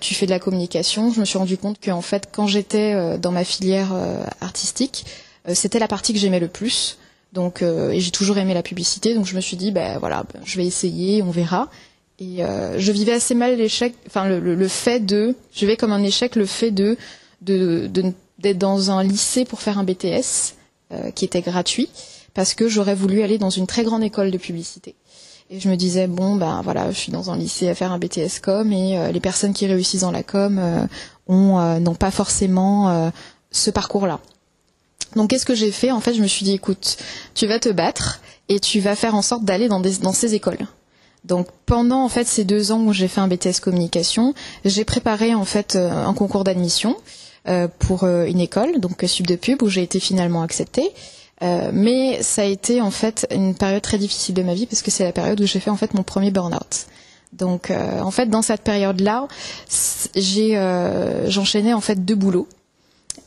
tu 0.00 0.14
fais 0.14 0.26
de 0.26 0.32
la 0.32 0.40
communication. 0.40 1.12
Je 1.12 1.20
me 1.20 1.24
suis 1.24 1.38
rendu 1.38 1.56
compte 1.58 1.76
qu'en 1.80 2.00
fait, 2.00 2.28
quand 2.32 2.48
j'étais 2.48 3.16
dans 3.18 3.30
ma 3.30 3.44
filière 3.44 3.92
artistique, 4.40 5.06
c'était 5.54 5.78
la 5.78 5.86
partie 5.86 6.12
que 6.12 6.18
j'aimais 6.18 6.40
le 6.40 6.48
plus. 6.48 6.98
Donc 7.32 7.62
et 7.62 8.00
j'ai 8.00 8.10
toujours 8.10 8.38
aimé 8.38 8.54
la 8.54 8.64
publicité, 8.64 9.14
donc 9.14 9.26
je 9.26 9.36
me 9.36 9.40
suis 9.40 9.56
dit 9.56 9.70
ben 9.70 9.98
voilà, 9.98 10.24
ben, 10.34 10.40
je 10.44 10.56
vais 10.56 10.66
essayer, 10.66 11.22
on 11.22 11.30
verra. 11.30 11.70
Et 12.18 12.38
je 12.76 12.92
vivais 12.92 13.12
assez 13.12 13.36
mal 13.36 13.56
l'échec, 13.56 13.94
enfin 14.08 14.26
le, 14.28 14.68
fait 14.68 14.98
de, 14.98 15.36
je 15.54 15.60
vivais 15.60 15.76
comme 15.76 15.92
un 15.92 16.02
échec 16.02 16.34
le 16.34 16.46
fait 16.46 16.72
de 16.72 16.96
de, 17.42 17.86
de 17.86 18.12
d'être 18.42 18.58
dans 18.58 18.90
un 18.90 19.02
lycée 19.02 19.44
pour 19.44 19.60
faire 19.60 19.78
un 19.78 19.84
BTS 19.84 20.54
euh, 20.92 21.10
qui 21.12 21.24
était 21.24 21.40
gratuit 21.40 21.88
parce 22.34 22.54
que 22.54 22.68
j'aurais 22.68 22.94
voulu 22.94 23.22
aller 23.22 23.38
dans 23.38 23.50
une 23.50 23.66
très 23.66 23.84
grande 23.84 24.02
école 24.02 24.30
de 24.30 24.38
publicité. 24.38 24.94
Et 25.48 25.60
je 25.60 25.68
me 25.68 25.76
disais 25.76 26.06
bon 26.06 26.36
ben 26.36 26.60
voilà, 26.62 26.90
je 26.90 26.98
suis 26.98 27.12
dans 27.12 27.30
un 27.30 27.36
lycée 27.36 27.68
à 27.68 27.74
faire 27.74 27.92
un 27.92 27.98
BTS 27.98 28.40
com 28.42 28.72
et 28.72 28.98
euh, 28.98 29.12
les 29.12 29.20
personnes 29.20 29.52
qui 29.52 29.66
réussissent 29.66 30.00
dans 30.00 30.10
la 30.10 30.22
com 30.22 30.58
euh, 30.58 30.86
ont 31.28 31.80
n'ont 31.80 31.94
pas 31.94 32.10
forcément 32.10 33.12
ce 33.52 33.70
parcours-là. 33.70 34.18
Donc 35.14 35.30
qu'est-ce 35.30 35.46
que 35.46 35.54
j'ai 35.54 35.70
fait? 35.70 35.92
En 35.92 36.00
fait, 36.00 36.14
je 36.14 36.20
me 36.20 36.26
suis 36.26 36.44
dit 36.44 36.52
écoute, 36.52 36.96
tu 37.34 37.46
vas 37.46 37.60
te 37.60 37.68
battre 37.68 38.20
et 38.48 38.58
tu 38.58 38.80
vas 38.80 38.96
faire 38.96 39.14
en 39.14 39.22
sorte 39.22 39.44
d'aller 39.44 39.68
dans, 39.68 39.80
dans 39.80 40.12
ces 40.12 40.34
écoles. 40.34 40.66
Donc 41.24 41.46
pendant 41.64 42.04
en 42.04 42.08
fait 42.08 42.26
ces 42.26 42.42
deux 42.42 42.72
ans 42.72 42.80
où 42.82 42.92
j'ai 42.92 43.06
fait 43.06 43.20
un 43.20 43.28
BTS 43.28 43.60
communication, 43.62 44.34
j'ai 44.64 44.84
préparé 44.84 45.32
en 45.32 45.44
fait 45.44 45.76
un 45.76 46.12
concours 46.12 46.42
d'admission 46.42 46.96
pour 47.78 48.04
euh, 48.04 48.24
une 48.26 48.40
école, 48.40 48.78
donc 48.80 49.02
euh, 49.02 49.06
Sub 49.06 49.26
de 49.26 49.36
Pub, 49.36 49.62
où 49.62 49.68
j'ai 49.68 49.82
été 49.82 50.00
finalement 50.00 50.42
acceptée. 50.42 50.90
Euh, 51.42 51.70
mais 51.72 52.22
ça 52.22 52.42
a 52.42 52.44
été 52.44 52.80
en 52.80 52.92
fait 52.92 53.26
une 53.32 53.54
période 53.54 53.82
très 53.82 53.98
difficile 53.98 54.34
de 54.34 54.42
ma 54.42 54.54
vie 54.54 54.66
parce 54.66 54.80
que 54.80 54.92
c'est 54.92 55.02
la 55.02 55.12
période 55.12 55.40
où 55.40 55.46
j'ai 55.46 55.58
fait 55.58 55.70
en 55.70 55.76
fait 55.76 55.92
mon 55.94 56.04
premier 56.04 56.30
burn-out. 56.30 56.86
Donc 57.32 57.70
euh, 57.70 58.00
en 58.00 58.10
fait 58.10 58.26
dans 58.26 58.42
cette 58.42 58.62
période-là, 58.62 59.26
j'ai 60.14 60.56
euh, 60.56 61.28
j'enchaînais 61.30 61.72
en 61.72 61.80
fait 61.80 62.04
deux 62.04 62.14
boulots. 62.14 62.46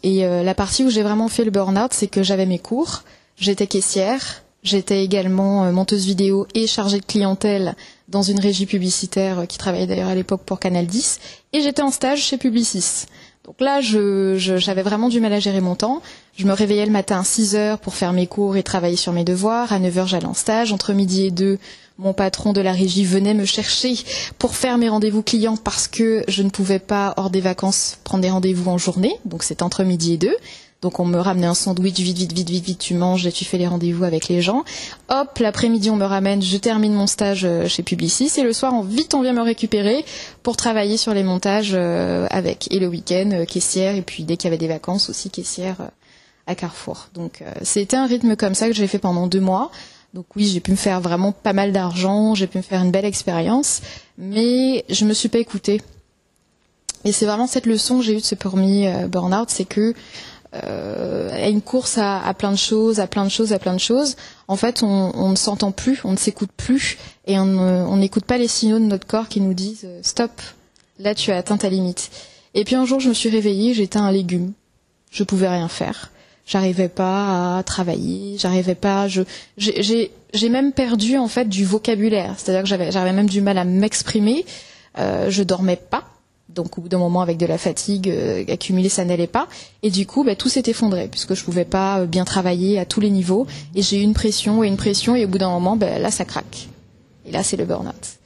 Et 0.04 0.26
euh, 0.26 0.44
la 0.44 0.54
partie 0.54 0.86
où 0.86 0.90
j'ai 0.90 1.02
vraiment 1.04 1.28
fait 1.28 1.44
le 1.44 1.52
burn-out, 1.52 1.92
c'est 1.92 2.08
que 2.08 2.24
j'avais 2.24 2.46
mes 2.46 2.60
cours, 2.60 3.04
j'étais 3.38 3.68
caissière, 3.68 4.44
j'étais 4.66 5.04
également 5.04 5.64
euh, 5.64 5.72
monteuse 5.72 6.06
vidéo 6.06 6.48
et 6.54 6.68
chargée 6.68 7.00
de 7.00 7.06
clientèle 7.06 7.76
dans 8.08 8.22
une 8.22 8.40
régie 8.40 8.66
publicitaire 8.66 9.40
euh, 9.40 9.46
qui 9.46 9.58
travaillait 9.58 9.88
d'ailleurs 9.88 10.10
à 10.10 10.16
l'époque 10.16 10.42
pour 10.46 10.60
Canal 10.60 10.88
10, 10.88 11.20
et 11.54 11.62
j'étais 11.62 11.82
en 11.82 11.92
stage 11.92 12.22
chez 12.22 12.38
Publicis. 12.38 13.06
Donc 13.46 13.62
là, 13.62 13.80
je- 13.80 14.36
je- 14.38 14.58
j'avais 14.58 14.82
vraiment 14.82 15.08
du 15.08 15.20
mal 15.20 15.32
à 15.32 15.40
gérer 15.40 15.62
mon 15.62 15.76
temps. 15.76 16.02
Je 16.36 16.46
me 16.48 16.54
réveillais 16.54 16.86
le 16.86 16.92
matin 16.92 17.20
à 17.20 17.24
6 17.24 17.56
heures 17.56 17.78
pour 17.78 17.94
faire 17.94 18.12
mes 18.12 18.26
cours 18.26 18.58
et 18.58 18.64
travailler 18.64 18.96
sur 18.96 19.14
mes 19.14 19.24
devoirs. 19.24 19.72
À 19.72 19.78
9 19.80 19.98
heures, 20.00 20.08
j'allais 20.08 20.26
en 20.26 20.34
stage. 20.34 20.74
Entre 20.74 20.94
midi 20.94 21.26
et 21.26 21.32
2, 21.32 21.60
mon 22.00 22.14
patron 22.14 22.54
de 22.54 22.62
la 22.62 22.72
régie 22.72 23.06
venait 23.06 23.36
me 23.36 23.46
chercher 23.46 23.94
pour 24.40 24.56
faire 24.56 24.78
mes 24.80 24.90
rendez-vous 24.90 25.22
clients 25.22 25.58
parce 25.58 25.88
que 25.88 26.24
je 26.28 26.42
ne 26.42 26.50
pouvais 26.50 26.80
pas, 26.80 27.14
hors 27.18 27.30
des 27.30 27.40
vacances, 27.40 28.00
prendre 28.04 28.24
des 28.24 28.32
rendez-vous 28.32 28.70
en 28.70 28.78
journée. 28.80 29.16
Donc 29.26 29.44
c'était 29.44 29.64
entre 29.64 29.84
midi 29.84 30.14
et 30.14 30.18
2. 30.18 30.36
Donc 30.82 31.00
on 31.00 31.06
me 31.06 31.18
ramenait 31.18 31.48
un 31.48 31.54
sandwich, 31.54 32.00
vite, 32.00 32.18
vite, 32.18 32.34
vite, 32.34 32.50
vite, 32.50 32.66
vite, 32.66 32.80
tu 32.80 32.94
manges 32.94 33.26
et 33.26 33.32
tu 33.32 33.46
fais 33.46 33.58
les 33.58 33.68
rendez-vous 33.68 34.04
avec 34.04 34.28
les 34.28 34.42
gens. 34.42 34.64
Hop, 35.10 35.40
l'après-midi 35.40 35.90
on 35.90 35.96
me 35.96 36.06
ramène, 36.06 36.42
je 36.42 36.58
termine 36.58 36.94
mon 36.94 37.08
stage 37.08 37.44
euh, 37.44 37.68
chez 37.68 37.82
Publicis 37.82 38.32
et 38.38 38.44
le 38.44 38.54
soir 38.54 38.74
on, 38.74 38.82
vite 38.82 39.14
on 39.16 39.22
vient 39.22 39.34
me 39.34 39.42
récupérer 39.42 40.06
pour 40.44 40.58
travailler 40.58 40.98
sur 40.98 41.14
les 41.14 41.24
montages 41.24 41.72
euh, 41.74 42.28
avec. 42.30 42.72
Et 42.72 42.80
le 42.80 42.88
week-end, 42.88 43.32
euh, 43.32 43.46
caissière 43.46 43.96
et 43.96 44.02
puis 44.02 44.26
dès 44.26 44.38
qu'il 44.38 44.46
y 44.46 44.50
avait 44.50 44.60
des 44.60 44.68
vacances 44.68 45.10
aussi 45.10 45.30
caissière 45.30 45.78
à 46.46 46.54
Carrefour. 46.54 47.08
Donc 47.16 47.42
c'était 47.64 47.98
un 47.98 48.06
rythme 48.06 48.36
comme 48.36 48.54
ça 48.54 48.68
que 48.68 48.74
j'ai 48.74 48.86
fait 48.86 49.00
pendant 49.00 49.26
deux 49.26 49.40
mois. 49.40 49.72
Donc 50.14 50.28
oui, 50.36 50.46
j'ai 50.46 50.60
pu 50.60 50.70
me 50.70 50.76
faire 50.76 51.02
vraiment 51.02 51.32
pas 51.32 51.54
mal 51.54 51.72
d'argent, 51.72 52.36
j'ai 52.36 52.46
pu 52.46 52.60
me 52.60 52.64
faire 52.64 52.84
une 52.84 52.92
belle 52.92 53.06
expérience, 53.06 53.82
mais 54.20 54.86
je 54.90 55.06
me 55.06 55.14
suis 55.14 55.30
pas 55.30 55.40
écoutée. 55.40 55.82
Et 57.06 57.12
c'est 57.12 57.26
vraiment 57.26 57.48
cette 57.48 57.66
leçon 57.66 57.98
que 57.98 58.04
j'ai 58.04 58.14
eue 58.14 58.22
de 58.22 58.26
ce 58.26 58.36
premier 58.36 59.08
burn-out, 59.08 59.50
c'est 59.50 59.66
que 59.66 59.96
euh, 60.64 61.30
à 61.32 61.50
une 61.50 61.62
course 61.62 61.98
à, 61.98 62.34
plein 62.38 62.52
de 62.52 62.58
choses, 62.58 63.00
à 63.00 63.08
plein 63.08 63.26
de 63.26 63.30
choses, 63.30 63.54
à 63.54 63.60
plein 63.60 63.74
de 63.74 63.80
choses, 63.80 64.16
en 64.48 64.56
fait, 64.56 64.84
on, 64.84 65.30
ne 65.30 65.36
s'entend 65.36 65.72
plus, 65.72 66.02
on 66.04 66.12
ne 66.12 66.18
s'écoute 66.18 66.52
plus, 66.56 66.98
et 67.28 67.38
on 67.40 67.98
n'écoute 67.98 68.26
pas 68.26 68.38
les 68.38 68.48
signaux 68.48 68.80
de 68.80 68.86
notre 68.86 69.08
corps 69.08 69.28
qui 69.28 69.42
nous 69.42 69.54
disent 69.54 69.86
euh, 69.86 70.00
stop, 70.04 70.32
là 71.00 71.16
tu 71.16 71.32
as 71.32 71.38
atteint 71.38 71.58
ta 71.58 71.70
limite. 71.70 72.12
Et 72.54 72.64
puis 72.64 72.76
un 72.76 72.86
jour, 72.86 73.00
je 73.00 73.10
me 73.10 73.14
suis 73.14 73.30
réveillée, 73.30 73.74
j'étais 73.74 73.98
un 73.98 74.12
légume, 74.12 74.54
je 75.12 75.24
pouvais 75.24 75.50
rien 75.50 75.68
faire, 75.68 76.12
j'arrivais 76.46 76.90
pas 76.90 77.58
à 77.58 77.64
travailler, 77.64 78.38
j'arrivais 78.38 78.76
pas, 78.76 79.08
je, 79.08 79.24
j'ai 79.58 80.50
même 80.50 80.72
perdu 80.72 81.18
en 81.18 81.28
fait 81.28 81.50
du 81.50 81.66
vocabulaire, 81.66 82.36
c'est-à-dire 82.38 82.64
que 82.64 82.70
j'avais, 82.70 82.92
j'avais 82.92 83.14
même 83.14 83.30
du 83.30 83.42
mal 83.42 83.58
à 83.58 83.66
m'exprimer, 83.66 84.46
euh, 84.98 85.30
je 85.30 85.44
dormais 85.44 85.76
pas 85.76 86.04
Donc 86.50 86.78
au 86.78 86.82
bout 86.82 86.90
d'un 86.90 87.00
moment, 87.00 87.22
avec 87.22 87.38
de 87.38 87.46
la 87.46 87.58
fatigue 87.58 88.10
euh, 88.10 88.44
accumulée, 88.48 88.90
ça 88.90 89.04
n'allait 89.04 89.28
pas. 89.28 89.48
Et 89.82 89.90
du 89.90 90.06
coup, 90.06 90.24
bah, 90.24 90.36
tout 90.36 90.50
s'est 90.50 90.64
effondré 90.68 91.08
puisque 91.08 91.34
je 91.34 91.44
pouvais 91.44 91.66
pas 91.66 92.00
euh, 92.00 92.06
bien 92.06 92.24
travailler 92.24 92.78
à 92.80 92.86
tous 92.86 93.00
les 93.00 93.10
niveaux. 93.10 93.48
Et 93.74 93.82
j'ai 93.82 94.00
eu 94.00 94.04
une 94.04 94.14
pression 94.14 94.64
et 94.64 94.68
une 94.68 94.78
pression. 94.78 95.16
Et 95.16 95.26
au 95.26 95.28
bout 95.28 95.40
d'un 95.40 95.50
moment, 95.50 95.76
bah, 95.76 95.98
là, 95.98 96.12
ça 96.12 96.24
craque. 96.24 96.68
Et 97.26 97.32
là, 97.32 97.42
c'est 97.44 97.58
le 97.58 97.66
burn-out. 97.66 98.20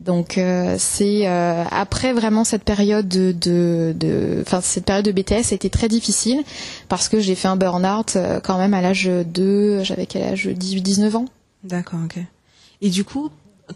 Donc 0.00 0.36
euh, 0.36 0.76
c'est 0.78 1.24
après 1.24 2.12
vraiment 2.12 2.44
cette 2.44 2.64
période 2.64 3.08
de, 3.08 3.32
de, 3.32 3.94
de, 3.98 4.44
cette 4.60 4.84
période 4.84 5.06
de 5.06 5.12
BTS 5.12 5.52
a 5.52 5.54
été 5.54 5.70
très 5.70 5.88
difficile 5.88 6.42
parce 6.90 7.08
que 7.08 7.20
j'ai 7.20 7.34
fait 7.34 7.48
un 7.48 7.56
burn-out 7.56 8.18
quand 8.42 8.58
même 8.58 8.74
à 8.74 8.82
l'âge 8.82 9.06
de, 9.06 9.82
j'avais 9.82 10.04
quel 10.04 10.24
âge, 10.24 10.46
18-19 10.46 11.16
ans. 11.16 11.24
D'accord, 11.62 12.00
ok. 12.04 12.22
Et 12.82 12.90
du 12.90 13.02
coup, 13.02 13.30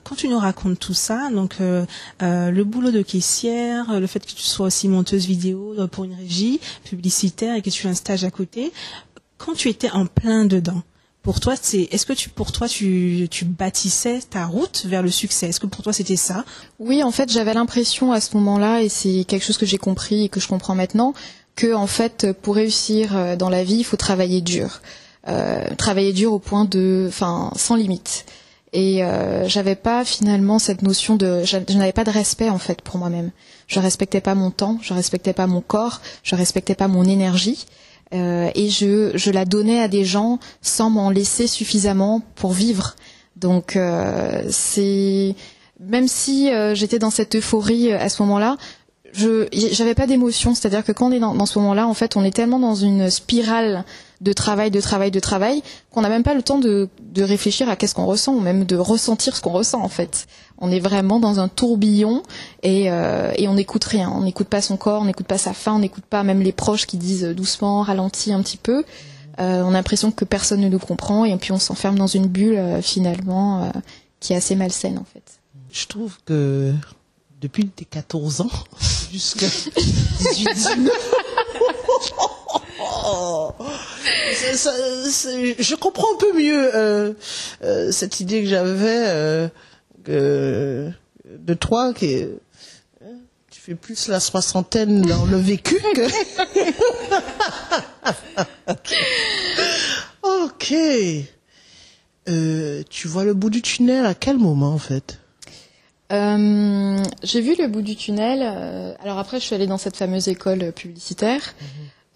quand 0.04 0.14
tu 0.14 0.28
nous 0.28 0.38
racontes 0.38 0.78
tout 0.78 0.94
ça, 0.94 1.30
donc 1.30 1.56
euh, 1.60 1.84
euh, 2.22 2.50
le 2.50 2.64
boulot 2.64 2.90
de 2.90 3.02
caissière, 3.02 3.98
le 3.98 4.06
fait 4.06 4.20
que 4.20 4.32
tu 4.32 4.42
sois 4.42 4.66
aussi 4.66 4.88
monteuse 4.88 5.26
vidéo 5.26 5.74
euh, 5.78 5.86
pour 5.86 6.04
une 6.04 6.14
régie 6.14 6.60
publicitaire 6.84 7.54
et 7.56 7.62
que 7.62 7.70
tu 7.70 7.86
aies 7.86 7.90
un 7.90 7.94
stage 7.94 8.24
à 8.24 8.30
côté, 8.30 8.72
quand 9.38 9.54
tu 9.54 9.68
étais 9.68 9.90
en 9.90 10.06
plein 10.06 10.44
dedans, 10.44 10.82
pour 11.22 11.40
toi, 11.40 11.54
c'est 11.60 11.88
est-ce 11.90 12.06
que 12.06 12.12
tu 12.12 12.28
pour 12.28 12.52
toi 12.52 12.68
tu, 12.68 13.28
bâtissais 13.44 14.20
ta 14.20 14.46
route 14.46 14.84
vers 14.86 15.02
le 15.02 15.10
succès? 15.10 15.48
Est-ce 15.48 15.60
que 15.60 15.66
pour 15.66 15.82
toi 15.82 15.92
c'était 15.92 16.16
ça? 16.16 16.44
Oui, 16.78 17.02
en 17.02 17.10
fait, 17.10 17.30
j'avais 17.30 17.54
l'impression 17.54 18.12
à 18.12 18.20
ce 18.20 18.36
moment-là, 18.36 18.82
et 18.82 18.88
c'est 18.88 19.24
quelque 19.24 19.44
chose 19.44 19.58
que 19.58 19.66
j'ai 19.66 19.78
compris 19.78 20.24
et 20.24 20.28
que 20.28 20.40
je 20.40 20.48
comprends 20.48 20.74
maintenant, 20.74 21.12
que 21.54 21.74
en 21.74 21.86
fait, 21.86 22.32
pour 22.42 22.54
réussir 22.54 23.36
dans 23.36 23.50
la 23.50 23.64
vie, 23.64 23.76
il 23.76 23.84
faut 23.84 23.96
travailler 23.96 24.40
dur, 24.40 24.80
travailler 25.76 26.12
dur 26.12 26.32
au 26.32 26.38
point 26.38 26.64
de, 26.64 27.06
enfin, 27.08 27.52
sans 27.56 27.74
limite. 27.74 28.24
Et 28.72 29.02
euh, 29.02 29.48
j'avais 29.48 29.76
pas 29.76 30.04
finalement 30.04 30.58
cette 30.58 30.82
notion 30.82 31.16
de, 31.16 31.42
je, 31.44 31.56
n'avais 31.74 31.92
pas 31.92 32.04
de 32.04 32.10
respect 32.10 32.50
en 32.50 32.58
fait 32.58 32.82
pour 32.82 32.98
moi-même. 32.98 33.30
Je 33.66 33.80
respectais 33.80 34.20
pas 34.20 34.34
mon 34.34 34.50
temps, 34.50 34.78
je 34.82 34.92
respectais 34.92 35.32
pas 35.32 35.46
mon 35.46 35.60
corps, 35.60 36.00
je 36.22 36.34
respectais 36.34 36.74
pas 36.74 36.88
mon 36.88 37.04
énergie. 37.04 37.66
Euh, 38.14 38.50
et 38.54 38.70
je, 38.70 39.12
je 39.14 39.30
la 39.30 39.44
donnais 39.44 39.80
à 39.80 39.88
des 39.88 40.04
gens 40.04 40.38
sans 40.62 40.88
m'en 40.88 41.10
laisser 41.10 41.46
suffisamment 41.46 42.22
pour 42.36 42.52
vivre. 42.52 42.96
Donc 43.36 43.76
euh, 43.76 44.42
c'est 44.50 45.34
même 45.78 46.08
si 46.08 46.50
euh, 46.50 46.74
j'étais 46.74 46.98
dans 46.98 47.10
cette 47.10 47.36
euphorie 47.36 47.92
à 47.92 48.08
ce 48.08 48.22
moment-là, 48.22 48.56
je 49.12 49.46
j'avais 49.52 49.94
pas 49.94 50.06
d'émotion. 50.06 50.54
C'est-à-dire 50.54 50.84
que 50.84 50.92
quand 50.92 51.08
on 51.08 51.12
est 51.12 51.20
dans, 51.20 51.34
dans 51.34 51.46
ce 51.46 51.58
moment-là, 51.58 51.86
en 51.86 51.94
fait, 51.94 52.16
on 52.16 52.24
est 52.24 52.34
tellement 52.34 52.58
dans 52.58 52.74
une 52.74 53.10
spirale 53.10 53.84
de 54.20 54.32
travail, 54.32 54.70
de 54.70 54.80
travail, 54.80 55.10
de 55.10 55.20
travail, 55.20 55.62
qu'on 55.92 56.00
n'a 56.00 56.08
même 56.08 56.22
pas 56.22 56.34
le 56.34 56.42
temps 56.42 56.58
de, 56.58 56.88
de 57.00 57.22
réfléchir 57.22 57.68
à 57.68 57.76
qu'est-ce 57.76 57.94
qu'on 57.94 58.06
ressent, 58.06 58.34
ou 58.34 58.40
même 58.40 58.64
de 58.64 58.76
ressentir 58.76 59.36
ce 59.36 59.40
qu'on 59.40 59.52
ressent 59.52 59.80
en 59.82 59.88
fait. 59.88 60.26
On 60.58 60.70
est 60.70 60.80
vraiment 60.80 61.20
dans 61.20 61.38
un 61.38 61.48
tourbillon 61.48 62.22
et, 62.62 62.90
euh, 62.90 63.32
et 63.36 63.46
on 63.46 63.54
n'écoute 63.54 63.84
rien. 63.84 64.10
On 64.12 64.22
n'écoute 64.22 64.48
pas 64.48 64.60
son 64.60 64.76
corps, 64.76 65.02
on 65.02 65.04
n'écoute 65.04 65.26
pas 65.26 65.38
sa 65.38 65.52
faim, 65.52 65.74
on 65.76 65.78
n'écoute 65.78 66.04
pas 66.04 66.24
même 66.24 66.42
les 66.42 66.52
proches 66.52 66.86
qui 66.86 66.96
disent 66.96 67.24
doucement, 67.24 67.82
ralentis 67.82 68.32
un 68.32 68.42
petit 68.42 68.56
peu. 68.56 68.84
Euh, 69.38 69.62
on 69.62 69.68
a 69.68 69.72
l'impression 69.72 70.10
que 70.10 70.24
personne 70.24 70.60
ne 70.60 70.68
nous 70.68 70.80
comprend 70.80 71.24
et 71.24 71.36
puis 71.36 71.52
on 71.52 71.60
s'enferme 71.60 71.96
dans 71.96 72.08
une 72.08 72.26
bulle 72.26 72.56
euh, 72.56 72.82
finalement 72.82 73.70
qui 74.18 74.32
est 74.32 74.36
assez 74.36 74.56
malsaine 74.56 74.98
en 74.98 75.04
fait. 75.04 75.38
Je 75.70 75.86
trouve 75.86 76.16
que 76.24 76.74
depuis 77.40 77.68
tes 77.68 77.84
14 77.84 78.40
ans 78.42 78.50
jusqu'à 79.12 79.46
18, 79.46 80.54
19, 80.54 80.90
ça- 84.34 84.56
ça- 84.56 85.10
c'est- 85.10 85.62
je 85.62 85.74
comprends 85.76 86.06
un 86.14 86.18
peu 86.18 86.32
mieux 86.38 86.70
euh, 86.74 87.12
euh, 87.62 87.90
cette 87.92 88.20
idée 88.20 88.42
que 88.42 88.48
j'avais 88.48 89.04
euh, 89.08 89.48
de 90.08 91.54
toi 91.54 91.92
qui 91.94 92.26
tu 93.50 93.60
fais 93.60 93.74
plus 93.74 94.08
la 94.08 94.20
soixantaine 94.20 95.02
dans 95.02 95.26
le 95.26 95.36
vécu 95.36 95.76
que 95.94 96.08
ok. 100.22 100.74
Tu 102.90 103.08
vois 103.08 103.24
le 103.24 103.34
bout 103.34 103.50
du 103.50 103.62
tunnel 103.62 104.06
à 104.06 104.14
quel 104.14 104.38
moment 104.38 104.72
en 104.72 104.78
fait? 104.78 105.18
Euh, 106.12 107.02
j'ai 107.22 107.40
vu 107.40 107.54
le 107.58 107.68
bout 107.68 107.82
du 107.82 107.96
tunnel. 107.96 108.40
euh, 108.42 108.94
alors 109.02 109.18
après, 109.18 109.40
je 109.40 109.44
suis 109.44 109.54
allée 109.54 109.66
dans 109.66 109.78
cette 109.78 109.96
fameuse 109.96 110.28
école 110.28 110.72
publicitaire. 110.72 111.54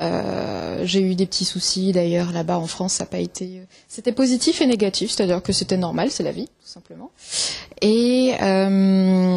Euh, 0.01 0.83
j'ai 0.85 1.01
eu 1.01 1.15
des 1.15 1.27
petits 1.27 1.45
soucis 1.45 1.93
d'ailleurs 1.93 2.33
là-bas 2.33 2.59
en 2.59 2.67
France, 2.67 2.95
ça 2.95 3.05
n'a 3.05 3.11
pas 3.11 3.19
été. 3.19 3.63
C'était 3.89 4.13
positif 4.13 4.61
et 4.61 4.67
négatif, 4.67 5.11
c'est-à-dire 5.13 5.43
que 5.43 5.53
c'était 5.53 5.77
normal, 5.77 6.11
c'est 6.11 6.23
la 6.25 6.33
vie, 6.33 6.47
tout 6.47 6.69
simplement. 6.69 7.11
Et 7.83 8.35
euh, 8.41 9.37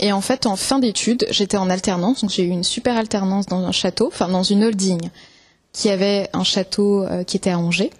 et 0.00 0.12
en 0.12 0.20
fait, 0.20 0.46
en 0.46 0.56
fin 0.56 0.80
d'études, 0.80 1.26
j'étais 1.30 1.56
en 1.56 1.70
alternance, 1.70 2.22
donc 2.22 2.30
j'ai 2.30 2.42
eu 2.42 2.48
une 2.48 2.64
super 2.64 2.96
alternance 2.96 3.46
dans 3.46 3.64
un 3.64 3.72
château, 3.72 4.08
enfin 4.08 4.28
dans 4.28 4.42
une 4.42 4.64
holding 4.64 5.00
qui 5.72 5.88
avait 5.88 6.28
un 6.34 6.44
château 6.44 7.06
qui 7.26 7.36
était 7.36 7.50
à 7.50 7.58
Angers 7.58 7.90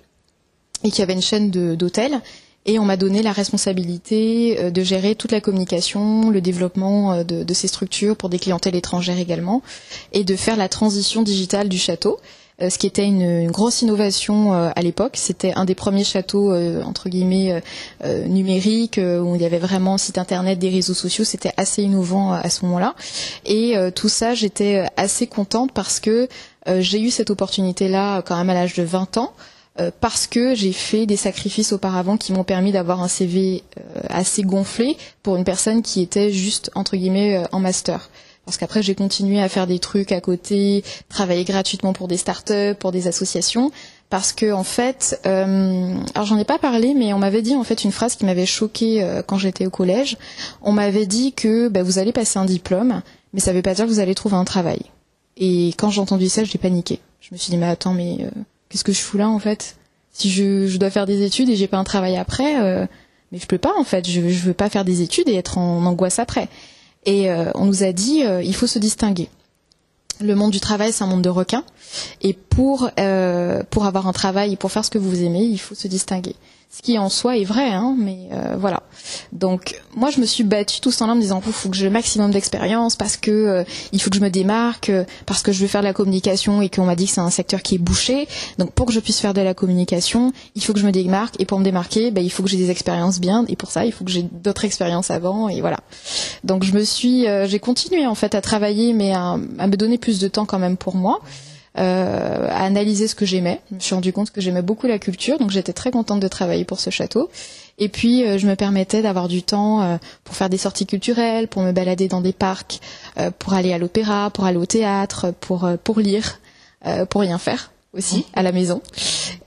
et 0.85 0.91
qui 0.91 1.01
avait 1.01 1.15
une 1.15 1.23
chaîne 1.23 1.51
d'hôtels. 1.51 2.21
Et 2.65 2.79
on 2.79 2.85
m'a 2.85 2.97
donné 2.97 3.23
la 3.23 3.33
responsabilité 3.33 4.57
euh, 4.61 4.71
de 4.71 4.83
gérer 4.83 5.15
toute 5.15 5.33
la 5.33 5.41
communication, 5.41 6.31
le 6.31 6.41
développement 6.41 7.13
euh, 7.13 7.25
de, 7.25 7.55
ces 7.55 7.67
structures 7.67 8.17
pour 8.17 8.29
des 8.29 8.39
clientèles 8.39 8.77
étrangères 8.77 9.19
également, 9.19 9.63
et 10.13 10.25
de 10.25 10.37
faire 10.37 10.57
la 10.57 10.69
transition 10.69 11.23
digitale 11.23 11.69
du 11.69 11.77
château, 11.77 12.19
euh, 12.61 12.71
ce 12.71 12.79
qui 12.79 12.87
était 12.87 13.05
une, 13.05 13.51
grosse 13.51 13.83
innovation 13.83 14.53
à 14.53 14.81
l'époque. 14.81 15.15
C'était 15.17 15.53
un 15.57 15.65
des 15.65 15.75
premiers 15.75 16.05
châteaux 16.05 16.55
entre 16.55 17.09
guillemets 17.09 17.63
numériques 18.27 18.99
où 18.99 19.35
il 19.35 19.43
y 19.43 19.45
avait 19.45 19.59
vraiment 19.59 19.99
site 19.99 20.19
internet, 20.19 20.59
des 20.59 20.69
réseaux 20.71 20.95
sociaux. 20.95 21.25
C'était 21.25 21.53
assez 21.57 21.83
innovant 21.83 22.33
à 22.33 22.49
ce 22.51 22.65
moment-là. 22.65 22.95
Et 23.45 23.75
tout 23.95 24.09
ça, 24.09 24.35
j'étais 24.35 24.85
assez 24.97 25.27
contente 25.27 25.73
parce 25.73 25.99
que 25.99 26.29
j'ai 26.79 27.01
eu 27.01 27.11
cette 27.11 27.31
opportunité-là 27.31 28.23
quand 28.23 28.37
même 28.37 28.51
à 28.51 28.55
l'âge 28.55 28.75
de 28.75 28.83
20 28.83 29.17
ans 29.17 29.33
parce 30.01 30.27
que 30.27 30.55
j'ai 30.55 30.73
fait 30.73 31.07
des 31.07 31.17
sacrifices 31.17 31.73
auparavant 31.73 32.17
qui 32.17 32.33
m'ont 32.33 32.45
permis 32.45 32.73
d'avoir 32.73 33.03
un 33.03 33.09
CV 33.09 33.63
euh, 33.79 34.01
assez 34.09 34.43
gonflé 34.43 34.97
pour 35.23 35.37
une 35.37 35.45
personne 35.45 35.83
qui 35.83 36.03
était 36.03 36.31
juste 36.31 36.71
entre 36.75 36.97
guillemets 36.97 37.37
euh, 37.37 37.47
en 37.53 37.61
master. 37.61 38.11
Parce 38.45 38.57
qu'après 38.57 38.83
j'ai 38.83 38.95
continué 38.95 39.41
à 39.41 39.49
faire 39.49 39.67
des 39.67 39.79
trucs 39.79 40.13
à 40.13 40.21
côté, 40.21 40.85
travailler 41.09 41.45
gratuitement 41.45 41.93
pour 41.93 42.09
des 42.09 42.17
startups, 42.17 42.75
pour 42.79 42.91
des 42.91 43.07
associations, 43.07 43.71
parce 44.13 44.35
que 44.35 44.53
en 44.53 44.63
fait, 44.63 45.19
euh, 45.27 45.97
alors 46.15 46.27
j'en 46.27 46.37
ai 46.37 46.45
pas 46.45 46.59
parlé, 46.59 46.93
mais 46.93 47.15
on 47.15 47.19
m'avait 47.19 47.41
dit 47.41 47.55
en 47.55 47.65
fait 47.65 47.83
une 47.85 47.93
phrase 47.93 48.17
qui 48.17 48.27
m'avait 48.27 48.45
choquée 48.45 49.03
euh, 49.03 49.23
quand 49.23 49.39
j'étais 49.39 49.65
au 49.65 49.71
collège. 49.71 50.19
On 50.61 50.73
m'avait 50.73 51.07
dit 51.07 51.33
que 51.33 51.69
bah, 51.69 51.83
vous 51.83 51.99
allez 51.99 52.13
passer 52.13 52.39
un 52.39 52.45
diplôme, 52.45 53.01
mais 53.33 53.41
ça 53.41 53.55
veut 53.55 53.63
pas 53.63 53.73
dire 53.73 53.87
que 53.87 53.91
vous 53.91 54.01
allez 54.01 54.15
trouver 54.15 54.37
un 54.37 54.45
travail. 54.45 54.81
Et 55.39 55.69
quand 55.79 55.89
j'ai 55.89 56.03
entendu 56.03 56.29
ça, 56.29 56.45
j'ai 56.45 56.59
paniqué. 56.59 57.01
Je 57.21 57.29
me 57.33 57.39
suis 57.39 57.51
dit 57.51 57.57
mais 57.57 57.69
attends 57.69 57.95
mais 57.95 58.19
euh, 58.21 58.31
qu'est-ce 58.73 58.85
que 58.85 58.93
je 58.93 59.01
fous 59.01 59.19
là 59.19 59.29
en 59.29 59.39
fait? 59.39 59.77
Si 60.13 60.31
je, 60.31 60.77
dois 60.79 60.91
faire 60.91 61.07
des 61.07 61.23
études 61.23 61.49
et 61.49 61.57
j'ai 61.57 61.69
pas 61.69 61.79
un 61.79 61.85
travail 61.85 62.17
après, 62.17 62.61
euh, 62.61 62.87
mais 63.31 63.39
je 63.39 63.47
peux 63.47 63.59
pas 63.59 63.73
en 63.79 63.85
fait. 63.85 64.09
Je, 64.09 64.29
je 64.29 64.39
veux 64.41 64.55
pas 64.55 64.69
faire 64.69 64.85
des 64.85 65.03
études 65.03 65.29
et 65.29 65.35
être 65.35 65.59
en 65.59 65.85
angoisse 65.85 66.19
après. 66.19 66.49
Et 67.05 67.31
euh, 67.31 67.51
on 67.55 67.67
nous 67.67 67.83
a 67.83 67.93
dit 67.93 68.25
euh, 68.25 68.43
il 68.43 68.55
faut 68.55 68.67
se 68.67 68.79
distinguer. 68.79 69.29
Le 70.21 70.35
monde 70.35 70.53
du 70.53 70.61
travail, 70.61 70.93
c'est 70.93 71.05
un 71.05 71.07
monde 71.07 71.23
de 71.23 71.29
requins. 71.29 71.65
Et 72.21 72.33
pour 72.33 72.91
pour 73.71 73.87
avoir 73.87 74.07
un 74.07 74.13
travail 74.13 74.53
et 74.53 74.57
pour 74.57 74.73
faire 74.73 74.85
ce 74.85 74.91
que 74.91 74.99
vous 74.99 75.23
aimez, 75.23 75.45
il 75.45 75.59
faut 75.59 75.75
se 75.75 75.89
distinguer. 75.89 76.37
Ce 76.75 76.81
qui 76.81 76.97
en 76.97 77.11
soi 77.11 77.37
est 77.37 77.45
vrai, 77.45 77.69
hein, 77.69 77.95
mais 77.99 78.31
euh, 78.33 78.57
voilà. 78.59 78.83
Donc 79.33 79.79
moi, 79.95 80.09
je 80.11 80.21
me 80.21 80.25
suis 80.25 80.43
battue 80.43 80.81
tout 80.81 80.91
ce 80.91 81.01
temps-là 81.01 81.13
en 81.13 81.17
me 81.17 81.21
disant 81.21 81.43
il 81.47 81.53
faut 81.53 81.69
que 81.69 81.77
j'ai 81.77 81.85
le 81.85 81.91
maximum 81.91 82.31
d'expérience 82.31 82.97
parce 82.97 83.19
que 83.19 83.31
euh, 83.31 83.65
il 83.93 84.01
faut 84.01 84.09
que 84.09 84.17
je 84.17 84.23
me 84.23 84.31
démarque, 84.31 84.89
euh, 84.89 85.05
parce 85.27 85.43
que 85.43 85.53
je 85.53 85.61
veux 85.61 85.67
faire 85.67 85.83
de 85.83 85.87
la 85.87 85.93
communication 85.93 86.63
et 86.63 86.71
qu'on 86.71 86.87
m'a 86.87 86.97
dit 86.97 87.05
que 87.05 87.13
c'est 87.13 87.21
un 87.21 87.29
secteur 87.29 87.61
qui 87.61 87.75
est 87.75 87.79
bouché. 87.79 88.27
Donc 88.57 88.73
pour 88.73 88.87
que 88.87 88.93
je 88.95 89.01
puisse 89.01 89.21
faire 89.21 89.35
de 89.35 89.43
la 89.43 89.53
communication, 89.53 90.33
il 90.55 90.65
faut 90.65 90.73
que 90.73 90.79
je 90.79 90.87
me 90.87 90.93
démarque 90.93 91.35
et 91.39 91.45
pour 91.45 91.59
me 91.59 91.65
démarquer, 91.65 92.11
ben, 92.11 92.25
il 92.25 92.31
faut 92.31 92.43
que 92.43 92.49
j'ai 92.49 92.57
des 92.57 92.71
expériences 92.71 93.21
bien 93.21 93.45
et 93.49 93.57
pour 93.57 93.71
ça, 93.71 93.85
il 93.85 93.93
faut 93.93 94.05
que 94.05 94.11
j'ai 94.11 94.23
d'autres 94.23 94.65
expériences 94.65 95.11
avant 95.11 95.51
et 95.51 95.61
voilà. 95.61 95.81
Donc 96.43 96.65
je 96.65 96.73
me 96.73 96.85
suis, 96.85 97.27
euh, 97.27 97.47
j'ai 97.47 97.59
continué 97.59 98.07
en 98.07 98.15
fait 98.15 98.35
à 98.35 98.41
travailler, 98.41 98.95
mais 98.95 99.13
à, 99.13 99.37
à 99.59 99.67
me 99.67 99.77
donner 99.77 99.99
plus 99.99 100.19
de 100.21 100.29
temps 100.29 100.47
quand 100.47 100.59
même 100.59 100.79
pour 100.79 100.97
moi 100.97 101.21
euh, 101.79 102.49
à 102.51 102.65
analyser 102.65 103.09
ce 103.09 103.15
que 103.15 103.25
j'aimais. 103.25 103.61
Je 103.71 103.75
me 103.77 103.81
suis 103.81 103.95
rendu 103.95 104.13
compte 104.13 104.31
que 104.31 104.41
j'aimais 104.41 104.63
beaucoup 104.63 104.87
la 104.87 104.99
culture, 104.99 105.39
donc 105.39 105.51
j'étais 105.51 105.73
très 105.73 105.91
contente 105.91 106.21
de 106.21 106.29
travailler 106.29 106.65
pour 106.65 106.81
ce 106.81 106.91
château. 106.91 107.31
Et 107.79 107.89
puis 107.89 108.25
euh, 108.25 108.39
je 108.39 108.47
me 108.47 108.55
permettais 108.55 109.01
d'avoir 109.03 109.29
du 109.29 109.43
temps 109.43 109.83
euh, 109.83 109.97
pour 110.25 110.37
faire 110.37 110.51
des 110.51 110.59
sorties 110.59 110.87
culturelles, 110.87 111.49
pour 111.49 111.63
me 111.63 111.73
balader 111.73 112.09
dans 112.09 112.21
des 112.21 112.35
parcs, 112.35 112.81
euh, 113.19 113.31
pour 113.39 113.55
aller 113.55 113.73
à 113.73 113.79
l'opéra, 113.79 114.31
pour 114.31 114.45
aller 114.45 114.59
au 114.59 114.67
théâtre, 114.67 115.33
pour 115.41 115.65
euh, 115.65 115.77
pour 115.83 115.99
lire, 115.99 116.41
euh, 116.87 117.07
pour 117.07 117.23
rien 117.23 117.39
faire 117.39 117.71
aussi 117.95 118.27
à 118.35 118.43
la 118.43 118.53
maison. 118.53 118.83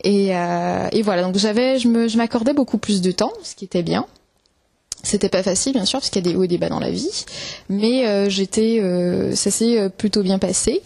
Et, 0.04 0.36
euh, 0.36 0.88
et 0.92 1.02
voilà, 1.02 1.24
donc 1.24 1.38
j'avais, 1.38 1.80
je 1.80 1.88
me, 1.88 2.08
je 2.08 2.18
m'accordais 2.18 2.54
beaucoup 2.54 2.78
plus 2.78 3.02
de 3.02 3.12
temps, 3.12 3.34
ce 3.44 3.56
qui 3.56 3.66
était 3.66 3.82
bien. 3.84 4.06
C'était 5.02 5.30
pas 5.30 5.44
facile, 5.44 5.74
bien 5.74 5.86
sûr, 5.86 6.00
parce 6.00 6.10
qu'il 6.10 6.24
y 6.26 6.30
a 6.30 6.32
des 6.32 6.38
hauts 6.38 6.44
et 6.44 6.48
des 6.48 6.58
bas 6.58 6.70
dans 6.70 6.80
la 6.80 6.92
vie, 6.92 7.26
mais 7.70 8.08
euh, 8.08 8.30
j'étais, 8.30 8.80
euh, 8.82 9.36
ça 9.36 9.52
s'est 9.52 9.90
plutôt 9.90 10.22
bien 10.24 10.40
passé. 10.40 10.82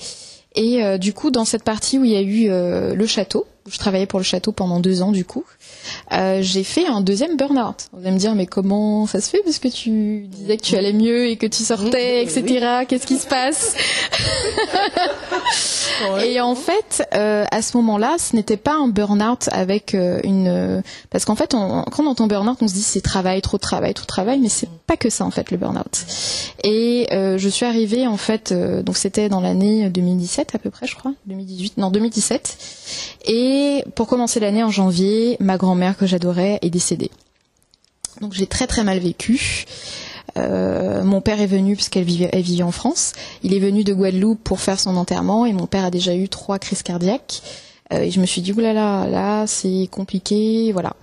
Et 0.60 0.84
euh, 0.84 0.98
du 0.98 1.14
coup, 1.14 1.32
dans 1.32 1.46
cette 1.46 1.64
partie 1.64 1.98
où 1.98 2.04
il 2.04 2.12
y 2.12 2.18
a 2.18 2.22
eu 2.22 2.50
euh, 2.50 2.94
le 2.94 3.08
château, 3.08 3.48
je 3.72 3.78
travaillais 3.78 4.06
pour 4.06 4.20
le 4.20 4.26
château 4.26 4.52
pendant 4.52 4.82
deux 4.82 5.02
ans 5.02 5.14
du 5.14 5.24
coup, 5.24 5.46
euh, 6.12 6.40
j'ai 6.42 6.64
fait 6.64 6.88
un 6.88 7.02
deuxième 7.02 7.38
burn-out. 7.38 7.88
On 7.94 8.00
va 8.00 8.12
me 8.12 8.18
dire 8.18 8.36
mais 8.36 8.46
comment 8.46 9.08
ça 9.08 9.22
se 9.22 9.30
fait? 9.30 9.42
Parce 9.44 9.60
que 9.60 9.68
tu 9.68 10.26
disais 10.28 10.58
que 10.58 10.64
tu 10.64 10.76
allais 10.76 10.94
mieux 10.94 11.28
et 11.28 11.38
que 11.38 11.48
tu 11.48 11.64
sortais, 11.64 12.24
etc. 12.24 12.86
Qu'est-ce 12.88 13.08
qui 13.08 13.18
se 13.18 13.28
passe? 13.28 13.76
Et 16.24 16.40
en 16.40 16.56
fait, 16.56 17.08
euh, 17.14 17.46
à 17.52 17.62
ce 17.62 17.76
moment-là, 17.78 18.16
ce 18.18 18.36
n'était 18.36 18.58
pas 18.58 18.74
un 18.74 18.88
burn-out 18.88 19.50
avec 19.52 19.94
euh, 19.94 20.20
une 20.24 20.82
parce 21.10 21.26
qu'en 21.26 21.36
fait, 21.36 21.54
on, 21.54 21.84
quand 21.84 22.04
on 22.04 22.08
entend 22.08 22.28
burn-out, 22.28 22.58
on 22.62 22.68
se 22.68 22.74
dit 22.74 22.82
c'est 22.82 23.02
travail, 23.02 23.42
trop 23.42 23.58
de 23.58 23.62
travail, 23.62 23.94
trop 23.94 24.04
de 24.04 24.08
travail, 24.08 24.40
mais 24.40 24.50
c'est 24.50 24.70
pas 24.88 24.98
que 24.98 25.10
ça 25.10 25.26
en 25.26 25.32
fait 25.32 25.52
le 25.52 25.58
burn-out. 25.58 26.06
Et 26.64 27.08
euh, 27.12 27.38
je 27.38 27.50
suis 27.50 27.66
arrivée 27.66 28.08
en 28.08 28.18
fait, 28.18 28.54
donc 28.54 28.98
c'était 28.98 29.30
dans 29.30 29.42
l'année 29.42 29.90
2017 29.90 30.56
à 30.56 30.60
peu 30.60 30.70
près, 30.70 30.88
je 30.88 30.96
crois, 30.96 31.14
2018, 31.28 31.78
non 31.78 31.92
2017. 31.92 32.58
Et 33.28 33.84
pour 33.96 34.08
commencer 34.08 34.40
l'année 34.40 34.64
en 34.64 34.72
janvier, 34.72 35.38
ma 35.40 35.58
grand-mère 35.58 35.79
que 35.98 36.06
j'adorais 36.06 36.60
est 36.62 36.70
décédée. 36.70 37.12
Donc 38.22 38.34
j'ai 38.34 38.48
très 38.48 38.68
très 38.68 38.84
mal 38.84 39.00
vécu. 39.00 39.66
Euh, 40.38 41.04
mon 41.04 41.22
père 41.22 41.42
est 41.42 41.48
venu 41.48 41.76
puisqu'elle 41.76 42.04
vivait, 42.04 42.64
en 42.64 42.72
France. 42.72 43.14
Il 43.44 43.54
est 43.54 43.60
venu 43.60 43.84
de 43.84 43.94
Guadeloupe 43.94 44.44
pour 44.44 44.60
faire 44.60 44.80
son 44.80 44.96
enterrement 44.98 45.46
et 45.46 45.54
mon 45.54 45.68
père 45.68 45.86
a 45.86 45.92
déjà 45.92 46.16
eu 46.16 46.30
trois 46.30 46.60
crises 46.60 46.84
cardiaques. 46.84 47.42
Euh, 47.92 48.02
et 48.02 48.12
je 48.12 48.20
me 48.20 48.26
suis 48.26 48.42
dit 48.42 48.52
oulala, 48.52 49.06
là, 49.06 49.10
là 49.10 49.48
c'est 49.48 49.88
compliqué, 49.92 50.72
voilà. 50.74 50.96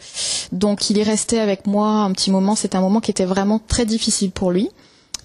Donc 0.52 0.90
il 0.90 0.98
est 0.98 1.02
resté 1.02 1.40
avec 1.40 1.66
moi 1.66 1.88
un 1.88 2.12
petit 2.12 2.30
moment. 2.30 2.54
C'était 2.54 2.76
un 2.76 2.80
moment 2.80 3.00
qui 3.00 3.10
était 3.10 3.24
vraiment 3.24 3.60
très 3.66 3.86
difficile 3.86 4.30
pour 4.30 4.50
lui. 4.50 4.70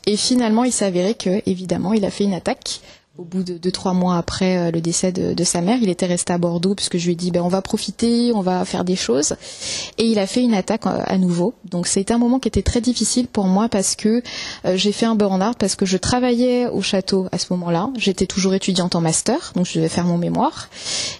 Et 0.07 0.17
finalement, 0.17 0.63
il 0.63 0.71
s'est 0.71 0.85
avéré 0.85 1.13
que, 1.13 1.41
évidemment, 1.45 1.93
il 1.93 2.05
a 2.05 2.09
fait 2.09 2.23
une 2.23 2.33
attaque 2.33 2.81
au 3.17 3.23
bout 3.23 3.43
de 3.43 3.57
deux 3.57 3.71
trois 3.71 3.93
mois 3.93 4.17
après 4.17 4.57
euh, 4.57 4.71
le 4.71 4.79
décès 4.79 5.11
de, 5.11 5.43
sa 5.43 5.61
mère, 5.61 5.77
il 5.81 5.89
était 5.89 6.05
resté 6.05 6.31
à 6.31 6.37
Bordeaux 6.37 6.75
puisque 6.75 6.97
je 6.97 7.05
lui 7.05 7.13
ai 7.13 7.15
dit 7.15 7.31
ben 7.31 7.41
on 7.41 7.49
va 7.49 7.61
profiter, 7.61 8.31
on 8.33 8.41
va 8.41 8.63
faire 8.63 8.85
des 8.85 8.95
choses 8.95 9.35
et 9.97 10.05
il 10.05 10.17
a 10.17 10.25
fait 10.25 10.41
une 10.41 10.53
attaque 10.53 10.85
euh, 10.85 11.03
à 11.05 11.17
nouveau. 11.17 11.53
Donc 11.65 11.87
c'était 11.87 12.13
un 12.13 12.17
moment 12.17 12.39
qui 12.39 12.47
était 12.47 12.61
très 12.61 12.79
difficile 12.79 13.27
pour 13.27 13.45
moi 13.45 13.67
parce 13.67 13.95
que 13.95 14.23
euh, 14.65 14.77
j'ai 14.77 14.91
fait 14.91 15.05
un 15.05 15.15
burn-out 15.15 15.57
parce 15.59 15.75
que 15.75 15.85
je 15.85 15.97
travaillais 15.97 16.67
au 16.67 16.81
château 16.81 17.27
à 17.31 17.37
ce 17.37 17.47
moment-là, 17.51 17.89
j'étais 17.97 18.27
toujours 18.27 18.53
étudiante 18.53 18.95
en 18.95 19.01
master 19.01 19.51
donc 19.55 19.65
je 19.65 19.75
devais 19.75 19.89
faire 19.89 20.05
mon 20.05 20.17
mémoire 20.17 20.69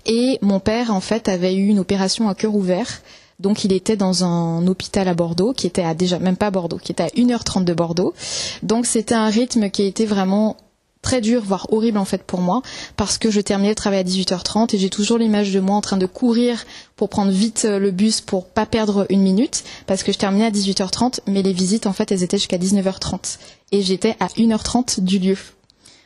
et 0.06 0.40
mon 0.42 0.60
père 0.60 0.94
en 0.94 1.02
fait 1.02 1.28
avait 1.28 1.56
eu 1.56 1.68
une 1.68 1.80
opération 1.80 2.30
à 2.30 2.36
cœur 2.36 2.56
ouvert 2.56 3.02
donc 3.40 3.64
il 3.64 3.74
était 3.74 3.98
dans 3.98 4.24
un 4.24 4.68
hôpital 4.68 5.08
à 5.08 5.16
Bordeaux, 5.16 5.52
qui 5.52 5.66
était 5.66 5.82
à 5.82 5.96
déjà 5.96 6.20
même 6.20 6.38
pas 6.38 6.52
Bordeaux, 6.52 6.78
qui 6.78 6.92
était 6.92 7.02
à 7.02 7.08
1h30 7.08 7.64
de 7.64 7.74
Bordeaux. 7.74 8.14
Donc 8.62 8.86
c'était 8.86 9.16
un 9.16 9.32
rythme 9.32 9.72
qui 9.72 9.82
était 9.82 10.06
vraiment 10.06 10.58
très 11.02 11.22
dur, 11.22 11.42
voire 11.44 11.68
horrible 11.72 11.98
en 11.98 12.06
fait 12.06 12.24
pour 12.24 12.42
moi, 12.42 12.62
parce 12.98 13.18
que 13.18 13.32
je 13.32 13.42
terminais 13.42 13.70
le 13.70 13.76
travail 13.76 14.00
à 14.00 14.04
18h30 14.04 14.76
et 14.76 14.78
j'ai 14.78 14.90
toujours 14.90 15.18
l'image 15.18 15.52
de 15.52 15.60
moi 15.60 15.76
en 15.76 15.82
train 15.82 15.98
de 15.98 16.06
courir 16.06 16.66
pour 16.96 17.10
prendre 17.10 17.32
vite 17.32 17.64
le 17.64 17.92
bus 17.92 18.22
pour 18.22 18.46
pas 18.46 18.66
perdre 18.66 19.06
une 19.10 19.22
minute, 19.22 19.64
parce 19.88 20.04
que 20.04 20.12
je 20.12 20.18
terminais 20.18 20.46
à 20.46 20.52
18h30, 20.52 21.22
mais 21.28 21.42
les 21.42 21.54
visites 21.54 21.88
en 21.88 21.94
fait 21.94 22.12
elles 22.12 22.24
étaient 22.24 22.38
jusqu'à 22.38 22.58
19h30 22.58 23.38
et 23.72 23.82
j'étais 23.82 24.16
à 24.20 24.28
1h30 24.28 25.02
du 25.02 25.20
lieu. 25.20 25.38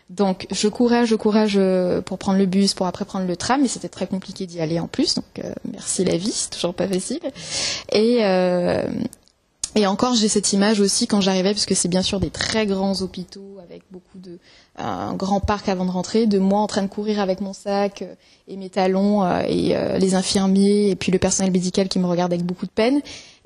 Donc 0.10 0.46
je 0.52 0.68
courais, 0.68 1.08
je 1.08 1.16
courais 1.16 1.48
pour 2.06 2.18
prendre 2.20 2.38
le 2.38 2.46
bus, 2.46 2.74
pour 2.74 2.86
après 2.86 3.06
prendre 3.06 3.26
le 3.26 3.36
tram, 3.36 3.62
mais 3.62 3.68
c'était 3.68 3.90
très 3.90 4.06
compliqué 4.06 4.46
d'y 4.46 4.62
aller 4.62 4.80
en 4.80 4.88
plus. 4.88 5.16
Donc 5.16 5.26
euh, 5.44 5.52
merci 5.72 6.06
la 6.06 6.16
vie, 6.16 6.32
c'est 6.32 6.52
toujours 6.52 6.76
pas 6.76 6.88
facile. 6.88 7.22
Et 7.92 8.20
euh, 8.24 8.88
et 9.76 9.88
encore, 9.88 10.16
j'ai 10.16 10.30
cette 10.30 10.54
image 10.54 10.80
aussi 10.80 11.06
quand 11.06 11.20
j'arrivais, 11.20 11.54
parce 11.54 11.66
que 11.66 11.76
c'est 11.76 11.90
bien 11.90 12.02
sûr 12.02 12.22
des 12.22 12.30
très 12.30 12.66
grands 12.66 13.02
hôpitaux 13.02 13.58
avec 13.62 13.84
beaucoup 13.92 14.20
de 14.20 14.40
un 14.78 15.14
grand 15.14 15.40
parc 15.40 15.70
avant 15.70 15.86
de 15.86 15.92
rentrer, 15.92 16.28
de 16.28 16.40
moi 16.40 16.60
en 16.60 16.68
train 16.68 16.82
de 16.82 16.88
courir 16.88 17.20
avec 17.20 17.42
mon 17.42 17.54
sac 17.54 18.02
euh, 18.02 18.16
et 18.48 18.58
mes 18.58 18.70
talons 18.70 19.24
euh, 19.24 19.42
et 19.48 19.76
euh, 19.76 19.98
les 19.98 20.16
infirmiers 20.16 20.90
et 20.90 20.96
puis 20.96 21.12
le 21.12 21.20
personnel 21.20 21.52
médical 21.52 21.88
qui 21.88 22.00
me 22.00 22.08
regarde 22.08 22.34
avec 22.34 22.46
beaucoup 22.46 22.66
de 22.66 22.72
peine. 22.72 23.02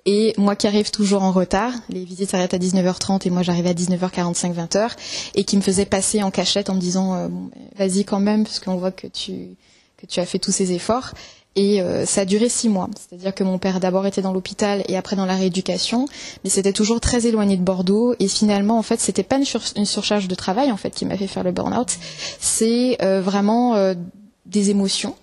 Et 0.05 0.33
moi 0.37 0.55
qui 0.55 0.65
arrive 0.65 0.91
toujours 0.91 1.23
en 1.23 1.31
retard, 1.31 1.73
les 1.89 2.03
visites 2.03 2.29
s'arrêtent 2.29 2.53
à 2.53 2.57
19h30 2.57 3.27
et 3.27 3.29
moi 3.29 3.43
j'arrivais 3.43 3.69
à 3.69 3.73
19h45, 3.73 4.53
20h, 4.53 4.91
et 5.35 5.43
qui 5.43 5.57
me 5.57 5.61
faisait 5.61 5.85
passer 5.85 6.23
en 6.23 6.31
cachette 6.31 6.69
en 6.69 6.75
me 6.75 6.79
disant 6.79 7.27
bon, 7.27 7.51
vas-y 7.75 8.05
quand 8.05 8.21
même, 8.21 8.43
parce 8.45 8.59
qu'on 8.59 8.77
voit 8.77 8.91
que 8.91 9.07
tu, 9.07 9.57
que 9.97 10.07
tu 10.07 10.21
as 10.21 10.25
fait 10.25 10.39
tous 10.39 10.53
ces 10.53 10.71
efforts. 10.71 11.11
Et 11.55 11.81
euh, 11.81 12.05
ça 12.05 12.21
a 12.21 12.25
duré 12.25 12.47
six 12.47 12.69
mois. 12.69 12.89
C'est-à-dire 12.95 13.33
que 13.33 13.43
mon 13.43 13.57
père 13.57 13.79
d'abord 13.79 14.05
était 14.05 14.21
dans 14.21 14.31
l'hôpital 14.31 14.83
et 14.87 14.95
après 14.95 15.15
dans 15.15 15.25
la 15.25 15.35
rééducation, 15.35 16.05
mais 16.43 16.49
c'était 16.49 16.73
toujours 16.73 17.01
très 17.01 17.25
éloigné 17.25 17.57
de 17.57 17.63
Bordeaux. 17.63 18.15
Et 18.19 18.27
finalement, 18.27 18.77
en 18.77 18.83
fait, 18.83 18.99
c'était 18.99 19.23
pas 19.23 19.37
une, 19.37 19.45
sur 19.45 19.61
une, 19.75 19.85
surcharge 19.85 20.27
de 20.27 20.35
travail 20.35 20.71
en 20.71 20.77
fait 20.77 20.91
qui 20.91 21.05
m'a 21.05 21.17
fait 21.17 21.27
faire 21.27 21.43
le 21.43 21.51
burn-out. 21.51 21.97
C'est 22.39 22.97
euh, 23.01 23.21
vraiment 23.21 23.75
euh, 23.75 23.95
des 24.45 24.69
émotions. 24.69 25.15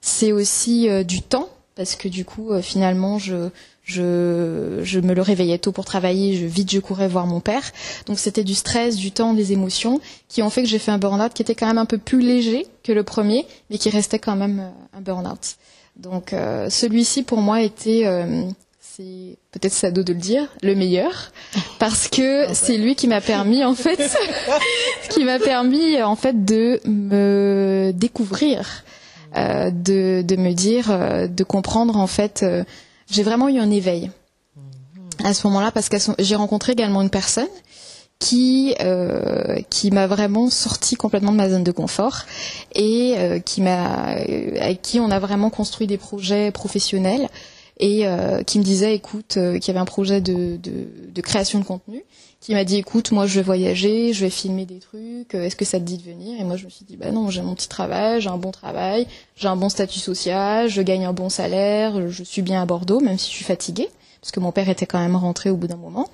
C'est 0.00 0.32
aussi 0.32 0.88
euh, 0.88 1.04
du 1.04 1.22
temps 1.22 1.48
parce 1.74 1.96
que 1.96 2.08
du 2.08 2.24
coup, 2.24 2.52
euh, 2.52 2.62
finalement, 2.62 3.18
je 3.18 3.50
je, 3.84 4.80
je 4.84 5.00
me 5.00 5.12
le 5.12 5.22
réveillais 5.22 5.58
tôt 5.58 5.72
pour 5.72 5.84
travailler, 5.84 6.36
je, 6.36 6.46
vite 6.46 6.70
je 6.70 6.78
courais 6.78 7.08
voir 7.08 7.26
mon 7.26 7.40
père. 7.40 7.62
Donc 8.06 8.18
c'était 8.18 8.44
du 8.44 8.54
stress, 8.54 8.96
du 8.96 9.10
temps, 9.10 9.34
des 9.34 9.52
émotions 9.52 10.00
qui 10.28 10.42
ont 10.42 10.50
fait 10.50 10.62
que 10.62 10.68
j'ai 10.68 10.78
fait 10.78 10.92
un 10.92 10.98
burn-out 10.98 11.32
qui 11.32 11.42
était 11.42 11.54
quand 11.54 11.66
même 11.66 11.78
un 11.78 11.86
peu 11.86 11.98
plus 11.98 12.20
léger 12.20 12.66
que 12.84 12.92
le 12.92 13.02
premier, 13.02 13.46
mais 13.70 13.78
qui 13.78 13.90
restait 13.90 14.18
quand 14.18 14.36
même 14.36 14.70
un 14.92 15.00
burn-out. 15.00 15.56
Donc 15.96 16.32
euh, 16.32 16.70
celui-ci 16.70 17.22
pour 17.22 17.38
moi 17.38 17.60
était, 17.60 18.06
euh, 18.06 18.44
c'est 18.80 19.36
peut-être 19.50 19.72
ça 19.72 19.90
de 19.90 20.00
le 20.00 20.18
dire, 20.18 20.48
le 20.62 20.74
meilleur, 20.74 21.32
parce 21.78 22.08
que 22.08 22.46
c'est 22.54 22.78
lui 22.78 22.94
qui 22.94 23.08
m'a 23.08 23.20
permis 23.20 23.64
en 23.64 23.74
fait, 23.74 24.00
qui 25.10 25.24
m'a 25.24 25.38
permis 25.38 26.00
en 26.02 26.16
fait 26.16 26.44
de 26.44 26.80
me 26.86 27.92
découvrir, 27.94 28.60
euh, 28.60 28.91
de, 29.34 30.22
de 30.22 30.36
me 30.36 30.52
dire, 30.52 30.90
euh, 30.90 31.26
de 31.26 31.44
comprendre 31.44 31.96
en 31.96 32.06
fait. 32.06 32.42
Euh, 32.42 32.64
j'ai 33.10 33.22
vraiment 33.22 33.48
eu 33.48 33.58
un 33.58 33.70
éveil 33.70 34.10
à 35.24 35.34
ce 35.34 35.46
moment-là 35.46 35.70
parce 35.70 35.88
que 35.88 35.96
j'ai 36.18 36.34
rencontré 36.34 36.72
également 36.72 37.02
une 37.02 37.10
personne 37.10 37.48
qui 38.18 38.74
euh, 38.80 39.58
qui 39.68 39.90
m'a 39.90 40.06
vraiment 40.06 40.48
sorti 40.48 40.94
complètement 40.94 41.32
de 41.32 41.36
ma 41.36 41.50
zone 41.50 41.64
de 41.64 41.72
confort 41.72 42.22
et 42.74 43.14
euh, 43.16 43.38
qui 43.40 43.60
m'a 43.60 44.14
euh, 44.16 44.56
avec 44.60 44.80
qui 44.80 45.00
on 45.00 45.10
a 45.10 45.18
vraiment 45.18 45.50
construit 45.50 45.86
des 45.86 45.98
projets 45.98 46.52
professionnels 46.52 47.28
et 47.78 48.06
euh, 48.06 48.42
qui 48.44 48.58
me 48.60 48.64
disait 48.64 48.94
écoute 48.94 49.36
euh, 49.38 49.58
qu'il 49.58 49.68
y 49.68 49.70
avait 49.70 49.80
un 49.80 49.84
projet 49.84 50.20
de, 50.20 50.56
de, 50.56 50.86
de 51.12 51.20
création 51.20 51.58
de 51.58 51.64
contenu 51.64 52.04
qui 52.42 52.52
m'a 52.52 52.64
dit 52.64 52.76
écoute 52.76 53.12
moi 53.12 53.26
je 53.26 53.36
vais 53.36 53.42
voyager 53.42 54.12
je 54.12 54.24
vais 54.24 54.30
filmer 54.30 54.66
des 54.66 54.80
trucs 54.80 55.34
est-ce 55.34 55.56
que 55.56 55.64
ça 55.64 55.78
te 55.78 55.84
dit 55.84 55.96
de 55.96 56.02
venir? 56.02 56.38
Et 56.40 56.44
moi 56.44 56.56
je 56.56 56.66
me 56.66 56.70
suis 56.70 56.84
dit 56.84 56.96
bah 56.96 57.10
non 57.10 57.30
j'ai 57.30 57.40
mon 57.40 57.54
petit 57.54 57.68
travail 57.68 58.20
j'ai 58.20 58.28
un 58.28 58.36
bon 58.36 58.50
travail 58.50 59.06
j'ai 59.36 59.48
un 59.48 59.56
bon 59.56 59.70
statut 59.70 60.00
social 60.00 60.68
je 60.68 60.82
gagne 60.82 61.06
un 61.06 61.14
bon 61.14 61.30
salaire 61.30 62.10
je 62.10 62.22
suis 62.22 62.42
bien 62.42 62.60
à 62.60 62.66
Bordeaux 62.66 63.00
même 63.00 63.16
si 63.16 63.30
je 63.30 63.36
suis 63.36 63.44
fatiguée 63.44 63.88
parce 64.22 64.30
que 64.30 64.40
mon 64.40 64.52
père 64.52 64.68
était 64.68 64.86
quand 64.86 65.00
même 65.00 65.16
rentré 65.16 65.50
au 65.50 65.56
bout 65.56 65.66
d'un 65.66 65.76
moment. 65.76 66.08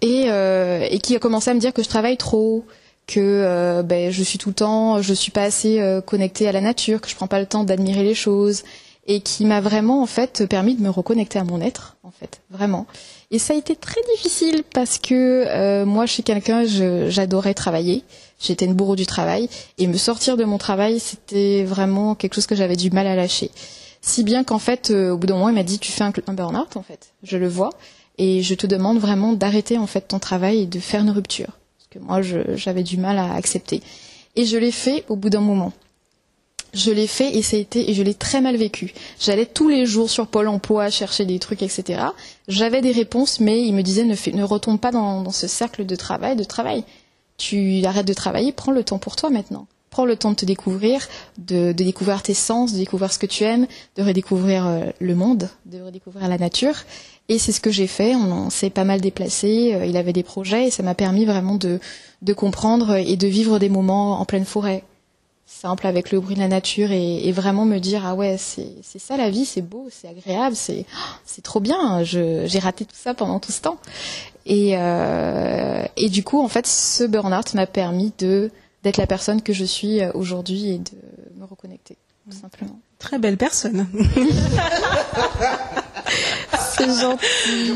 Et, 0.00 0.26
euh, 0.28 0.86
et 0.88 1.00
qui 1.00 1.16
a 1.16 1.18
commencé 1.18 1.50
à 1.50 1.54
me 1.54 1.58
dire 1.58 1.72
que 1.72 1.82
je 1.82 1.88
travaille 1.88 2.16
trop, 2.16 2.64
que 3.06 3.20
euh, 3.20 3.82
ben, 3.82 4.10
je 4.10 4.22
suis 4.22 4.38
tout 4.38 4.50
le 4.50 4.54
temps, 4.54 5.02
je 5.02 5.12
suis 5.12 5.32
pas 5.32 5.42
assez 5.42 5.80
euh, 5.80 6.00
connectée 6.00 6.48
à 6.48 6.52
la 6.52 6.60
nature, 6.60 7.00
que 7.00 7.08
je 7.08 7.16
prends 7.16 7.26
pas 7.26 7.40
le 7.40 7.46
temps 7.46 7.64
d'admirer 7.64 8.04
les 8.04 8.14
choses, 8.14 8.62
et 9.06 9.20
qui 9.20 9.44
m'a 9.44 9.60
vraiment 9.60 10.00
en 10.00 10.06
fait 10.06 10.46
permis 10.46 10.76
de 10.76 10.82
me 10.82 10.90
reconnecter 10.90 11.38
à 11.38 11.44
mon 11.44 11.60
être, 11.60 11.96
en 12.04 12.12
fait, 12.12 12.40
vraiment. 12.50 12.86
Et 13.30 13.38
ça 13.38 13.54
a 13.54 13.56
été 13.56 13.74
très 13.74 14.00
difficile 14.14 14.62
parce 14.72 14.98
que 14.98 15.44
euh, 15.48 15.84
moi, 15.84 16.06
suis 16.06 16.22
quelqu'un, 16.22 16.64
j'adorais 16.64 17.54
travailler, 17.54 18.04
j'étais 18.40 18.64
une 18.64 18.74
bourreau 18.74 18.96
du 18.96 19.06
travail, 19.06 19.48
et 19.78 19.86
me 19.86 19.96
sortir 19.96 20.36
de 20.36 20.44
mon 20.44 20.58
travail, 20.58 21.00
c'était 21.00 21.64
vraiment 21.64 22.14
quelque 22.14 22.34
chose 22.34 22.46
que 22.46 22.54
j'avais 22.54 22.76
du 22.76 22.90
mal 22.90 23.06
à 23.06 23.16
lâcher. 23.16 23.50
Si 24.02 24.22
bien 24.22 24.44
qu'en 24.44 24.58
fait, 24.58 24.90
euh, 24.90 25.12
au 25.12 25.16
bout 25.16 25.26
d'un 25.26 25.34
moment, 25.34 25.48
il 25.48 25.54
m'a 25.54 25.62
dit 25.62 25.78
tu 25.78 25.90
fais 25.90 26.04
un, 26.04 26.12
un 26.26 26.34
burn-out, 26.34 26.76
en 26.76 26.82
fait, 26.82 27.12
je 27.22 27.36
le 27.36 27.48
vois. 27.48 27.70
Et 28.16 28.42
je 28.42 28.54
te 28.54 28.66
demande 28.66 28.98
vraiment 28.98 29.32
d'arrêter 29.32 29.76
en 29.76 29.88
fait 29.88 30.02
ton 30.02 30.20
travail 30.20 30.62
et 30.62 30.66
de 30.66 30.78
faire 30.78 31.00
une 31.00 31.10
rupture. 31.10 31.58
Parce 31.78 31.88
que 31.90 31.98
moi 31.98 32.20
j'avais 32.54 32.84
du 32.84 32.96
mal 32.96 33.18
à 33.18 33.34
accepter. 33.34 33.82
Et 34.36 34.46
je 34.46 34.56
l'ai 34.56 34.70
fait 34.70 35.04
au 35.08 35.16
bout 35.16 35.30
d'un 35.30 35.40
moment 35.40 35.72
je 36.74 36.90
l'ai 36.90 37.06
fait 37.06 37.36
et 37.36 37.42
ça 37.42 37.56
a 37.56 37.60
été 37.60 37.90
et 37.90 37.94
je 37.94 38.02
l'ai 38.02 38.14
très 38.14 38.40
mal 38.40 38.56
vécu 38.56 38.92
j'allais 39.20 39.46
tous 39.46 39.68
les 39.68 39.86
jours 39.86 40.10
sur 40.10 40.26
Pôle 40.26 40.48
Emploi 40.48 40.90
chercher 40.90 41.24
des 41.24 41.38
trucs 41.38 41.62
etc 41.62 42.02
j'avais 42.48 42.80
des 42.80 42.92
réponses 42.92 43.40
mais 43.40 43.62
il 43.62 43.74
me 43.74 43.82
disait 43.82 44.04
ne, 44.04 44.36
ne 44.36 44.42
retombe 44.42 44.80
pas 44.80 44.90
dans, 44.90 45.30
ce 45.30 45.46
cercle 45.46 45.86
de 45.86 45.96
travail 45.96 46.36
de 46.36 46.44
travail 46.44 46.84
tu 47.36 47.84
arrêtes 47.84 48.06
de 48.06 48.14
travailler 48.14 48.52
prends 48.52 48.72
le 48.72 48.84
temps 48.84 48.98
pour 48.98 49.16
toi 49.16 49.30
maintenant 49.30 49.66
prends 49.90 50.06
le 50.06 50.16
temps 50.16 50.30
de 50.30 50.34
te 50.34 50.44
découvrir, 50.44 51.06
de, 51.38 51.70
découvrir 51.70 52.20
tes 52.20 52.34
sens, 52.34 52.72
de 52.72 52.78
découvrir 52.78 53.12
ce 53.12 53.18
que 53.20 53.26
tu 53.26 53.44
aimes, 53.44 53.68
de 53.94 54.02
redécouvrir 54.02 54.66
euh, 54.66 54.86
le 54.98 55.14
monde, 55.14 55.48
de 55.66 55.80
redécouvrir 55.80 56.26
la 56.28 56.36
nature. 56.36 56.74
Et 57.28 57.38
c'est 57.38 57.52
ce 57.52 57.60
que 57.60 57.70
j'ai 57.70 57.86
fait. 57.86 58.16
On, 58.16 58.50
s'est 58.50 58.70
pas 58.70 58.82
mal 58.82 59.00
déplacé. 59.00 59.72
Euh, 59.72 59.86
il 59.86 59.96
avait 59.96 60.12
des 60.12 60.24
projets 60.24 60.66
et 60.66 60.70
ça 60.72 60.82
m'a 60.82 60.96
permis 60.96 61.26
vraiment 61.26 61.54
de 61.54 61.78
comprendre 62.32 62.96
et 62.96 63.14
de 63.14 63.28
vivre 63.28 63.60
des 63.60 63.68
moments 63.68 64.20
en 64.20 64.24
pleine 64.24 64.44
forêt, 64.44 64.82
simple 65.46 65.86
avec 65.86 66.10
le 66.10 66.20
bruit 66.20 66.34
de 66.34 66.40
la 66.40 66.48
nature 66.48 66.90
et, 66.90 67.26
et 67.26 67.32
vraiment 67.32 67.64
me 67.64 67.78
dire 67.78 68.04
ah 68.06 68.14
ouais 68.14 68.36
c'est 68.38 68.70
c'est 68.82 68.98
ça 68.98 69.16
la 69.16 69.30
vie, 69.30 69.44
c'est 69.44 69.62
beau, 69.62 69.88
c'est 69.90 70.08
agréable, 70.08 70.56
c'est 70.56 70.84
c'est 71.24 71.42
trop 71.42 71.60
bien. 71.60 72.02
Je 72.02 72.44
j'ai 72.46 72.58
raté 72.58 72.84
tout 72.84 72.96
ça 72.96 73.14
pendant 73.14 73.38
tout 73.40 73.52
ce 73.52 73.60
temps. 73.60 73.78
Et 74.46 74.76
euh, 74.76 75.84
et 75.96 76.08
du 76.08 76.22
coup 76.24 76.40
en 76.42 76.48
fait 76.48 76.66
ce 76.66 77.04
burn-out 77.04 77.54
m'a 77.54 77.66
permis 77.66 78.12
de 78.18 78.50
d'être 78.82 78.96
la 78.98 79.06
personne 79.06 79.40
que 79.42 79.52
je 79.52 79.64
suis 79.64 80.00
aujourd'hui 80.14 80.70
et 80.70 80.78
de 80.78 80.90
me 81.40 81.44
reconnecter. 81.46 81.96
tout 82.30 82.36
simplement. 82.36 82.78
Très 82.98 83.18
belle 83.18 83.36
personne. 83.36 83.86
C'est 86.76 86.86
gentil. 87.00 87.72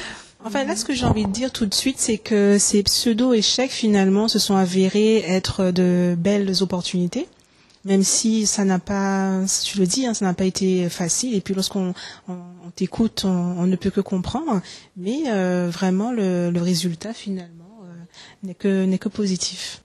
Enfin, 0.44 0.64
là, 0.64 0.74
ce 0.74 0.84
que 0.84 0.94
j'ai 0.94 1.04
envie 1.04 1.26
de 1.26 1.30
dire 1.30 1.52
tout 1.52 1.66
de 1.66 1.74
suite, 1.74 1.98
c'est 1.98 2.16
que 2.16 2.56
ces 2.58 2.82
pseudo-échecs, 2.82 3.70
finalement, 3.70 4.26
se 4.26 4.38
sont 4.38 4.56
avérés 4.56 5.18
être 5.18 5.70
de 5.70 6.16
belles 6.18 6.62
opportunités. 6.62 7.28
Même 7.84 8.02
si 8.02 8.46
ça 8.46 8.64
n'a 8.64 8.78
pas, 8.78 9.42
tu 9.64 9.78
le 9.78 9.86
dis, 9.86 10.06
hein, 10.06 10.14
ça 10.14 10.24
n'a 10.24 10.34
pas 10.34 10.44
été 10.44 10.88
facile. 10.88 11.34
Et 11.34 11.40
puis 11.40 11.54
lorsqu'on 11.54 11.94
on, 12.28 12.38
t'écoute, 12.74 13.24
on, 13.24 13.66
ne 13.66 13.76
peut 13.76 13.90
que 13.90 14.00
comprendre. 14.00 14.60
Mais 14.96 15.24
euh, 15.28 15.70
vraiment, 15.70 16.12
le, 16.12 16.52
résultat 16.56 17.14
finalement 17.14 17.80
euh, 17.84 17.92
n'est 18.42 18.54
que 18.54 18.84
n'est 18.84 18.98
que 18.98 19.08
positif. 19.08 19.82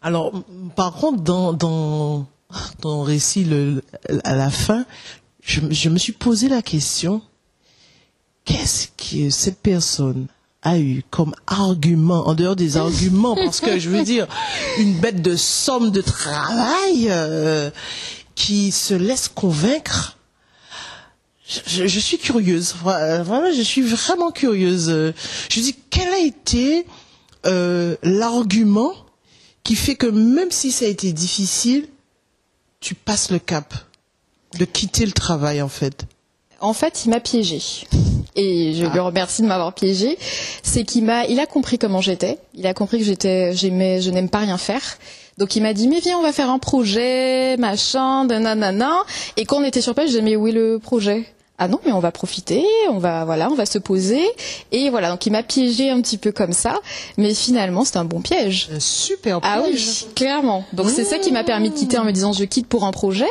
Alors, 0.00 0.32
par 0.74 0.94
contre, 0.94 1.22
dans 1.22 1.52
dans 1.52 2.26
ton 2.80 3.02
récit 3.02 3.44
le, 3.44 3.82
à 4.24 4.34
la 4.34 4.50
fin, 4.50 4.86
je 5.42 5.88
me 5.90 5.98
suis 5.98 6.12
posé 6.12 6.48
la 6.48 6.62
question 6.62 7.20
qu'est-ce 8.44 8.88
que 8.96 9.30
cette 9.30 9.58
personne 9.58 10.26
a 10.62 10.78
eu 10.78 11.02
comme 11.10 11.34
argument, 11.46 12.26
en 12.26 12.34
dehors 12.34 12.56
des 12.56 12.76
arguments, 12.76 13.34
parce 13.34 13.60
que 13.60 13.78
je 13.78 13.90
veux 13.90 14.02
dire, 14.02 14.26
une 14.78 14.94
bête 14.94 15.20
de 15.20 15.36
somme 15.36 15.90
de 15.90 16.00
travail 16.00 17.08
euh, 17.10 17.70
qui 18.34 18.72
se 18.72 18.94
laisse 18.94 19.28
convaincre. 19.28 20.16
Je, 21.46 21.98
suis 21.98 22.16
curieuse, 22.16 22.74
vraiment, 22.74 23.52
je 23.54 23.60
suis 23.60 23.82
vraiment 23.82 24.32
curieuse. 24.32 25.12
Je 25.50 25.60
dis, 25.60 25.76
quel 25.90 26.08
a 26.08 26.18
été 26.20 26.86
euh, 27.44 27.96
l'argument 28.02 28.94
qui 29.62 29.76
fait 29.76 29.96
que 29.96 30.06
même 30.06 30.50
si 30.50 30.72
ça 30.72 30.86
a 30.86 30.88
été 30.88 31.12
difficile, 31.12 31.86
tu 32.80 32.94
passes 32.94 33.30
le 33.30 33.38
cap 33.38 33.74
de 34.58 34.64
quitter 34.64 35.04
le 35.04 35.12
travail 35.12 35.60
en 35.60 35.68
fait? 35.68 36.06
En 36.64 36.72
fait, 36.72 37.04
il 37.04 37.10
m'a 37.10 37.20
piégé 37.20 37.60
et 38.36 38.72
je 38.72 38.86
lui 38.86 38.98
remercie 38.98 39.42
de 39.42 39.46
m'avoir 39.46 39.74
piégé, 39.74 40.16
c'est 40.62 40.82
qu'il 40.82 41.04
m'a, 41.04 41.26
il 41.26 41.38
a 41.38 41.44
compris 41.46 41.78
comment 41.78 42.00
j'étais. 42.00 42.38
Il 42.54 42.66
a 42.66 42.72
compris 42.72 42.98
que 42.98 43.04
j'étais, 43.04 43.52
j'aimais, 43.52 44.00
je 44.00 44.10
n'aime 44.10 44.30
pas 44.30 44.38
rien 44.38 44.56
faire. 44.56 44.80
Donc 45.36 45.56
il 45.56 45.62
m'a 45.62 45.74
dit 45.74 45.88
mais 45.88 46.00
viens 46.00 46.18
on 46.18 46.22
va 46.22 46.32
faire 46.32 46.48
un 46.48 46.58
projet, 46.58 47.58
machin, 47.58 48.24
nanana. 48.24 48.92
Et 49.36 49.44
quand 49.44 49.58
on 49.58 49.64
était 49.64 49.82
sur 49.82 49.94
place, 49.94 50.10
j'ai 50.10 50.20
dit 50.20 50.24
mais 50.24 50.36
où 50.36 50.48
est 50.48 50.52
le 50.52 50.78
projet? 50.78 51.26
Ah 51.58 51.68
non, 51.68 51.78
mais 51.86 51.92
on 51.92 52.00
va 52.00 52.10
profiter, 52.10 52.64
on 52.90 52.98
va 52.98 53.24
voilà, 53.24 53.48
on 53.48 53.54
va 53.54 53.66
se 53.66 53.78
poser 53.78 54.24
et 54.72 54.90
voilà. 54.90 55.10
Donc 55.10 55.24
il 55.26 55.30
m'a 55.30 55.42
piégé 55.42 55.90
un 55.90 56.00
petit 56.00 56.18
peu 56.18 56.32
comme 56.32 56.52
ça, 56.52 56.80
mais 57.16 57.32
finalement 57.34 57.84
c'est 57.84 57.98
un 57.98 58.04
bon 58.04 58.22
piège. 58.22 58.70
Un 58.74 58.80
super 58.80 59.40
piège. 59.40 59.52
Ah 59.54 59.62
oui, 59.64 60.06
clairement. 60.16 60.64
Donc 60.72 60.88
c'est 60.88 61.04
ça 61.04 61.18
qui 61.18 61.30
m'a 61.30 61.44
permis 61.44 61.70
de 61.70 61.74
quitter 61.74 61.98
en 61.98 62.04
me 62.04 62.10
disant 62.10 62.32
je 62.32 62.44
quitte 62.44 62.66
pour 62.66 62.84
un 62.84 62.90
projet. 62.90 63.28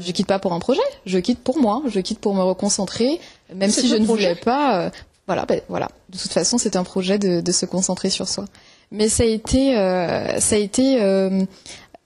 Je 0.00 0.12
quitte 0.12 0.26
pas 0.26 0.38
pour 0.38 0.52
un 0.52 0.58
projet, 0.58 0.80
je 1.06 1.18
quitte 1.18 1.40
pour 1.40 1.58
moi, 1.58 1.82
je 1.88 2.00
quitte 2.00 2.18
pour 2.18 2.34
me 2.34 2.42
reconcentrer, 2.42 3.20
même 3.54 3.70
si 3.70 3.88
je 3.88 3.96
ne 3.96 4.04
voulais 4.04 4.34
pas. 4.34 4.86
Euh, 4.86 4.90
voilà, 5.26 5.44
ben, 5.44 5.60
voilà. 5.68 5.88
De 6.08 6.18
toute 6.18 6.32
façon, 6.32 6.58
c'est 6.58 6.76
un 6.76 6.84
projet 6.84 7.18
de, 7.18 7.40
de, 7.40 7.52
se 7.52 7.66
concentrer 7.66 8.10
sur 8.10 8.26
soi. 8.26 8.46
Mais 8.90 9.08
ça 9.08 9.22
a 9.22 9.26
été, 9.26 9.76
euh, 9.78 10.40
ça 10.40 10.56
a 10.56 10.58
été 10.58 11.00
euh, 11.00 11.44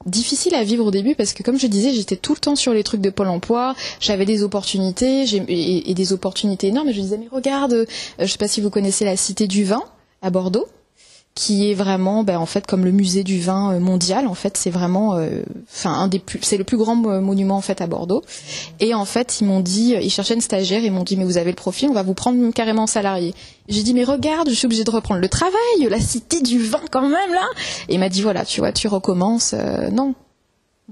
difficile 0.04 0.54
à 0.54 0.64
vivre 0.64 0.84
au 0.84 0.90
début 0.90 1.14
parce 1.14 1.32
que, 1.32 1.42
comme 1.42 1.58
je 1.58 1.66
disais, 1.66 1.92
j'étais 1.92 2.16
tout 2.16 2.34
le 2.34 2.40
temps 2.40 2.56
sur 2.56 2.74
les 2.74 2.82
trucs 2.82 3.00
de 3.00 3.10
Pôle 3.10 3.28
Emploi. 3.28 3.74
J'avais 4.00 4.26
des 4.26 4.42
opportunités 4.42 5.24
et, 5.24 5.90
et, 5.90 5.94
des 5.94 6.12
opportunités 6.12 6.66
énormes. 6.66 6.88
Et 6.88 6.92
je 6.92 7.00
disais, 7.00 7.16
mais 7.16 7.28
regarde, 7.30 7.86
je 8.18 8.26
sais 8.26 8.38
pas 8.38 8.48
si 8.48 8.60
vous 8.60 8.70
connaissez 8.70 9.04
la 9.04 9.16
Cité 9.16 9.46
du 9.46 9.64
Vin 9.64 9.82
à 10.20 10.30
Bordeaux 10.30 10.68
qui 11.34 11.68
est 11.68 11.74
vraiment 11.74 12.22
ben, 12.22 12.38
en 12.38 12.46
fait 12.46 12.64
comme 12.64 12.84
le 12.84 12.92
musée 12.92 13.24
du 13.24 13.40
vin 13.40 13.72
euh, 13.72 13.80
mondial 13.80 14.28
en 14.28 14.34
fait 14.34 14.56
c'est 14.56 14.70
vraiment 14.70 15.16
euh, 15.16 15.42
enfin 15.68 15.92
un 15.92 16.06
des 16.06 16.20
plus 16.20 16.38
c'est 16.42 16.56
le 16.56 16.62
plus 16.62 16.76
grand 16.76 16.94
monument 16.94 17.56
en 17.56 17.60
fait 17.60 17.80
à 17.80 17.88
Bordeaux. 17.88 18.22
Et 18.78 18.94
en 18.94 19.04
fait 19.04 19.40
ils 19.40 19.44
m'ont 19.44 19.60
dit 19.60 19.96
ils 20.00 20.10
cherchaient 20.10 20.34
une 20.34 20.40
stagiaire 20.40 20.84
ils 20.84 20.92
m'ont 20.92 21.02
dit 21.02 21.16
mais 21.16 21.24
vous 21.24 21.36
avez 21.36 21.50
le 21.50 21.56
profil 21.56 21.88
on 21.90 21.94
va 21.94 22.04
vous 22.04 22.14
prendre 22.14 22.52
carrément 22.52 22.86
salarié. 22.86 23.34
J'ai 23.68 23.82
dit 23.82 23.94
mais 23.94 24.04
regarde 24.04 24.48
je 24.48 24.54
suis 24.54 24.66
obligée 24.66 24.84
de 24.84 24.90
reprendre 24.90 25.20
le 25.20 25.28
travail 25.28 25.88
la 25.88 26.00
cité 26.00 26.40
du 26.40 26.60
vin 26.62 26.80
quand 26.92 27.08
même 27.08 27.32
là. 27.32 27.46
Et 27.88 27.94
il 27.94 28.00
m'a 28.00 28.08
dit 28.08 28.22
voilà 28.22 28.44
tu 28.44 28.60
vois 28.60 28.70
tu 28.70 28.86
recommences 28.86 29.54
euh, 29.54 29.90
non. 29.90 30.14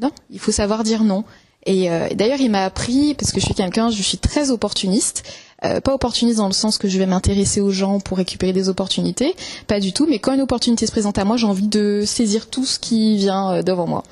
Non 0.00 0.11
il 0.31 0.40
faut 0.40 0.52
savoir 0.52 0.83
dire 0.83 1.05
non. 1.05 1.22
Et 1.66 1.88
euh, 1.88 2.09
d'ailleurs 2.14 2.40
il 2.40 2.50
m'a 2.50 2.64
appris 2.64 3.14
parce 3.14 3.31
que 3.31 3.38
je 3.38 3.44
suis 3.44 3.55
quelqu'un 3.55 3.90
je 3.90 4.02
suis 4.02 4.18
très 4.18 4.50
opportuniste 4.50 5.22
euh, 5.64 5.81
pas 5.81 5.94
opportuniste 5.94 6.38
dans 6.38 6.48
le 6.48 6.53
sens 6.53 6.77
que 6.77 6.88
je 6.88 6.98
vais 6.98 7.07
m'intéresser 7.07 7.61
aux 7.61 7.70
gens 7.70 8.01
pour 8.01 8.16
récupérer 8.16 8.53
des 8.53 8.68
opportunités, 8.68 9.35
pas 9.68 9.79
du 9.79 9.92
tout, 9.92 10.07
mais 10.09 10.18
quand 10.18 10.33
une 10.33 10.40
opportunité 10.40 10.87
se 10.87 10.90
présente 10.90 11.18
à 11.18 11.25
moi, 11.25 11.37
j'ai 11.37 11.46
envie 11.46 11.68
de 11.68 12.03
saisir 12.05 12.48
tout 12.48 12.64
ce 12.64 12.79
qui 12.79 13.16
vient 13.16 13.53
euh, 13.53 13.62
devant 13.62 13.87
moi. 13.87 14.03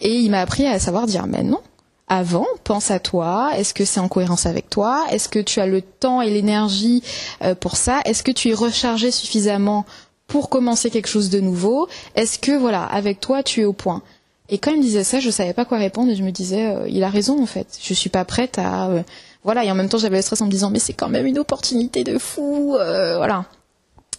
Et 0.00 0.16
il 0.16 0.30
m'a 0.30 0.40
appris 0.40 0.66
à 0.66 0.78
savoir 0.78 1.06
dire 1.06 1.26
mais 1.26 1.42
non, 1.42 1.60
avant, 2.08 2.46
pense 2.64 2.90
à 2.90 2.98
toi, 2.98 3.52
est-ce 3.56 3.72
que 3.72 3.84
c'est 3.84 4.00
en 4.00 4.08
cohérence 4.08 4.44
avec 4.44 4.68
toi, 4.68 5.06
est-ce 5.10 5.28
que 5.28 5.38
tu 5.38 5.60
as 5.60 5.66
le 5.66 5.80
temps 5.80 6.20
et 6.20 6.30
l'énergie 6.30 7.02
euh, 7.42 7.54
pour 7.54 7.76
ça, 7.76 8.00
est-ce 8.04 8.22
que 8.22 8.32
tu 8.32 8.50
es 8.50 8.54
rechargé 8.54 9.10
suffisamment 9.10 9.86
pour 10.26 10.50
commencer 10.50 10.90
quelque 10.90 11.08
chose 11.08 11.30
de 11.30 11.40
nouveau, 11.40 11.88
est-ce 12.14 12.38
que 12.38 12.52
voilà, 12.52 12.84
avec 12.84 13.20
toi 13.20 13.42
tu 13.42 13.62
es 13.62 13.64
au 13.64 13.72
point? 13.72 14.02
Et 14.48 14.58
quand 14.58 14.72
il 14.72 14.78
me 14.78 14.82
disait 14.82 15.04
ça, 15.04 15.20
je 15.20 15.30
savais 15.30 15.54
pas 15.54 15.64
quoi 15.64 15.78
répondre 15.78 16.10
et 16.10 16.16
je 16.16 16.24
me 16.24 16.32
disais, 16.32 16.74
il 16.88 17.04
a 17.04 17.08
raison 17.08 17.40
en 17.40 17.46
fait. 17.46 17.78
Je 17.80 17.94
suis 17.94 18.10
pas 18.10 18.24
prête 18.24 18.58
à 18.58 18.90
voilà, 19.42 19.64
et 19.64 19.70
en 19.70 19.74
même 19.74 19.88
temps 19.88 19.98
j'avais 19.98 20.16
le 20.16 20.22
stress 20.22 20.40
en 20.42 20.46
me 20.46 20.50
disant 20.50 20.70
mais 20.70 20.78
c'est 20.78 20.92
quand 20.92 21.08
même 21.08 21.26
une 21.26 21.38
opportunité 21.38 22.04
de 22.04 22.18
fou, 22.18 22.76
euh, 22.76 23.16
voilà. 23.16 23.46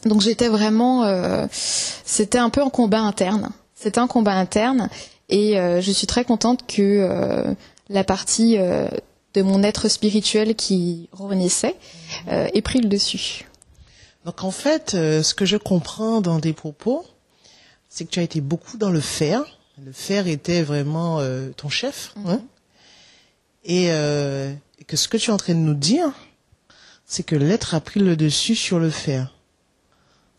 Donc 0.06 0.22
j'étais 0.22 0.48
vraiment, 0.48 1.04
euh, 1.04 1.46
c'était 1.52 2.40
un 2.40 2.50
peu 2.50 2.62
en 2.62 2.72
combat 2.72 3.02
interne. 3.02 3.52
C'était 3.76 4.00
un 4.00 4.08
combat 4.08 4.34
interne 4.34 4.90
et 5.30 5.60
euh, 5.60 5.80
je 5.80 5.92
suis 5.92 6.08
très 6.08 6.26
contente 6.26 6.66
que 6.68 7.56
la 7.90 8.04
partie 8.04 8.58
de 8.58 9.42
mon 9.42 9.64
être 9.64 9.90
spirituel 9.90 10.56
qui 10.56 11.10
renaissait 11.12 11.76
ait 12.28 12.62
pris 12.62 12.82
le 12.82 12.90
dessus. 12.90 13.46
Donc 14.26 14.44
en 14.44 14.52
fait, 14.52 14.92
ce 14.92 15.34
que 15.34 15.46
je 15.46 15.58
comprends 15.58 16.22
dans 16.22 16.40
des 16.40 16.54
propos, 16.54 17.06
c'est 17.90 18.06
que 18.06 18.10
tu 18.10 18.20
as 18.20 18.24
été 18.24 18.42
beaucoup 18.42 18.78
dans 18.78 18.92
le 18.92 19.02
faire. 19.02 19.44
Le 19.84 19.92
faire 19.92 20.28
était 20.28 20.62
vraiment 20.64 21.20
ton 21.58 21.70
chef. 21.70 22.14
-hmm. 22.16 22.30
hein 22.32 22.42
et 23.64 23.90
que 24.84 24.98
ce 24.98 25.08
que 25.08 25.18
tu 25.18 25.30
es 25.30 25.34
en 25.34 25.38
train 25.38 25.54
de 25.54 25.60
nous 25.60 25.74
dire, 25.74 26.12
c'est 27.06 27.24
que 27.24 27.36
l'être 27.36 27.76
a 27.76 27.82
pris 27.82 28.00
le 28.00 28.16
dessus 28.16 28.56
sur 28.56 28.80
le 28.80 28.90
faire. 28.90 29.34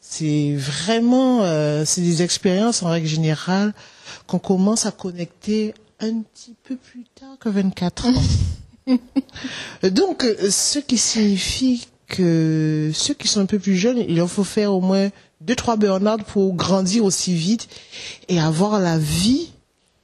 C'est 0.00 0.54
vraiment, 0.56 1.42
euh, 1.42 1.84
c'est 1.84 2.00
des 2.00 2.22
expériences 2.22 2.82
en 2.82 2.90
règle 2.90 3.06
générale 3.06 3.72
qu'on 4.26 4.38
commence 4.38 4.86
à 4.86 4.90
connecter 4.90 5.74
un 6.00 6.22
petit 6.22 6.54
peu 6.64 6.76
plus 6.76 7.04
tard 7.14 7.38
que 7.38 7.48
24 7.48 8.06
ans. 8.06 8.98
Donc, 9.82 10.24
ce 10.50 10.78
qui 10.78 10.98
signifie 10.98 11.88
que 12.08 12.90
ceux 12.94 13.14
qui 13.14 13.28
sont 13.28 13.40
un 13.40 13.46
peu 13.46 13.58
plus 13.58 13.76
jeunes, 13.76 13.98
il 13.98 14.20
en 14.20 14.28
faut 14.28 14.44
faire 14.44 14.72
au 14.72 14.80
moins 14.80 15.10
deux, 15.40 15.56
trois 15.56 15.76
Bernard 15.76 16.24
pour 16.24 16.54
grandir 16.54 17.04
aussi 17.04 17.34
vite 17.34 17.68
et 18.28 18.40
avoir 18.40 18.78
la 18.80 18.98
vie 18.98 19.50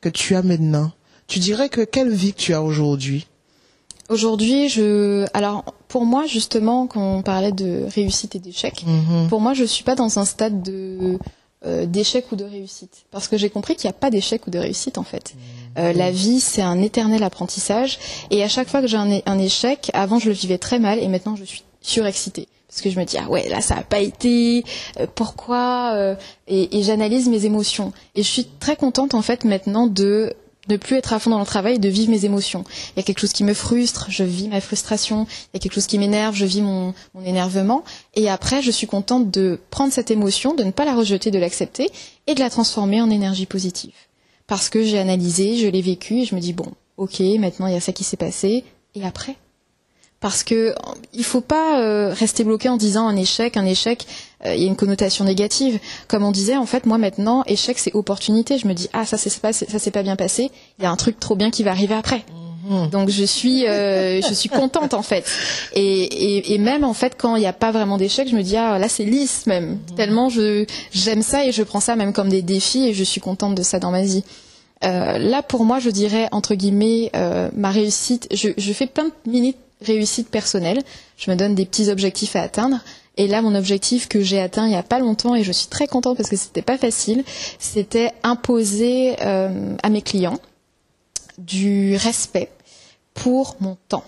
que 0.01 0.09
tu 0.09 0.35
as 0.35 0.43
maintenant. 0.43 0.93
Tu 1.27 1.39
dirais 1.39 1.69
que 1.69 1.83
quelle 1.83 2.13
vie 2.13 2.33
que 2.33 2.41
tu 2.41 2.55
as 2.55 2.63
aujourd'hui? 2.63 3.28
Aujourd'hui, 4.09 4.69
je, 4.69 5.27
alors 5.35 5.65
pour 5.89 6.05
moi 6.07 6.27
justement, 6.27 6.87
quand 6.87 7.19
on 7.19 7.23
parlait 7.23 7.53
de 7.53 7.85
réussite 7.95 8.35
et 8.35 8.39
d'échec, 8.39 8.85
-hmm. 8.87 9.29
pour 9.29 9.41
moi, 9.41 9.53
je 9.55 9.65
suis 9.65 9.85
pas 9.85 9.95
dans 9.95 10.19
un 10.19 10.25
stade 10.25 10.63
de 10.63 11.19
euh, 11.67 11.87
d'échec 11.87 12.25
ou 12.33 12.37
de 12.37 12.45
réussite, 12.45 13.05
parce 13.11 13.27
que 13.29 13.37
j'ai 13.37 13.51
compris 13.51 13.75
qu'il 13.77 13.89
n'y 13.89 13.95
a 13.97 13.99
pas 14.05 14.11
d'échec 14.11 14.47
ou 14.47 14.51
de 14.51 14.59
réussite 14.59 14.97
en 14.97 15.03
fait. 15.13 15.27
-hmm. 15.35 15.81
euh, 15.81 15.93
la 15.93 16.11
vie, 16.11 16.41
c'est 16.41 16.63
un 16.63 16.81
éternel 16.89 17.23
apprentissage, 17.23 17.99
et 18.31 18.39
à 18.45 18.49
chaque 18.49 18.69
fois 18.71 18.81
que 18.83 18.87
j'ai 18.87 18.97
un, 19.07 19.11
un 19.27 19.39
échec, 19.51 19.91
avant 20.05 20.19
je 20.23 20.29
le 20.29 20.35
vivais 20.43 20.59
très 20.67 20.79
mal, 20.79 20.97
et 21.05 21.09
maintenant 21.09 21.37
je 21.37 21.45
suis 21.53 21.63
surexcitée 21.95 22.47
parce 22.69 22.81
que 22.83 22.91
je 22.91 22.99
me 23.01 23.05
dis 23.11 23.17
ah 23.25 23.29
ouais 23.33 23.49
là 23.49 23.61
ça 23.69 23.77
a 23.77 23.83
pas 23.95 24.01
été 24.11 24.63
euh, 25.01 25.07
pourquoi 25.21 25.93
euh, 25.95 26.15
et, 26.55 26.65
et 26.79 26.83
j'analyse 26.87 27.27
mes 27.35 27.43
émotions 27.51 27.93
et 28.17 28.23
je 28.23 28.31
suis 28.37 28.47
très 28.65 28.77
contente 28.77 29.13
en 29.15 29.23
fait 29.29 29.41
maintenant 29.45 29.87
de 30.03 30.35
ne 30.69 30.77
plus 30.77 30.97
être 30.97 31.13
à 31.13 31.19
fond 31.19 31.31
dans 31.31 31.39
le 31.39 31.47
travail 31.47 31.77
et 31.77 31.79
de 31.79 31.89
vivre 31.89 32.11
mes 32.11 32.25
émotions. 32.25 32.65
Il 32.95 32.99
y 32.99 33.01
a 33.01 33.03
quelque 33.03 33.21
chose 33.21 33.33
qui 33.33 33.45
me 33.45 33.55
frustre, 33.55 34.07
je 34.09 34.25
vis 34.25 34.49
ma 34.49 34.61
frustration. 34.61 35.27
Il 35.29 35.49
y 35.55 35.57
a 35.57 35.61
quelque 35.61 35.75
chose 35.75 35.87
qui 35.87 35.99
m'énerve, 35.99 36.35
je 36.35 36.45
vis 36.45 36.63
mon, 36.63 36.95
énervement. 37.25 37.85
Et 38.15 38.29
après, 38.29 38.63
je 38.63 38.71
suis 38.71 38.87
contente 38.87 39.31
de 39.31 39.59
prendre 39.71 39.93
cette 39.93 40.11
émotion, 40.11 40.55
de 40.55 40.65
ne 40.65 40.71
pas 40.71 40.85
la 40.85 40.95
rejeter, 40.95 41.31
de 41.31 41.39
l'accepter 41.39 41.91
et 42.27 42.35
de 42.35 42.41
la 42.41 42.51
transformer 42.51 43.01
en 43.01 43.11
énergie 43.11 43.47
positive. 43.47 43.95
Parce 44.47 44.69
que 44.69 44.83
j'ai 44.83 44.99
analysé, 44.99 45.57
je 45.57 45.67
l'ai 45.67 45.83
vécu 45.83 46.21
et 46.21 46.25
je 46.25 46.35
me 46.35 46.41
dis 46.41 46.53
bon, 46.53 46.73
ok, 46.97 47.21
maintenant 47.39 47.67
il 47.67 47.75
y 47.75 47.77
a 47.77 47.81
ça 47.81 47.93
qui 47.93 48.05
s'est 48.05 48.17
passé. 48.17 48.65
Et 48.95 49.05
après? 49.05 49.37
Parce 50.21 50.43
que 50.43 50.75
il 51.13 51.25
faut 51.25 51.41
pas 51.41 51.81
euh, 51.81 52.13
rester 52.13 52.43
bloqué 52.43 52.69
en 52.69 52.77
disant 52.77 53.07
un 53.07 53.17
échec, 53.17 53.57
un 53.57 53.67
échec, 53.67 54.07
euh, 54.45 54.55
il 54.55 54.63
y 54.63 54.65
a 54.65 54.69
une 54.69 54.77
connotation 54.77 55.25
négative. 55.25 55.79
Comme 56.07 56.23
on 56.23 56.31
disait, 56.31 56.57
en 56.57 56.67
fait, 56.67 56.87
moi 56.87 56.99
maintenant, 56.99 57.43
échec 57.47 57.79
c'est 57.79 57.95
opportunité. 57.95 58.59
Je 58.59 58.67
me 58.69 58.75
dis 58.75 58.89
ah 58.93 59.05
ça 59.05 59.17
c'est 59.17 59.37
pas 59.41 59.53
ça 59.53 59.79
s'est 59.79 59.91
pas 59.91 60.03
bien 60.03 60.17
passé, 60.17 60.51
il 60.79 60.85
y 60.85 60.87
a 60.87 60.91
un 60.91 60.97
truc 60.97 61.19
trop 61.19 61.35
bien 61.35 61.51
qui 61.51 61.63
va 61.63 61.73
arriver 61.73 61.95
après. 61.95 62.25
Mhm. 62.69 62.91
Donc 62.91 63.09
je 63.11 63.25
suis, 63.25 63.67
euh, 63.67 64.21
je 64.29 64.35
suis 64.35 64.49
contente 64.49 64.95
en 64.95 65.03
fait. 65.03 65.25
Et, 65.75 65.83
et, 65.83 66.55
et 66.55 66.59
même 66.59 66.85
en 66.85 66.95
fait 66.95 67.15
quand 67.19 67.37
il 67.37 67.41
n'y 67.41 67.47
a 67.47 67.53
pas 67.53 67.73
vraiment 67.73 67.99
d'échec, 67.99 68.29
je 68.29 68.37
me 68.37 68.43
dis 68.43 68.57
ah 68.57 68.79
là 68.79 68.89
c'est 68.89 69.05
lisse 69.05 69.47
même. 69.47 69.71
Mhm. 69.71 69.97
Tellement 69.97 70.29
je 70.29 70.65
j'aime 70.93 71.23
ça 71.23 71.45
et 71.45 71.53
je 71.53 71.63
prends 71.63 71.81
ça 71.81 71.97
même 71.97 72.13
comme 72.13 72.29
des 72.29 72.43
défis 72.43 72.89
et 72.89 72.95
je 72.95 73.05
suis 73.05 73.21
contente 73.21 73.55
de 73.55 73.63
ça 73.63 73.79
dans 73.79 73.91
ma 73.91 74.03
vie. 74.03 74.23
Euh, 74.85 75.19
là 75.19 75.43
pour 75.43 75.65
moi 75.65 75.81
je 75.81 75.91
dirais 75.91 76.29
entre 76.31 76.55
guillemets 76.55 77.11
ma 77.57 77.71
réussite. 77.71 78.29
Je, 78.33 78.51
je 78.57 78.73
fais 78.73 78.87
plein 78.87 79.07
de 79.07 79.31
mini 79.31 79.57
réussites 79.81 80.29
personnelles. 80.29 80.83
Je 81.17 81.31
me 81.31 81.37
donne 81.37 81.55
des 81.55 81.65
petits 81.65 81.89
objectifs 81.89 82.37
à 82.37 82.43
atteindre. 82.43 82.79
Et 83.19 83.27
là, 83.27 83.43
mon 83.43 83.57
objectif 83.57 84.09
que 84.09 84.23
j'ai 84.23 84.41
atteint 84.41 84.67
il 84.67 84.71
n'y 84.71 84.77
a 84.77 84.83
pas 84.85 85.01
longtemps, 85.01 85.35
et 85.35 85.43
je 85.43 85.53
suis 85.53 85.67
très 85.67 85.89
contente 85.89 86.17
parce 86.17 86.31
que 86.31 86.37
c'était 86.37 86.63
pas 86.63 86.79
facile, 86.79 87.25
c'était 87.59 88.13
imposer 88.23 89.17
euh, 89.23 89.75
à 89.83 89.91
mes 89.91 90.03
clients 90.03 90.39
du 91.37 91.97
respect 91.97 92.49
pour 93.15 93.57
mon 93.61 93.77
temps. 93.89 94.05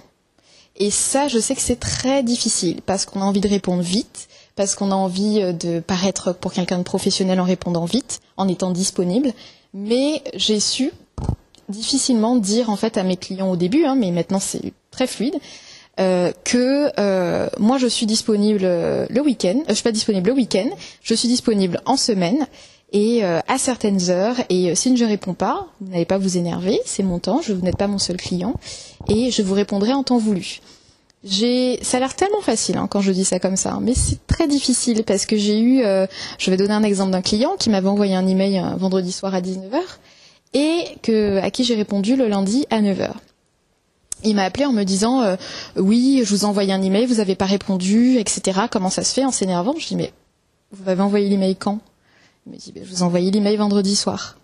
Et 0.76 0.90
ça, 0.90 1.26
je 1.28 1.38
sais 1.38 1.56
que 1.56 1.60
c'est 1.60 1.80
très 1.80 2.22
difficile 2.22 2.80
parce 2.86 3.04
qu'on 3.04 3.20
a 3.20 3.24
envie 3.24 3.40
de 3.40 3.48
répondre 3.48 3.82
vite, 3.82 4.28
parce 4.54 4.76
qu'on 4.76 4.92
a 4.92 4.94
envie 4.94 5.42
euh, 5.42 5.52
de 5.52 5.80
paraître 5.80 6.32
pour 6.32 6.52
quelqu'un 6.52 6.78
de 6.78 6.84
professionnel 6.84 7.40
en 7.40 7.44
répondant 7.44 7.86
vite, 7.86 8.20
en 8.36 8.46
étant 8.46 8.70
disponible. 8.70 9.32
Mais 9.74 10.22
j'ai 10.34 10.60
su 10.60 10.92
difficilement 11.68 12.36
dire 12.36 12.70
en 12.70 12.76
fait 12.76 12.96
à 12.96 13.02
mes 13.02 13.16
clients 13.16 13.50
au 13.50 13.56
début, 13.56 13.84
hein, 13.84 13.96
mais 13.96 14.12
maintenant 14.12 14.40
c'est 14.40 14.72
très 14.90 15.06
fluide, 15.06 15.34
euh, 16.00 16.32
que 16.44 16.90
euh, 16.98 17.48
moi 17.58 17.78
je 17.78 17.86
suis 17.86 18.06
disponible 18.06 18.60
euh, 18.62 19.06
le 19.10 19.20
week-end, 19.20 19.58
euh, 19.58 19.64
je 19.68 19.74
suis 19.74 19.82
pas 19.82 19.92
disponible 19.92 20.28
le 20.28 20.34
week-end, 20.34 20.68
je 21.02 21.14
suis 21.14 21.28
disponible 21.28 21.80
en 21.84 21.96
semaine 21.96 22.46
et 22.92 23.24
euh, 23.24 23.40
à 23.48 23.58
certaines 23.58 24.10
heures. 24.10 24.36
Et 24.48 24.74
si 24.74 24.96
je 24.96 25.04
ne 25.04 25.08
réponds 25.08 25.34
pas, 25.34 25.68
vous 25.80 25.90
n'allez 25.92 26.06
pas 26.06 26.18
vous 26.18 26.38
énerver, 26.38 26.80
c'est 26.86 27.02
mon 27.02 27.18
temps, 27.18 27.42
je, 27.42 27.52
vous 27.52 27.62
n'êtes 27.62 27.76
pas 27.76 27.86
mon 27.86 27.98
seul 27.98 28.16
client. 28.16 28.54
Et 29.08 29.30
je 29.30 29.42
vous 29.42 29.54
répondrai 29.54 29.92
en 29.92 30.02
temps 30.02 30.18
voulu. 30.18 30.60
J'ai, 31.22 31.78
ça 31.82 31.98
a 31.98 32.00
l'air 32.00 32.16
tellement 32.16 32.40
facile 32.40 32.78
hein, 32.78 32.88
quand 32.90 33.02
je 33.02 33.12
dis 33.12 33.26
ça 33.26 33.38
comme 33.38 33.56
ça, 33.56 33.78
mais 33.82 33.92
c'est 33.94 34.26
très 34.26 34.48
difficile 34.48 35.04
parce 35.04 35.26
que 35.26 35.36
j'ai 35.36 35.60
eu, 35.60 35.82
je 36.38 36.50
vais 36.50 36.56
donner 36.56 36.72
un 36.72 36.82
exemple 36.82 37.10
d'un 37.10 37.20
client 37.20 37.56
qui 37.58 37.68
m'avait 37.68 37.88
envoyé 37.88 38.14
un 38.14 38.26
email 38.26 38.64
vendredi 38.78 39.12
soir 39.12 39.34
à 39.34 39.42
19h 39.42 39.80
et 40.54 40.84
que, 41.02 41.36
à 41.38 41.50
qui 41.50 41.64
j'ai 41.64 41.74
répondu 41.74 42.16
le 42.16 42.26
lundi 42.26 42.64
à 42.70 42.80
9h 42.80 43.10
il 44.24 44.34
m'a 44.34 44.44
appelé 44.44 44.64
en 44.64 44.72
me 44.72 44.84
disant 44.84 45.22
euh, 45.22 45.36
oui, 45.76 46.22
je 46.24 46.30
vous 46.34 46.42
ai 46.42 46.44
envoyé 46.44 46.72
un 46.72 46.82
email, 46.82 47.06
vous 47.06 47.16
n'avez 47.16 47.36
pas 47.36 47.46
répondu, 47.46 48.18
etc. 48.18 48.60
Comment 48.70 48.90
ça 48.90 49.04
se 49.04 49.14
fait 49.14 49.24
en 49.24 49.30
s'énervant? 49.30 49.74
Je 49.78 49.86
dis 49.86 49.96
mais 49.96 50.12
vous 50.72 50.84
m'avez 50.84 51.02
envoyé 51.02 51.28
l'email 51.28 51.56
quand? 51.56 51.80
Il 52.46 52.52
me 52.52 52.58
dit 52.58 52.72
ben, 52.72 52.84
je 52.84 52.90
vous 52.90 53.00
ai 53.00 53.02
envoyé 53.02 53.30
l'email 53.30 53.56
vendredi 53.56 53.96
soir. 53.96 54.38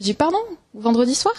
Je 0.00 0.04
dis 0.04 0.14
pardon, 0.14 0.38
vendredi 0.74 1.14
soir? 1.14 1.34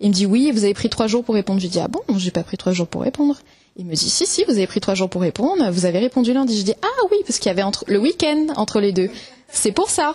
Il 0.00 0.08
me 0.08 0.14
dit 0.14 0.26
oui, 0.26 0.50
vous 0.50 0.64
avez 0.64 0.74
pris 0.74 0.88
trois 0.88 1.06
jours 1.06 1.24
pour 1.24 1.34
répondre. 1.34 1.60
Je 1.60 1.66
dis 1.66 1.80
ah 1.80 1.88
bon, 1.88 2.00
j'ai 2.16 2.30
pas 2.30 2.42
pris 2.42 2.56
trois 2.56 2.72
jours 2.72 2.86
pour 2.86 3.02
répondre. 3.02 3.36
Il 3.76 3.86
me 3.86 3.94
dit 3.94 4.10
si 4.10 4.26
si, 4.26 4.44
vous 4.44 4.52
avez 4.52 4.66
pris 4.66 4.80
trois 4.80 4.94
jours 4.94 5.08
pour 5.08 5.22
répondre, 5.22 5.70
vous 5.70 5.84
avez 5.84 5.98
répondu 5.98 6.32
lundi. 6.32 6.58
Je 6.58 6.64
dis 6.64 6.74
ah 6.82 7.04
oui, 7.10 7.18
parce 7.26 7.38
qu'il 7.38 7.48
y 7.48 7.52
avait 7.52 7.62
entre 7.62 7.84
le 7.86 7.98
week-end 7.98 8.48
entre 8.56 8.80
les 8.80 8.92
deux. 8.92 9.10
C'est 9.48 9.72
pour 9.72 9.90
ça. 9.90 10.14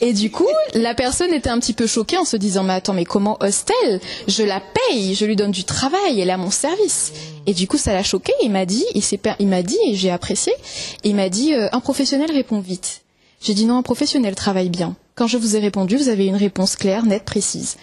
Et 0.00 0.12
du 0.12 0.30
coup, 0.30 0.48
la 0.74 0.94
personne 0.94 1.32
était 1.32 1.48
un 1.48 1.58
petit 1.58 1.72
peu 1.72 1.86
choquée 1.86 2.16
en 2.16 2.24
se 2.24 2.36
disant 2.36 2.62
mais 2.62 2.74
attends 2.74 2.92
mais 2.92 3.04
comment 3.04 3.36
ose-t-elle? 3.40 4.00
Je 4.28 4.42
la 4.42 4.60
paye, 4.60 5.14
je 5.14 5.24
lui 5.24 5.36
donne 5.36 5.50
du 5.50 5.64
travail, 5.64 6.20
elle 6.20 6.28
est 6.28 6.32
à 6.32 6.36
mon 6.36 6.50
service. 6.50 7.12
Et 7.46 7.54
du 7.54 7.66
coup, 7.66 7.78
ça 7.78 7.92
l'a 7.92 8.02
choqué. 8.02 8.32
Il 8.42 8.50
m'a 8.50 8.66
dit, 8.66 8.84
il, 8.94 9.48
m'a 9.48 9.62
dit 9.62 9.78
et 9.86 9.94
j'ai 9.94 10.10
apprécié. 10.10 10.52
Il 11.04 11.14
m'a 11.14 11.28
dit 11.28 11.54
euh, 11.54 11.68
un 11.72 11.80
professionnel 11.80 12.30
répond 12.30 12.60
vite. 12.60 13.02
J'ai 13.40 13.54
dit 13.54 13.64
non, 13.64 13.78
un 13.78 13.82
professionnel 13.82 14.34
travaille 14.34 14.70
bien. 14.70 14.96
Quand 15.14 15.26
je 15.26 15.38
vous 15.38 15.56
ai 15.56 15.60
répondu, 15.60 15.96
vous 15.96 16.08
avez 16.08 16.26
une 16.26 16.36
réponse 16.36 16.76
claire, 16.76 17.04
nette, 17.04 17.24
précise. 17.24 17.76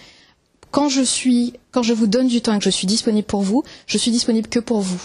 Quand 0.70 0.88
je 0.88 1.02
suis, 1.02 1.54
vous 1.72 2.06
donne 2.06 2.26
du 2.26 2.40
temps 2.40 2.54
et 2.54 2.58
que 2.58 2.64
je 2.64 2.70
suis 2.70 2.86
disponible 2.86 3.26
pour 3.26 3.42
vous, 3.42 3.62
je 3.86 3.98
suis 3.98 4.10
disponible 4.10 4.48
que 4.48 4.58
pour 4.58 4.80
vous. 4.80 5.00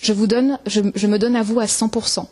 Je 0.00 0.12
vous 0.12 0.26
donne, 0.26 0.58
je 0.66 1.06
me 1.06 1.18
donne 1.18 1.36
à 1.36 1.42
vous 1.42 1.60
à 1.60 1.66
100% 1.66 2.26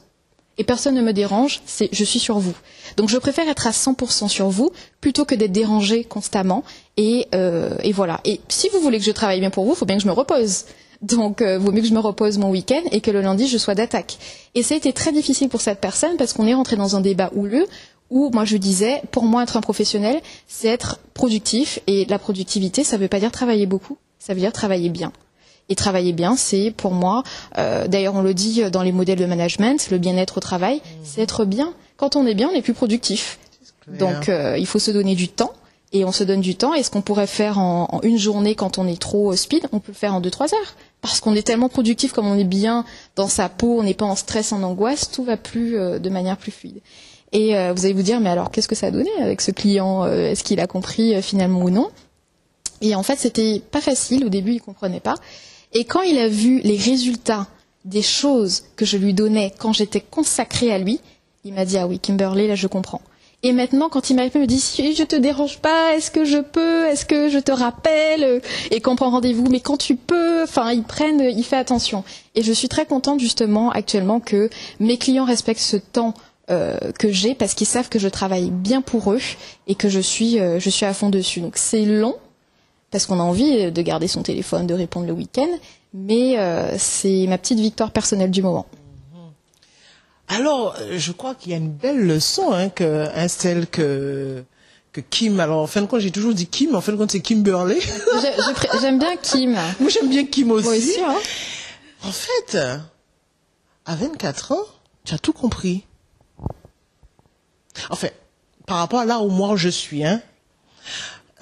et 0.59 0.65
personne 0.65 0.95
ne 0.95 1.03
me 1.03 1.13
dérange, 1.13 1.61
c'est 1.65 1.89
je 1.93 2.05
suis 2.05 2.19
sur 2.19 2.39
vous. 2.39 2.55
Donc 2.97 3.09
je 3.09 3.17
préfère 3.17 3.49
être 3.49 3.67
à 3.67 3.71
100% 3.71 4.29
sur 4.29 4.49
vous 4.49 4.71
plutôt 5.01 5.25
que 5.25 5.35
d'être 5.35 5.53
dérangé 5.53 6.05
constamment. 6.05 6.65
Et, 6.97 7.29
euh, 7.35 7.77
et, 7.83 7.93
voilà. 7.93 8.21
Et 8.25 8.41
si 8.49 8.69
vous 8.69 8.81
voulez 8.81 8.99
que 8.99 9.05
je 9.05 9.13
travaille 9.13 9.41
bien 9.41 9.51
pour 9.51 9.65
vous, 9.65 9.73
il 9.73 9.77
faut 9.77 9.87
bien 9.87 9.97
que 9.97 10.03
je 10.03 10.09
me 10.09 10.13
repose. 10.13 10.65
Donc, 11.01 11.43
euh, 11.43 11.59
vaut 11.59 11.71
mieux 11.71 11.83
que 11.83 11.87
je 11.87 11.95
me 11.95 12.01
repose 12.01 12.39
mon 12.39 12.51
week-end 12.51 12.83
et 12.91 13.01
que 13.01 13.13
le 13.13 13.21
lundi, 13.21 13.47
je 13.47 13.57
sois 13.57 13.77
d'attaque. 13.77 14.19
Et 14.57 14.65
ça 14.65 14.75
a 14.75 14.77
été 14.77 14.93
très 14.93 15.13
difficile 15.13 15.49
pour 15.49 15.61
cette 15.61 15.81
personne 15.81 16.17
parce 16.17 16.33
qu'on 16.33 16.47
est 16.47 16.55
rentré 16.55 16.75
dans 16.75 16.97
un 16.97 17.01
débat 17.01 17.31
houleux 17.37 17.67
où 18.11 18.31
moi 18.33 18.45
je 18.45 18.57
disais, 18.57 19.03
pour 19.13 19.25
moi, 19.25 19.45
être 19.45 19.57
un 19.57 19.61
professionnel, 19.61 20.21
c'est 20.49 20.67
être 20.67 20.99
productif. 21.15 21.79
Et 21.87 22.05
la 22.07 22.19
productivité, 22.19 22.83
ça 22.83 22.97
ne 22.97 23.03
veut 23.03 23.09
pas 23.09 23.21
dire 23.21 23.31
travailler 23.31 23.67
beaucoup, 23.67 23.97
ça 24.19 24.35
veut 24.35 24.41
dire 24.41 24.53
travailler 24.53 24.89
bien. 24.89 25.13
Et 25.69 25.75
travailler 25.75 26.13
bien, 26.13 26.37
c'est 26.37 26.71
pour 26.71 26.93
moi, 26.93 27.23
euh, 27.59 27.89
d'ailleurs 27.89 28.15
on 28.15 28.23
le 28.23 28.35
dit 28.35 28.63
dans 28.71 28.83
les 28.83 28.93
modèles 28.93 29.19
de 29.19 29.27
management, 29.27 29.91
le 29.91 29.99
bien-être 29.99 30.39
au 30.39 30.41
travail, 30.41 30.77
mmh. 30.77 30.81
c'est 31.05 31.21
être 31.21 31.45
bien. 31.45 31.73
Quand 31.97 32.17
on 32.17 32.27
est 32.27 32.35
bien, 32.35 32.49
on 32.51 32.57
est 32.57 32.63
plus 32.63 32.75
productif. 32.75 33.39
Donc 33.87 34.29
euh, 34.29 34.57
il 34.59 34.67
faut 34.67 34.79
se 34.79 34.91
donner 34.91 35.15
du 35.15 35.29
temps. 35.29 35.53
Et 35.91 36.05
on 36.05 36.13
se 36.13 36.23
donne 36.23 36.43
du 36.43 36.55
temps. 36.55 36.75
Et 36.75 36.83
ce 36.83 36.91
qu'on 36.91 37.01
pourrait 37.01 37.27
faire 37.27 37.59
en, 37.59 37.89
en, 37.91 38.03
une 38.03 38.19
journée 38.19 38.55
quand 38.55 38.77
on 38.77 38.87
est 38.87 39.01
trop 39.01 39.35
speed, 39.35 39.69
on 39.73 39.81
peut 39.81 39.93
le 39.93 39.97
faire 39.97 40.15
en 40.15 40.21
deux 40.21 40.31
trois 40.31 40.53
heures. 40.55 40.75
Parce 41.01 41.21
qu'on 41.21 41.35
est 41.35 41.47
tellement 41.47 41.71
productif, 41.71 42.13
comme 42.13 42.27
on 42.27 42.37
est 42.37 42.45
bien 42.45 42.85
dans 43.17 43.29
sa 43.29 43.49
peau, 43.49 43.79
on 43.79 43.85
n'est 43.85 43.95
pas 43.95 44.05
en 44.05 44.15
stress, 44.15 44.53
en 44.53 44.63
angoisse, 44.63 45.11
tout 45.11 45.25
va 45.25 45.39
plus 45.39 45.79
euh, 45.79 45.99
de 45.99 46.11
manière 46.11 46.37
plus 46.37 46.53
fluide. 46.53 46.81
Et 47.33 47.57
euh, 47.57 47.73
vous 47.75 47.85
allez 47.85 47.95
vous 47.95 48.03
dire, 48.03 48.21
mais 48.21 48.31
alors 48.31 48.51
qu'est-ce 48.51 48.69
que 48.69 48.75
ça 48.75 48.87
a 48.87 48.91
donné 48.91 49.11
avec 49.21 49.41
ce 49.41 49.51
client 49.51 50.05
euh, 50.05 50.31
Est-ce 50.31 50.43
qu'il 50.43 50.61
a 50.61 50.67
compris 50.67 51.15
euh, 51.15 51.23
finalement 51.23 51.63
ou 51.63 51.71
non? 51.71 51.91
Et 52.81 52.95
en 52.95 53.03
fait, 53.03 53.17
c'était 53.17 53.61
pas 53.71 53.81
facile. 53.81 54.25
Au 54.25 54.29
début, 54.29 54.53
il 54.53 54.61
comprenait 54.61 55.01
pas. 55.01 55.17
Et 55.73 55.85
quand 55.85 56.03
il 56.03 56.19
a 56.19 56.29
vu 56.29 56.61
les 56.61 56.77
résultats 56.77 57.47
des 57.85 58.03
choses 58.03 58.65
que 58.77 58.85
je 58.85 58.97
lui 58.97 59.15
donnais 59.15 59.53
quand 59.59 59.73
j'étais 59.73 60.01
consacrée 60.01 60.73
à 60.73 60.79
lui, 60.79 61.01
il 61.45 61.55
m'a 61.55 61.65
dit 61.65 61.79
ah 61.79 61.87
oui 61.87 61.99
Kimberley 61.99 62.47
là 62.47 62.55
je 62.55 62.67
comprends. 62.67 63.01
Et 63.43 63.53
maintenant 63.53 63.89
quand 63.89 64.11
il 64.11 64.17
m'a 64.17 64.27
il 64.27 64.41
me 64.41 64.47
dit 64.47 64.61
si 64.61 64.95
je 64.95 65.05
te 65.05 65.15
dérange 65.15 65.59
pas, 65.59 65.95
est-ce 65.95 66.11
que 66.11 66.25
je 66.25 66.39
peux, 66.39 66.87
est-ce 66.87 67.05
que 67.05 67.29
je 67.29 67.39
te 67.39 67.53
rappelle 67.53 68.43
et 68.71 68.81
qu'on 68.81 68.97
prend 68.97 69.11
rendez-vous, 69.11 69.47
mais 69.49 69.61
quand 69.61 69.77
tu 69.77 69.95
peux, 69.95 70.43
enfin 70.43 70.73
ils 70.73 70.83
prennent, 70.83 71.21
il 71.21 71.45
fait 71.45 71.57
attention. 71.57 72.03
Et 72.35 72.43
je 72.43 72.53
suis 72.53 72.69
très 72.69 72.85
contente 72.85 73.21
justement 73.21 73.71
actuellement 73.71 74.21
que 74.21 74.51
mes 74.81 74.99
clients 74.99 75.25
respectent 75.25 75.61
ce 75.61 75.77
temps 75.77 76.15
euh, 76.51 76.79
que 76.99 77.13
j'ai 77.13 77.35
parce 77.35 77.53
qu'ils 77.53 77.67
savent 77.67 77.91
que 77.91 77.99
je 77.99 78.09
travaille 78.09 78.51
bien 78.51 78.81
pour 78.81 79.13
eux 79.13 79.21
et 79.67 79.75
que 79.75 79.91
je 79.91 80.01
suis, 80.01 80.41
euh, 80.41 80.59
je 80.59 80.71
suis 80.71 80.87
à 80.87 80.95
fond 80.95 81.11
dessus. 81.11 81.41
Donc 81.41 81.59
c'est 81.59 81.85
long, 81.85 82.17
parce 82.91 83.07
qu'on 83.07 83.21
a 83.21 83.23
envie 83.23 83.71
de 83.71 83.83
garder 83.83 84.09
son 84.09 84.23
téléphone, 84.23 84.67
de 84.67 84.75
répondre 84.75 85.07
le 85.07 85.13
week-end, 85.13 85.49
mais 85.95 86.39
euh, 86.39 86.77
c'est 86.79 87.27
ma 87.29 87.39
petite 87.39 87.61
victoire 87.61 87.91
personnelle 87.91 88.31
du 88.31 88.43
moment. 88.43 88.67
Mm-hmm. 89.15 90.37
Alors, 90.37 90.77
je 90.97 91.13
crois 91.13 91.35
qu'il 91.35 91.53
y 91.53 91.55
a 91.55 91.59
une 91.59 91.71
belle 91.71 92.07
leçon 92.07 92.53
hein, 92.53 92.69
que 92.69 93.09
instille 93.15 93.67
que 93.71 94.45
que 94.93 95.01
Kim. 95.01 95.39
Alors, 95.41 95.63
en 95.63 95.67
fin 95.67 95.83
de 95.83 95.87
compte, 95.87 96.01
j'ai 96.01 96.11
toujours 96.11 96.35
dit 96.35 96.47
Kim, 96.47 96.75
en 96.75 96.81
fin 96.81 96.93
de 96.93 96.97
compte, 96.97 97.11
c'est 97.11 97.21
Kim 97.21 97.43
Burley. 97.43 97.79
J'aime 98.81 98.99
bien 98.99 99.17
Kim. 99.17 99.57
Moi, 99.81 99.91
j'aime 99.91 100.09
bien 100.09 100.25
Kim 100.25 100.51
aussi. 100.51 100.67
Moi 100.67 100.77
aussi 100.77 101.01
hein. 101.01 101.17
En 102.05 102.13
fait, 102.13 102.59
à 103.85 103.95
24 103.97 104.53
ans, 104.53 104.65
tu 105.05 105.15
as 105.15 105.19
tout 105.19 105.33
compris. 105.33 105.85
En 107.91 107.97
fait, 107.97 108.15
par 108.67 108.79
rapport 108.79 109.01
à 109.01 109.05
là 109.05 109.21
où 109.21 109.31
moi 109.31 109.57
je 109.57 109.69
suis, 109.69 110.05
hein, 110.05 110.21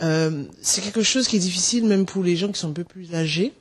euh, 0.02 0.44
c'est 0.60 0.82
quelque 0.82 1.02
chose 1.02 1.26
qui 1.26 1.36
est 1.36 1.40
difficile 1.40 1.84
même 1.84 2.06
pour 2.06 2.22
les 2.22 2.36
gens 2.36 2.52
qui 2.52 2.60
sont 2.60 2.70
un 2.70 2.74
peu 2.74 2.84
plus 2.84 3.14
âgés. 3.14 3.52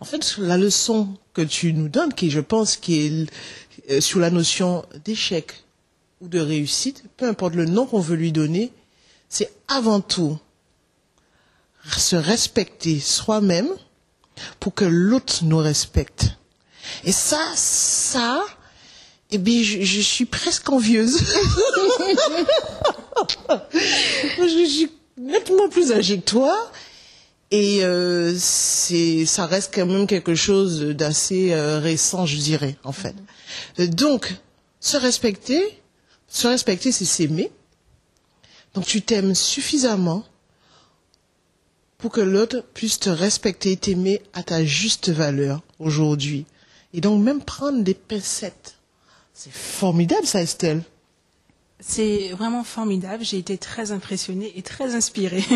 En 0.00 0.04
fait, 0.04 0.36
la 0.38 0.58
leçon 0.58 1.08
que 1.32 1.42
tu 1.42 1.72
nous 1.72 1.88
donnes, 1.88 2.12
qui 2.12 2.30
je 2.30 2.40
pense 2.40 2.76
qui 2.76 3.06
est 3.06 3.30
euh, 3.90 4.00
sur 4.00 4.20
la 4.20 4.30
notion 4.30 4.84
d'échec 5.04 5.64
ou 6.20 6.28
de 6.28 6.38
réussite, 6.38 7.04
peu 7.16 7.26
importe 7.26 7.54
le 7.54 7.64
nom 7.64 7.86
qu'on 7.86 8.00
veut 8.00 8.16
lui 8.16 8.32
donner, 8.32 8.72
c'est 9.28 9.50
avant 9.68 10.00
tout 10.00 10.38
se 11.96 12.16
respecter 12.16 13.00
soi-même 13.00 13.68
pour 14.60 14.74
que 14.74 14.84
l'autre 14.84 15.44
nous 15.44 15.58
respecte. 15.58 16.36
Et 17.04 17.12
ça, 17.12 17.40
ça, 17.54 18.44
eh 19.30 19.38
bien, 19.38 19.62
je, 19.62 19.82
je 19.82 20.00
suis 20.00 20.26
presque 20.26 20.68
envieuse. 20.68 21.22
je 24.38 24.66
suis 24.68 24.90
nettement 25.16 25.68
plus 25.68 25.92
âgée 25.92 26.18
que 26.18 26.24
toi. 26.24 26.70
Et 27.52 27.84
euh, 27.84 28.36
ça 28.36 29.46
reste 29.46 29.72
quand 29.74 29.86
même 29.86 30.06
quelque 30.06 30.34
chose 30.34 30.80
d'assez 30.80 31.52
euh, 31.52 31.78
récent, 31.78 32.26
je 32.26 32.38
dirais, 32.38 32.76
en 32.82 32.92
fait. 32.92 33.14
Mm-hmm. 33.78 33.94
Donc, 33.94 34.34
se 34.80 34.96
respecter, 34.96 35.62
se 36.26 36.48
respecter, 36.48 36.90
c'est 36.90 37.04
s'aimer. 37.04 37.52
Donc, 38.74 38.84
tu 38.84 39.00
t'aimes 39.00 39.34
suffisamment 39.34 40.24
pour 41.98 42.10
que 42.10 42.20
l'autre 42.20 42.64
puisse 42.74 42.98
te 42.98 43.10
respecter 43.10 43.72
et 43.72 43.76
t'aimer 43.76 44.22
à 44.32 44.42
ta 44.42 44.64
juste 44.64 45.08
valeur 45.08 45.62
aujourd'hui. 45.78 46.46
Et 46.92 47.00
donc, 47.00 47.22
même 47.22 47.42
prendre 47.42 47.82
des 47.82 47.94
pincettes. 47.94 48.74
C'est 49.32 49.52
formidable, 49.52 50.26
ça, 50.26 50.42
Estelle. 50.42 50.82
C'est 51.80 52.30
vraiment 52.36 52.64
formidable. 52.64 53.22
J'ai 53.22 53.38
été 53.38 53.58
très 53.58 53.92
impressionnée 53.92 54.52
et 54.56 54.62
très 54.62 54.94
inspirée. 54.94 55.44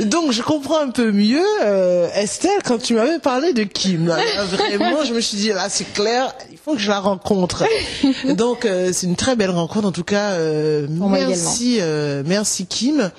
Donc 0.00 0.32
je 0.32 0.42
comprends 0.42 0.80
un 0.80 0.90
peu 0.90 1.10
mieux 1.12 1.44
euh, 1.62 2.08
Estelle 2.14 2.62
quand 2.64 2.78
tu 2.78 2.94
m'avais 2.94 3.18
parlé 3.18 3.52
de 3.52 3.64
Kim. 3.64 4.06
Là, 4.06 4.18
vraiment, 4.46 5.04
je 5.04 5.12
me 5.12 5.20
suis 5.20 5.36
dit 5.36 5.48
là 5.48 5.68
c'est 5.68 5.92
clair, 5.92 6.32
il 6.50 6.56
faut 6.58 6.74
que 6.74 6.78
je 6.80 6.88
la 6.88 7.00
rencontre. 7.00 7.64
Donc 8.34 8.64
euh, 8.64 8.92
c'est 8.92 9.06
une 9.06 9.16
très 9.16 9.36
belle 9.36 9.50
rencontre 9.50 9.86
en 9.88 9.92
tout 9.92 10.04
cas. 10.04 10.32
Euh, 10.32 10.86
merci, 10.88 11.78
euh, 11.80 12.22
merci 12.24 12.66
Kim 12.66 13.10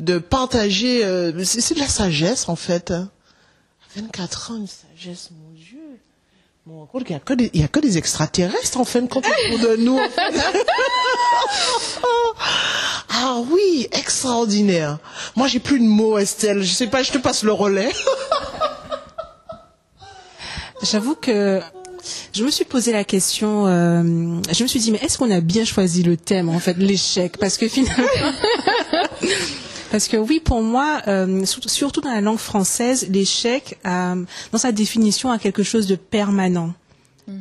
de 0.00 0.18
partager. 0.18 1.04
euh, 1.04 1.44
c'est 1.44 1.60
c'est 1.60 1.74
de 1.74 1.80
la 1.80 1.88
sagesse 1.88 2.48
en 2.48 2.56
fait. 2.56 2.92
24 3.94 4.50
ans, 4.52 4.56
une 4.56 4.66
sagesse, 4.66 5.30
Bon, 6.66 6.82
on 6.82 6.86
compte 6.86 7.04
qu'il 7.04 7.14
y 7.14 7.16
a 7.16 7.20
que 7.20 7.32
des, 7.32 7.48
il 7.54 7.60
y 7.60 7.64
a 7.64 7.68
que 7.68 7.78
des 7.78 7.96
extraterrestres 7.96 8.80
en 8.80 8.84
fin 8.84 9.00
de 9.00 9.06
compte 9.06 9.24
autour 9.24 9.68
de 9.68 9.76
nous. 9.76 10.00
ah 13.08 13.40
oui, 13.52 13.86
extraordinaire. 13.92 14.98
Moi, 15.36 15.46
j'ai 15.46 15.60
plus 15.60 15.78
de 15.78 15.84
mots, 15.84 16.18
Estelle. 16.18 16.64
Je 16.64 16.72
sais 16.72 16.88
pas, 16.88 17.04
je 17.04 17.12
te 17.12 17.18
passe 17.18 17.44
le 17.44 17.52
relais. 17.52 17.92
J'avoue 20.82 21.14
que 21.14 21.60
je 22.32 22.44
me 22.44 22.50
suis 22.50 22.64
posé 22.64 22.90
la 22.90 23.04
question, 23.04 23.68
euh, 23.68 24.02
je 24.52 24.62
me 24.64 24.68
suis 24.68 24.80
dit, 24.80 24.90
mais 24.90 24.98
est-ce 24.98 25.18
qu'on 25.18 25.30
a 25.30 25.40
bien 25.40 25.64
choisi 25.64 26.02
le 26.02 26.16
thème, 26.16 26.48
en 26.48 26.58
fait, 26.58 26.76
l'échec? 26.78 27.38
Parce 27.38 27.58
que 27.58 27.68
finalement... 27.68 28.08
Parce 29.96 30.08
que 30.08 30.18
oui, 30.18 30.40
pour 30.40 30.60
moi, 30.60 31.00
euh, 31.08 31.46
surtout, 31.46 32.02
dans 32.02 32.12
la 32.12 32.20
langue 32.20 32.36
française, 32.36 33.08
l'échec, 33.08 33.78
euh, 33.86 34.26
dans 34.52 34.58
sa 34.58 34.70
définition, 34.70 35.30
a 35.30 35.38
quelque 35.38 35.62
chose 35.62 35.86
de 35.86 35.96
permanent. 35.96 36.74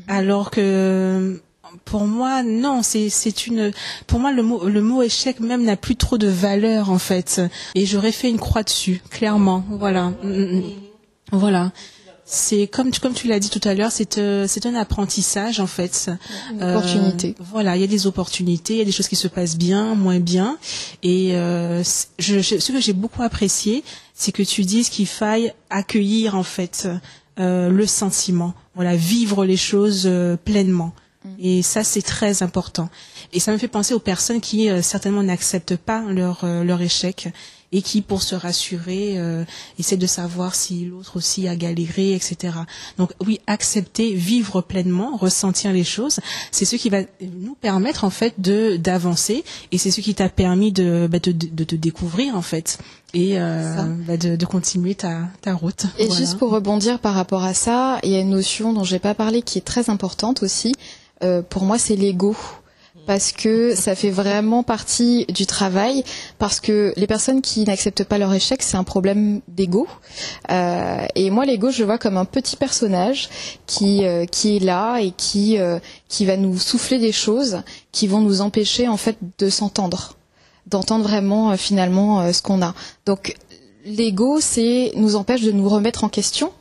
Alors 0.08 0.52
que 0.52 1.42
pour 1.84 2.06
moi, 2.06 2.44
non, 2.44 2.82
c'est 2.82 3.10
c'est 3.10 3.48
une. 3.48 3.74
Pour 4.08 4.22
moi, 4.22 4.32
le 4.32 4.42
mot 4.42 4.70
le 4.70 4.82
mot 4.82 5.04
échec 5.04 5.42
même 5.42 5.66
n'a 5.66 5.76
plus 5.76 5.98
trop 5.98 6.18
de 6.18 6.30
valeur 6.30 6.92
en 6.92 6.98
fait. 6.98 7.42
Et 7.76 7.86
j'aurais 7.86 8.14
fait 8.14 8.30
une 8.30 8.40
croix 8.40 8.64
dessus, 8.64 9.02
clairement. 9.10 9.66
Voilà. 9.72 10.14
Mm, 10.24 10.30
mm, 10.30 10.56
mm. 10.56 10.64
Voilà. 11.34 11.74
C'est 12.28 12.66
comme 12.68 12.90
tu, 12.90 13.00
comme 13.00 13.14
tu 13.14 13.28
l'as 13.28 13.40
dit 13.40 13.52
tout 13.52 13.62
à 13.68 13.76
l'heure, 13.76 13.92
c'est 13.92 14.18
euh, 14.18 14.48
c'est 14.48 14.66
un 14.66 14.74
apprentissage 14.74 15.60
en 15.60 15.68
fait. 15.68 16.10
Une 16.52 16.64
Euh, 16.64 16.76
opportunité. 16.78 17.36
voilà, 17.40 17.76
il 17.78 17.82
y 17.82 17.84
a 17.84 17.88
des 17.88 18.08
opportunités, 18.08 18.74
il 18.74 18.80
y 18.80 18.82
a 18.82 18.86
des 18.86 18.92
choses 18.92 19.08
qui 19.08 19.16
se 19.16 19.28
passent 19.28 19.58
bien, 19.58 19.94
moins 19.94 20.20
bien. 20.20 20.58
Et 21.04 21.36
euh, 21.36 21.84
je, 22.18 22.40
je- 22.40 22.58
ce 22.58 22.72
que 22.72 22.82
j'ai 22.82 22.94
beaucoup 22.94 23.22
apprécié, 23.22 23.84
c'est 24.16 24.32
que 24.32 24.42
tu 24.42 24.64
dises 24.64 24.90
qu'il 24.90 25.06
faille 25.06 25.54
accueillir 25.70 26.36
en 26.36 26.42
fait 26.44 26.88
euh, 27.40 27.70
le 27.70 27.86
sentiment, 27.86 28.56
voilà, 28.74 28.96
vivre 28.96 29.46
les 29.46 29.58
choses 29.58 30.04
euh, 30.08 30.36
pleinement. 30.36 30.94
Et 31.40 31.64
ça, 31.64 31.84
c'est 31.84 32.04
très 32.04 32.44
important. 32.44 32.88
Et 33.34 33.40
ça 33.40 33.52
me 33.52 33.58
fait 33.58 33.68
penser 33.68 33.94
aux 33.96 34.00
personnes 34.00 34.42
qui 34.42 34.70
euh, 34.70 34.82
certainement 34.84 35.24
n'acceptent 35.24 35.76
pas 35.76 36.02
leur 36.12 36.44
euh, 36.44 36.64
leur 36.64 36.82
échec 36.82 37.30
et 37.76 37.82
qui, 37.82 38.02
pour 38.02 38.22
se 38.24 38.36
rassurer, 38.36 39.16
euh, 39.18 39.44
essaient 39.80 39.98
de 39.98 40.08
savoir 40.08 40.56
si 40.56 40.86
l'autre 40.86 41.18
aussi 41.18 41.48
a 41.48 41.56
galéré, 41.56 42.14
etc. 42.14 42.54
Donc 42.98 43.12
oui, 43.26 43.36
accepter, 43.48 44.14
vivre 44.14 44.62
pleinement, 44.62 45.18
ressentir 45.18 45.70
les 45.74 45.84
choses, 45.96 46.18
c'est 46.52 46.66
ce 46.72 46.76
qui 46.78 46.90
va 46.90 47.00
nous 47.44 47.56
permettre 47.56 48.04
en 48.06 48.10
fait 48.20 48.34
de 48.40 48.78
d'avancer 48.78 49.44
et 49.72 49.78
c'est 49.78 49.92
ce 49.92 50.02
qui 50.06 50.14
t'a 50.16 50.30
permis 50.30 50.72
de, 50.72 51.08
bah, 51.12 51.20
de 51.20 51.32
de 51.32 51.64
te 51.72 51.76
découvrir 51.76 52.36
en 52.36 52.42
fait 52.42 52.78
et 53.14 53.32
euh, 53.40 53.84
bah, 54.08 54.18
de, 54.18 54.36
de 54.36 54.46
continuer 54.46 54.96
ta 54.96 55.28
ta 55.42 55.54
route. 55.54 55.84
Et 56.00 56.06
Voilà. 56.08 56.20
juste 56.22 56.38
pour 56.38 56.50
rebondir 56.52 57.00
par 57.00 57.14
rapport 57.14 57.44
à 57.44 57.54
ça, 57.54 58.00
il 58.04 58.12
y 58.12 58.16
a 58.16 58.20
une 58.22 58.30
notion 58.42 58.74
dont 58.74 58.84
j'ai 58.86 59.00
pas 59.00 59.16
parlé 59.16 59.42
qui 59.42 59.58
est 59.58 59.68
très 59.74 59.90
importante 59.90 60.44
aussi. 60.44 60.72
Euh, 61.24 61.42
pour 61.42 61.64
moi, 61.64 61.78
c'est 61.78 61.96
l'ego. 61.96 62.36
Parce 63.06 63.32
que 63.32 63.76
ça 63.76 63.96
fait 63.96 64.10
vraiment 64.10 64.64
partie 64.64 65.26
du 65.28 65.46
travail. 65.46 66.04
Parce 66.40 66.60
que 66.60 66.94
les 66.96 67.08
personnes 67.08 67.42
qui 67.42 67.64
n'acceptent 67.64 68.04
pas 68.04 68.18
leur 68.18 68.34
échec, 68.34 68.62
c'est 68.64 68.78
un 68.78 68.84
problème 68.84 69.42
d'ego. 69.48 69.88
Euh, 70.52 71.06
et 71.16 71.30
moi, 71.30 71.46
l'ego, 71.46 71.70
je 71.70 71.80
le 71.80 71.86
vois 71.86 71.98
comme 71.98 72.18
un 72.18 72.26
petit 72.26 72.56
personnage 72.56 73.30
qui 73.68 74.06
euh, 74.06 74.26
qui 74.26 74.58
est 74.58 74.60
là 74.60 75.00
et 75.00 75.12
qui 75.12 75.58
euh, 75.58 75.80
qui 76.08 76.26
va 76.26 76.38
nous 76.38 76.58
souffler 76.58 77.00
des 77.00 77.12
choses 77.12 77.62
qui 77.92 78.08
vont 78.08 78.22
nous 78.22 78.42
empêcher 78.42 78.88
en 78.88 78.98
fait 78.98 79.18
de 79.38 79.50
s'entendre, 79.50 80.14
d'entendre 80.68 81.04
vraiment 81.04 81.52
euh, 81.52 81.58
finalement 81.58 82.32
ce 82.32 82.42
qu'on 82.42 82.62
a. 82.62 82.74
Donc 83.06 83.36
l'ego, 83.86 84.40
c'est 84.42 84.92
nous 84.96 85.16
empêche 85.16 85.42
de 85.42 85.52
nous 85.52 85.70
remettre 85.70 86.04
en 86.04 86.10
question, 86.10 86.52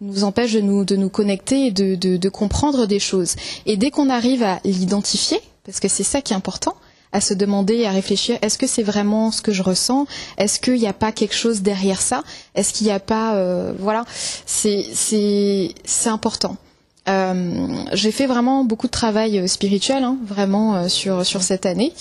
nous 0.00 0.24
empêche 0.24 0.52
de 0.52 0.60
nous 0.60 0.84
de 0.84 0.96
nous 0.96 1.10
connecter 1.10 1.66
et 1.66 1.70
de 1.70 1.94
de, 1.94 2.16
de 2.16 2.28
comprendre 2.28 2.86
des 2.86 3.00
choses. 3.00 3.36
Et 3.66 3.76
dès 3.76 3.90
qu'on 3.90 4.08
arrive 4.10 4.42
à 4.42 4.60
l'identifier, 4.64 5.40
parce 5.64 5.80
que 5.80 5.88
c'est 5.88 6.02
ça 6.04 6.20
qui 6.22 6.32
est 6.32 6.36
important, 6.36 6.74
à 7.12 7.20
se 7.20 7.34
demander 7.34 7.74
et 7.74 7.86
à 7.86 7.90
réfléchir, 7.90 8.38
est-ce 8.42 8.56
que 8.56 8.66
c'est 8.66 8.82
vraiment 8.82 9.30
ce 9.30 9.42
que 9.42 9.52
je 9.52 9.62
ressens? 9.62 10.06
Est-ce 10.38 10.58
qu'il 10.58 10.74
n'y 10.78 10.86
a 10.86 10.94
pas 10.94 11.12
quelque 11.12 11.34
chose 11.34 11.60
derrière 11.60 12.00
ça? 12.00 12.22
Est-ce 12.54 12.72
qu'il 12.72 12.86
n'y 12.86 12.92
a 12.92 13.00
pas, 13.00 13.34
euh, 13.34 13.72
voilà, 13.78 14.04
c'est 14.46 14.86
c'est 14.94 15.74
c'est 15.84 16.08
important. 16.08 16.56
Euh, 17.08 17.66
j'ai 17.92 18.12
fait 18.12 18.26
vraiment 18.26 18.64
beaucoup 18.64 18.86
de 18.86 18.92
travail 18.92 19.38
euh, 19.40 19.46
spirituel, 19.48 20.04
hein, 20.04 20.16
vraiment 20.24 20.76
euh, 20.76 20.88
sur 20.88 21.26
sur 21.26 21.42
cette 21.42 21.66
année, 21.66 21.92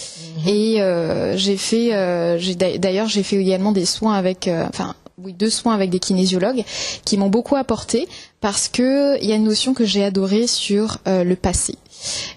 et 0.46 0.80
euh, 0.82 1.36
j'ai 1.36 1.58
fait, 1.58 1.90
euh, 1.94 2.40
d'ailleurs 2.78 3.08
j'ai 3.08 3.24
fait 3.24 3.38
également 3.38 3.72
des 3.72 3.86
soins 3.86 4.14
avec, 4.14 4.48
enfin 4.70 4.94
oui 5.18 5.34
deux 5.34 5.50
soins 5.50 5.74
avec 5.74 5.90
des 5.90 6.00
kinésiologues 6.00 6.64
qui 7.04 7.18
m'ont 7.18 7.30
beaucoup 7.30 7.56
apporté 7.56 8.08
parce 8.42 8.68
que 8.70 9.20
il 9.22 9.28
y 9.28 9.32
a 9.32 9.36
une 9.36 9.44
notion 9.44 9.74
que 9.74 9.86
j'ai 9.86 10.04
adorée 10.04 10.46
sur 10.48 11.00
le 11.06 11.34
passé, 11.36 11.76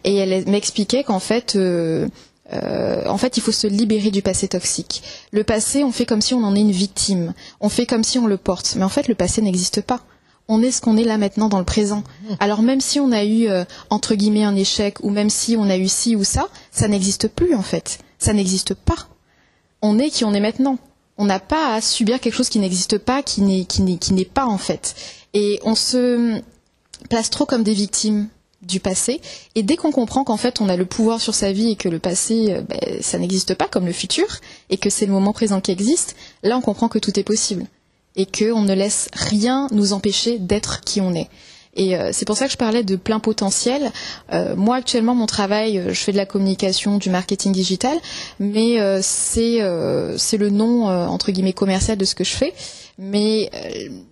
et 0.04 0.14
elle 0.16 0.48
m'expliquait 0.48 1.04
qu'en 1.04 1.20
fait 1.20 1.56
euh, 1.56 2.08
euh, 2.52 3.06
en 3.06 3.16
fait, 3.16 3.36
il 3.36 3.42
faut 3.42 3.52
se 3.52 3.66
libérer 3.66 4.10
du 4.10 4.22
passé 4.22 4.48
toxique. 4.48 5.02
Le 5.32 5.44
passé, 5.44 5.82
on 5.82 5.92
fait 5.92 6.06
comme 6.06 6.20
si 6.20 6.34
on 6.34 6.44
en 6.44 6.54
est 6.54 6.60
une 6.60 6.72
victime. 6.72 7.32
On 7.60 7.68
fait 7.68 7.86
comme 7.86 8.04
si 8.04 8.18
on 8.18 8.26
le 8.26 8.36
porte. 8.36 8.74
Mais 8.76 8.84
en 8.84 8.88
fait, 8.88 9.08
le 9.08 9.14
passé 9.14 9.40
n'existe 9.40 9.80
pas. 9.80 10.00
On 10.46 10.62
est 10.62 10.70
ce 10.70 10.82
qu'on 10.82 10.98
est 10.98 11.04
là 11.04 11.16
maintenant 11.16 11.48
dans 11.48 11.58
le 11.58 11.64
présent. 11.64 12.04
Alors 12.38 12.60
même 12.60 12.82
si 12.82 13.00
on 13.00 13.12
a 13.12 13.24
eu, 13.24 13.48
euh, 13.48 13.64
entre 13.88 14.14
guillemets, 14.14 14.44
un 14.44 14.54
échec, 14.54 14.98
ou 15.02 15.08
même 15.08 15.30
si 15.30 15.56
on 15.58 15.70
a 15.70 15.78
eu 15.78 15.88
ci 15.88 16.16
ou 16.16 16.24
ça, 16.24 16.48
ça 16.70 16.86
n'existe 16.86 17.28
plus 17.28 17.54
en 17.54 17.62
fait. 17.62 17.98
Ça 18.18 18.34
n'existe 18.34 18.74
pas. 18.74 19.08
On 19.80 19.98
est 19.98 20.10
qui 20.10 20.24
on 20.24 20.34
est 20.34 20.40
maintenant. 20.40 20.76
On 21.16 21.24
n'a 21.24 21.40
pas 21.40 21.74
à 21.74 21.80
subir 21.80 22.20
quelque 22.20 22.34
chose 22.34 22.50
qui 22.50 22.58
n'existe 22.58 22.98
pas, 22.98 23.22
qui 23.22 23.40
n'est 23.40 23.64
qui 23.64 23.80
n'est 23.80 23.96
qui 23.96 24.12
n'est 24.12 24.26
pas 24.26 24.44
en 24.44 24.58
fait. 24.58 24.94
Et 25.32 25.60
on 25.64 25.74
se 25.74 26.42
place 27.08 27.30
trop 27.30 27.46
comme 27.46 27.62
des 27.62 27.74
victimes 27.74 28.28
du 28.66 28.80
passé. 28.80 29.20
Et 29.54 29.62
dès 29.62 29.76
qu'on 29.76 29.92
comprend 29.92 30.24
qu'en 30.24 30.36
fait 30.36 30.60
on 30.60 30.68
a 30.68 30.76
le 30.76 30.86
pouvoir 30.86 31.20
sur 31.20 31.34
sa 31.34 31.52
vie 31.52 31.70
et 31.70 31.76
que 31.76 31.88
le 31.88 31.98
passé, 31.98 32.46
euh, 32.50 32.62
ben, 32.62 33.02
ça 33.02 33.18
n'existe 33.18 33.54
pas 33.54 33.68
comme 33.68 33.86
le 33.86 33.92
futur, 33.92 34.26
et 34.70 34.76
que 34.76 34.90
c'est 34.90 35.06
le 35.06 35.12
moment 35.12 35.32
présent 35.32 35.60
qui 35.60 35.70
existe, 35.70 36.16
là 36.42 36.56
on 36.56 36.60
comprend 36.60 36.88
que 36.88 36.98
tout 36.98 37.18
est 37.18 37.24
possible. 37.24 37.66
Et 38.16 38.26
qu'on 38.26 38.62
ne 38.62 38.74
laisse 38.74 39.08
rien 39.12 39.66
nous 39.72 39.92
empêcher 39.92 40.38
d'être 40.38 40.82
qui 40.82 41.00
on 41.00 41.14
est. 41.14 41.28
Et 41.76 41.96
euh, 41.96 42.10
c'est 42.12 42.24
pour 42.24 42.36
ça 42.36 42.46
que 42.46 42.52
je 42.52 42.56
parlais 42.56 42.84
de 42.84 42.96
plein 42.96 43.20
potentiel. 43.20 43.90
Euh, 44.32 44.54
moi 44.56 44.76
actuellement 44.76 45.14
mon 45.14 45.26
travail, 45.26 45.78
euh, 45.78 45.92
je 45.92 46.00
fais 46.00 46.12
de 46.12 46.16
la 46.16 46.26
communication, 46.26 46.98
du 46.98 47.10
marketing 47.10 47.52
digital, 47.52 47.96
mais 48.38 48.80
euh, 48.80 49.00
c'est 49.02 49.60
euh, 49.60 50.16
c'est 50.16 50.36
le 50.36 50.50
nom 50.50 50.84
entre 50.84 51.32
guillemets 51.32 51.52
commercial 51.52 51.96
de 51.98 52.04
ce 52.04 52.14
que 52.14 52.24
je 52.24 52.34
fais. 52.34 52.54
Mais 52.96 53.50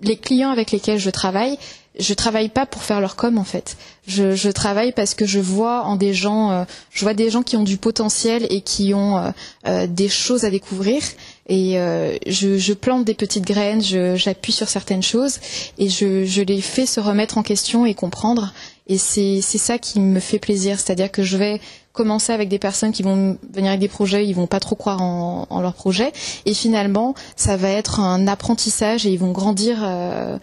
les 0.03 0.17
clients 0.17 0.51
avec 0.51 0.73
lesquels 0.73 0.99
je 0.99 1.11
travaille, 1.11 1.57
je 1.99 2.15
travaille 2.15 2.49
pas 2.49 2.67
pour 2.67 2.83
faire 2.83 3.01
leur 3.01 3.17
com 3.17 3.39
en 3.39 3.45
fait. 3.45 3.77
Je, 4.07 4.35
je 4.35 4.51
travaille 4.51 4.93
parce 4.93 5.15
que 5.15 5.27
je 5.27 5.39
vois 5.39 5.83
en 5.85 5.97
des 5.97 6.15
gens, 6.15 6.51
euh, 6.51 6.65
je 6.91 7.05
vois 7.05 7.15
des 7.15 7.31
gens 7.31 7.43
qui 7.43 7.57
ont 7.57 7.63
du 7.63 7.77
potentiel 7.77 8.47
et 8.51 8.63
qui 8.63 8.95
ont 8.95 9.19
euh, 9.19 9.31
euh, 9.67 9.87
des 9.87 10.09
choses 10.09 10.45
à 10.45 10.51
découvrir. 10.51 11.03
Et 11.49 11.79
euh, 11.79 12.17
je, 12.27 12.57
je 12.57 12.73
plante 12.73 13.05
des 13.05 13.15
petites 13.15 13.45
graines, 13.45 13.83
j'appuie 13.83 14.53
sur 14.53 14.69
certaines 14.69 15.03
choses 15.03 15.39
et 15.79 15.89
je, 15.89 16.25
je 16.25 16.43
les 16.43 16.61
fais 16.61 16.87
se 16.87 17.01
remettre 17.01 17.37
en 17.37 17.43
question 17.43 17.85
et 17.85 17.95
comprendre. 17.95 18.53
Et 18.89 18.99
c'est 18.99 19.41
ça 19.41 19.79
qui 19.79 20.01
me 20.01 20.19
fait 20.19 20.39
plaisir, 20.39 20.79
c'est-à-dire 20.81 21.11
que 21.11 21.23
je 21.23 21.37
vais 21.37 21.61
commencer 21.93 22.33
avec 22.33 22.49
des 22.49 22.59
personnes 22.59 22.91
qui 22.93 23.03
vont 23.03 23.37
venir 23.53 23.69
avec 23.71 23.81
des 23.81 23.89
projets, 23.89 24.27
ils 24.27 24.33
vont 24.35 24.47
pas 24.47 24.61
trop 24.61 24.75
croire 24.77 25.03
en, 25.03 25.47
en 25.51 25.61
leurs 25.61 25.75
projets, 25.75 26.13
et 26.47 26.55
finalement 26.55 27.15
ça 27.37 27.57
va 27.57 27.69
être 27.69 28.01
un 28.01 28.27
apprentissage 28.27 29.05
et 29.07 29.11
ils 29.11 29.19
vont 29.19 29.31
grandir 29.33 29.79
euh, 29.83 30.39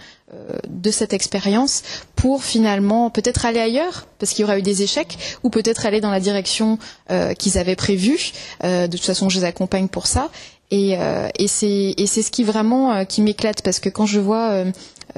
de 0.67 0.91
cette 0.91 1.13
expérience 1.13 1.82
pour 2.15 2.43
finalement 2.43 3.09
peut-être 3.09 3.45
aller 3.45 3.59
ailleurs 3.59 4.07
parce 4.19 4.32
qu'il 4.34 4.41
y 4.41 4.45
aura 4.45 4.57
eu 4.59 4.61
des 4.61 4.82
échecs 4.84 5.17
ou 5.43 5.49
peut-être 5.49 5.86
aller 5.86 6.01
dans 6.01 6.11
la 6.11 6.19
direction 6.19 6.77
euh, 7.11 7.34
qu'ils 7.34 7.57
avaient 7.57 7.75
prévue. 7.75 8.32
Euh, 8.63 8.88
de 8.88 8.97
toute 8.97 9.05
façon, 9.05 9.30
je 9.30 9.39
les 9.39 9.45
accompagne 9.45 9.88
pour 9.88 10.07
ça. 10.07 10.30
Et, 10.71 10.97
euh, 10.97 11.27
et 11.39 11.47
c'est 11.47 11.95
ce 11.97 12.32
qui 12.32 12.43
vraiment 12.43 12.93
euh, 12.93 13.03
qui 13.03 13.21
m'éclate 13.21 13.61
parce 13.63 13.80
que 13.80 13.89
quand 13.89 14.05
je 14.05 14.19
vois 14.19 14.49
euh, 14.51 14.65
euh, 14.65 14.71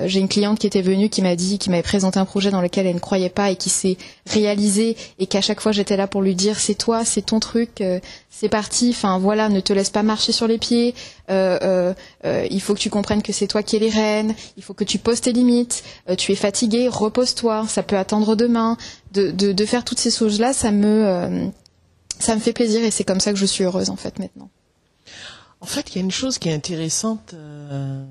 j'ai 0.06 0.20
une 0.20 0.28
cliente 0.28 0.60
qui 0.60 0.68
était 0.68 0.82
venue 0.82 1.10
qui 1.10 1.22
m'a 1.22 1.36
dit 1.36 1.58
qui 1.60 1.70
m'avait 1.70 1.82
présenté 1.84 2.20
un 2.20 2.26
projet 2.26 2.52
dans 2.52 2.62
lequel 2.62 2.88
elle 2.88 2.96
ne 2.96 3.00
croyait 3.00 3.30
pas 3.30 3.52
et 3.52 3.56
qui 3.56 3.70
s'est 3.70 3.98
réalisé 4.28 4.96
et 5.20 5.28
qu'à 5.28 5.42
chaque 5.42 5.62
fois 5.62 5.72
j'étais 5.72 5.98
là 5.98 6.08
pour 6.08 6.22
lui 6.22 6.36
dire 6.36 6.60
c'est 6.60 6.76
toi 6.76 7.06
c'est 7.06 7.22
ton 7.24 7.40
truc 7.40 7.82
euh, 7.82 8.00
c'est 8.30 8.50
parti 8.50 8.90
enfin 8.92 9.20
voilà 9.20 9.50
ne 9.50 9.60
te 9.60 9.74
laisse 9.74 9.90
pas 9.90 10.04
marcher 10.04 10.32
sur 10.32 10.48
les 10.48 10.58
pieds 10.58 10.96
euh, 11.30 11.58
euh, 11.62 11.94
euh, 12.26 12.48
il 12.50 12.62
faut 12.62 12.74
que 12.74 12.80
tu 12.80 12.90
comprennes 12.90 13.22
que 13.22 13.34
c'est 13.34 13.48
toi 13.48 13.64
qui 13.64 13.76
es 13.76 13.80
les 13.80 13.90
rênes 13.90 14.34
il 14.58 14.64
faut 14.64 14.74
que 14.74 14.84
tu 14.84 14.98
poses 14.98 15.22
tes 15.22 15.34
limites 15.34 15.84
euh, 16.10 16.16
tu 16.16 16.32
es 16.32 16.36
fatigué 16.36 16.88
repose-toi 16.88 17.66
ça 17.68 17.84
peut 17.84 17.98
attendre 17.98 18.36
demain. 18.36 18.78
De, 19.12 19.30
de, 19.30 19.52
de 19.52 19.66
faire 19.66 19.84
toutes 19.84 20.00
ces 20.00 20.10
choses 20.10 20.40
là 20.40 20.54
ça 20.54 20.72
me 20.72 21.06
euh, 21.06 21.48
ça 22.22 22.36
me 22.36 22.40
fait 22.40 22.54
plaisir 22.54 22.82
et 22.84 22.92
c'est 22.92 23.04
comme 23.04 23.20
ça 23.20 23.34
que 23.34 23.38
je 23.38 23.46
suis 23.46 23.64
heureuse 23.64 23.90
en 23.90 23.96
fait 23.96 24.20
maintenant. 24.20 24.50
En 25.60 25.66
fait, 25.66 25.92
il 25.92 25.96
y 25.96 25.98
a 26.00 26.04
une 26.04 26.12
chose 26.12 26.38
qui 26.40 26.50
est 26.50 26.54
intéressante 26.54 27.34
euh, 27.34 28.04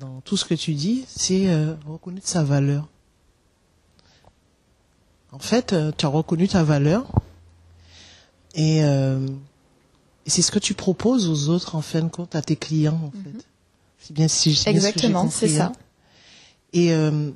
dans 0.00 0.20
tout 0.22 0.36
ce 0.36 0.44
que 0.44 0.54
tu 0.54 0.72
dis, 0.72 1.04
c'est 1.06 1.48
euh, 1.50 1.74
reconnaître 1.86 2.26
sa 2.26 2.42
valeur. 2.42 2.88
En 5.30 5.38
fait, 5.38 5.72
euh, 5.72 5.92
tu 5.96 6.06
as 6.06 6.08
reconnu 6.08 6.48
ta 6.48 6.64
valeur 6.64 7.06
et, 8.54 8.82
euh, 8.82 9.28
et 10.26 10.30
c'est 10.30 10.42
ce 10.42 10.50
que 10.50 10.58
tu 10.58 10.74
proposes 10.74 11.28
aux 11.28 11.50
autres 11.50 11.76
en 11.76 11.82
fin 11.82 12.00
de 12.00 12.08
compte, 12.08 12.34
à 12.34 12.42
tes 12.42 12.56
clients 12.56 13.00
en 13.04 13.10
fait. 13.10 13.46
C'est 13.98 14.12
bien 14.14 14.26
si 14.26 14.54
je 14.54 14.68
Exactement, 14.68 15.28
c'est 15.30 15.48
ça. 15.48 15.72
Et 16.72 16.92
euh, 16.92 17.30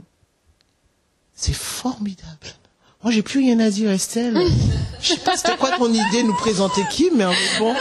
c'est 1.35 1.53
formidable. 1.53 2.47
Moi, 3.05 3.13
j'ai 3.13 3.23
plus 3.23 3.41
rien 3.41 3.61
à 3.61 3.69
dire, 3.71 3.91
Estelle. 3.91 4.35
je 5.01 5.09
sais 5.09 5.19
pas 5.21 5.37
c'était 5.37 5.57
quoi 5.57 5.71
ton 5.77 5.89
idée 5.93 6.23
de 6.23 6.27
nous 6.27 6.35
présenter 6.37 6.81
qui, 6.91 7.11
mais 7.15 7.27
bon. 7.59 7.75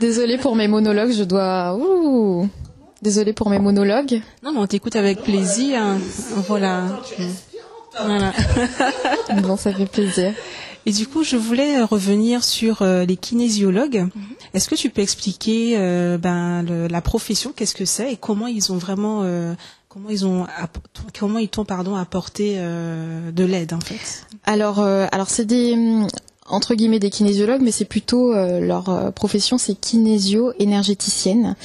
Désolée 0.00 0.38
pour 0.38 0.54
mes 0.56 0.68
monologues, 0.68 1.12
je 1.12 1.24
dois. 1.24 1.76
Ouh. 1.76 2.48
Désolée 3.02 3.32
pour 3.32 3.50
mes 3.50 3.58
monologues. 3.58 4.20
Non, 4.42 4.52
mais 4.52 4.58
on 4.60 4.66
t'écoute 4.66 4.96
avec 4.96 5.22
plaisir. 5.22 5.80
Voilà. 6.48 6.84
Voilà. 8.00 8.32
Bon, 9.42 9.56
ça 9.56 9.72
fait 9.72 9.86
plaisir. 9.86 10.32
Et 10.84 10.92
du 10.92 11.06
coup, 11.08 11.24
je 11.24 11.36
voulais 11.36 11.82
revenir 11.82 12.44
sur 12.44 12.82
euh, 12.82 13.04
les 13.04 13.16
kinésiologues. 13.16 14.06
Est-ce 14.54 14.68
que 14.68 14.74
tu 14.76 14.88
peux 14.90 15.02
expliquer 15.02 15.74
euh, 15.76 16.16
ben, 16.16 16.62
le- 16.62 16.86
la 16.86 17.00
profession, 17.00 17.52
qu'est-ce 17.56 17.74
que 17.74 17.84
c'est 17.84 18.12
et 18.12 18.16
comment 18.16 18.46
ils 18.46 18.70
ont 18.70 18.76
vraiment, 18.76 19.22
euh, 19.24 19.54
comment 19.96 20.10
ils 20.10 20.26
ont, 20.26 20.46
comment 21.18 21.38
ils 21.38 21.48
t'ont 21.48 21.64
pardon 21.64 21.96
apporté 21.96 22.56
euh, 22.58 23.32
de 23.32 23.44
l'aide 23.44 23.72
en 23.72 23.80
fait? 23.80 24.26
Alors, 24.44 24.80
euh, 24.80 25.06
alors 25.10 25.30
c'est 25.30 25.46
des 25.46 25.74
entre 26.48 26.74
guillemets 26.74 26.98
des 26.98 27.08
kinésiologues, 27.08 27.62
mais 27.62 27.72
c'est 27.72 27.86
plutôt 27.86 28.32
euh, 28.32 28.60
leur 28.60 29.12
profession, 29.14 29.56
c'est 29.56 29.74
kinésio-énergéticienne. 29.74 31.56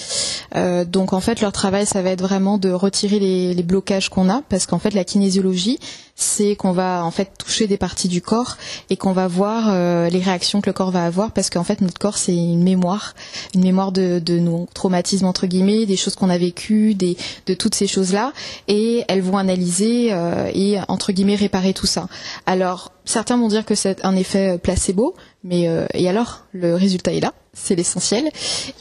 Donc 0.87 1.11
en 1.13 1.19
fait, 1.19 1.41
leur 1.41 1.51
travail, 1.51 1.85
ça 1.85 2.01
va 2.01 2.11
être 2.11 2.21
vraiment 2.21 2.57
de 2.57 2.71
retirer 2.71 3.19
les 3.19 3.63
blocages 3.63 4.09
qu'on 4.09 4.29
a, 4.29 4.41
parce 4.47 4.65
qu'en 4.65 4.79
fait, 4.79 4.93
la 4.93 5.03
kinésiologie, 5.03 5.77
c'est 6.21 6.55
qu'on 6.55 6.71
va 6.71 7.03
en 7.03 7.11
fait 7.11 7.31
toucher 7.37 7.67
des 7.67 7.77
parties 7.77 8.07
du 8.07 8.21
corps 8.21 8.57
et 8.89 8.97
qu'on 8.97 9.11
va 9.11 9.27
voir 9.27 9.69
euh, 9.69 10.09
les 10.09 10.19
réactions 10.19 10.61
que 10.61 10.69
le 10.69 10.73
corps 10.73 10.91
va 10.91 11.05
avoir, 11.05 11.31
parce 11.31 11.49
qu'en 11.49 11.63
fait, 11.63 11.81
notre 11.81 11.99
corps, 11.99 12.17
c'est 12.17 12.35
une 12.35 12.63
mémoire, 12.63 13.15
une 13.55 13.63
mémoire 13.63 13.91
de, 13.91 14.19
de 14.19 14.39
nos 14.39 14.67
traumatismes 14.73 15.25
entre 15.25 15.47
guillemets, 15.47 15.85
des 15.85 15.97
choses 15.97 16.15
qu'on 16.15 16.29
a 16.29 16.37
vécues, 16.37 16.93
des, 16.93 17.17
de 17.47 17.53
toutes 17.53 17.75
ces 17.75 17.87
choses-là, 17.87 18.33
et 18.67 19.03
elles 19.07 19.21
vont 19.21 19.37
analyser 19.37 20.09
euh, 20.11 20.51
et 20.53 20.77
entre 20.87 21.11
guillemets 21.11 21.35
réparer 21.35 21.73
tout 21.73 21.87
ça. 21.87 22.07
Alors, 22.45 22.91
certains 23.05 23.37
vont 23.37 23.47
dire 23.47 23.65
que 23.65 23.75
c'est 23.75 24.03
un 24.05 24.15
effet 24.15 24.57
placebo, 24.57 25.15
mais 25.43 25.67
euh, 25.67 25.85
et 25.93 26.07
alors 26.07 26.45
le 26.51 26.75
résultat 26.75 27.13
est 27.13 27.19
là, 27.19 27.33
c'est 27.53 27.75
l'essentiel. 27.75 28.29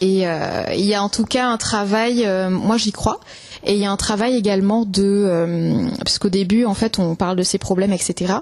Et 0.01 0.27
euh, 0.27 0.65
il 0.75 0.85
y 0.85 0.95
a 0.95 1.03
en 1.03 1.09
tout 1.09 1.25
cas 1.25 1.47
un 1.49 1.57
travail, 1.57 2.25
euh, 2.27 2.51
moi 2.51 2.77
j'y 2.77 2.93
crois, 2.93 3.21
et 3.65 3.75
il 3.75 3.79
y 3.79 3.85
a 3.85 3.91
un 3.91 3.97
travail 3.97 4.37
également 4.37 4.85
de, 4.85 5.03
euh, 5.05 5.89
parce 5.99 6.19
qu'au 6.19 6.29
début 6.29 6.65
en 6.65 6.75
fait 6.75 6.99
on 6.99 7.15
parle 7.15 7.37
de 7.37 7.43
ces 7.43 7.59
problèmes, 7.59 7.93
etc. 7.93 8.35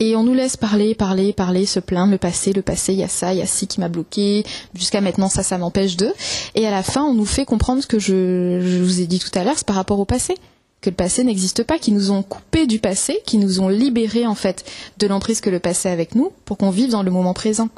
Et 0.00 0.16
on 0.16 0.24
nous 0.24 0.34
laisse 0.34 0.56
parler, 0.56 0.94
parler, 0.94 1.32
parler, 1.32 1.66
se 1.66 1.80
plaindre, 1.80 2.12
le 2.12 2.18
passé, 2.18 2.52
le 2.52 2.62
passé, 2.62 2.92
il 2.92 2.98
y 2.98 3.04
a 3.04 3.08
ça, 3.08 3.32
il 3.32 3.38
y 3.38 3.42
a 3.42 3.46
ci 3.46 3.66
qui 3.66 3.80
m'a 3.80 3.88
bloqué, 3.88 4.44
jusqu'à 4.74 5.00
maintenant 5.00 5.28
ça, 5.28 5.42
ça 5.42 5.58
m'empêche 5.58 5.96
de. 5.96 6.12
Et 6.54 6.66
à 6.66 6.70
la 6.70 6.82
fin 6.82 7.02
on 7.02 7.14
nous 7.14 7.26
fait 7.26 7.44
comprendre 7.44 7.82
ce 7.82 7.86
que 7.86 7.98
je, 7.98 8.60
je 8.60 8.82
vous 8.82 9.00
ai 9.00 9.06
dit 9.06 9.18
tout 9.18 9.36
à 9.38 9.44
l'heure, 9.44 9.54
c'est 9.56 9.66
par 9.66 9.76
rapport 9.76 10.00
au 10.00 10.04
passé 10.04 10.34
que 10.80 10.90
le 10.90 10.96
passé 10.96 11.24
n'existe 11.24 11.64
pas, 11.64 11.78
qui 11.78 11.90
nous 11.90 12.10
ont 12.10 12.22
coupé 12.22 12.66
du 12.66 12.78
passé, 12.78 13.20
qui 13.24 13.38
nous 13.38 13.60
ont 13.60 13.68
libérés 13.68 14.26
en 14.26 14.34
fait 14.34 14.64
de 14.98 15.06
l'emprise 15.06 15.40
que 15.40 15.50
le 15.50 15.58
passé 15.58 15.88
a 15.88 15.92
avec 15.92 16.14
nous, 16.14 16.32
pour 16.44 16.58
qu'on 16.58 16.70
vive 16.70 16.90
dans 16.90 17.02
le 17.02 17.10
moment 17.10 17.34
présent. 17.34 17.68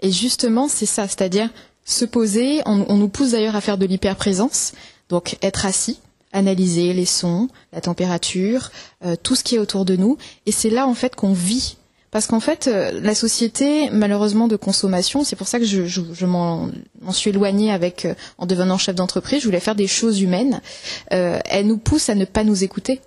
Et 0.00 0.10
justement, 0.10 0.68
c'est 0.68 0.86
ça, 0.86 1.06
c'est-à-dire 1.06 1.48
se 1.84 2.04
poser. 2.04 2.60
On, 2.66 2.84
on 2.88 2.96
nous 2.96 3.08
pousse 3.08 3.30
d'ailleurs 3.30 3.56
à 3.56 3.60
faire 3.60 3.78
de 3.78 3.86
l'hyperprésence, 3.86 4.72
donc 5.08 5.38
être 5.42 5.64
assis, 5.66 5.98
analyser 6.32 6.92
les 6.92 7.06
sons, 7.06 7.48
la 7.72 7.80
température, 7.80 8.70
euh, 9.04 9.16
tout 9.22 9.34
ce 9.34 9.44
qui 9.44 9.56
est 9.56 9.58
autour 9.58 9.84
de 9.84 9.96
nous. 9.96 10.16
Et 10.46 10.52
c'est 10.52 10.70
là 10.70 10.86
en 10.86 10.94
fait 10.94 11.14
qu'on 11.14 11.32
vit. 11.32 11.76
Parce 12.10 12.26
qu'en 12.26 12.40
fait, 12.40 12.66
euh, 12.66 13.00
la 13.00 13.14
société, 13.14 13.88
malheureusement, 13.90 14.46
de 14.46 14.56
consommation, 14.56 15.24
c'est 15.24 15.36
pour 15.36 15.48
ça 15.48 15.58
que 15.58 15.64
je, 15.64 16.26
m'en 16.26 16.68
suis 17.10 17.30
éloignée 17.30 17.72
avec, 17.72 18.04
euh, 18.04 18.14
en 18.36 18.44
devenant 18.44 18.76
chef 18.76 18.94
d'entreprise, 18.94 19.40
je 19.40 19.46
voulais 19.46 19.60
faire 19.60 19.74
des 19.74 19.86
choses 19.86 20.20
humaines. 20.20 20.60
Elle 21.08 21.66
nous 21.66 21.78
pousse 21.78 22.10
à 22.10 22.14
ne 22.14 22.26
pas 22.26 22.44
nous 22.44 22.64
écouter. 22.64 23.00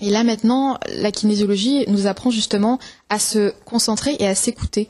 Et 0.00 0.10
là 0.10 0.24
maintenant, 0.24 0.78
la 0.96 1.12
kinésiologie 1.12 1.84
nous 1.86 2.08
apprend 2.08 2.30
justement 2.30 2.80
à 3.08 3.20
se 3.20 3.52
concentrer 3.64 4.16
et 4.18 4.26
à 4.26 4.34
s'écouter. 4.34 4.88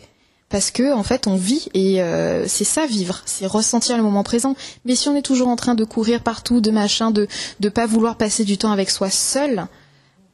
Parce 0.52 0.70
que 0.70 0.92
en 0.92 1.02
fait, 1.02 1.26
on 1.26 1.36
vit 1.36 1.70
et 1.72 2.02
euh, 2.02 2.46
c'est 2.46 2.64
ça 2.64 2.84
vivre, 2.86 3.22
c'est 3.24 3.46
ressentir 3.46 3.96
le 3.96 4.02
moment 4.02 4.22
présent. 4.22 4.54
Mais 4.84 4.94
si 4.94 5.08
on 5.08 5.16
est 5.16 5.22
toujours 5.22 5.48
en 5.48 5.56
train 5.56 5.74
de 5.74 5.82
courir 5.82 6.22
partout, 6.22 6.60
de 6.60 6.70
machin, 6.70 7.10
de 7.10 7.26
de 7.60 7.68
pas 7.70 7.86
vouloir 7.86 8.18
passer 8.18 8.44
du 8.44 8.58
temps 8.58 8.70
avec 8.70 8.90
soi 8.90 9.08
seul, 9.08 9.66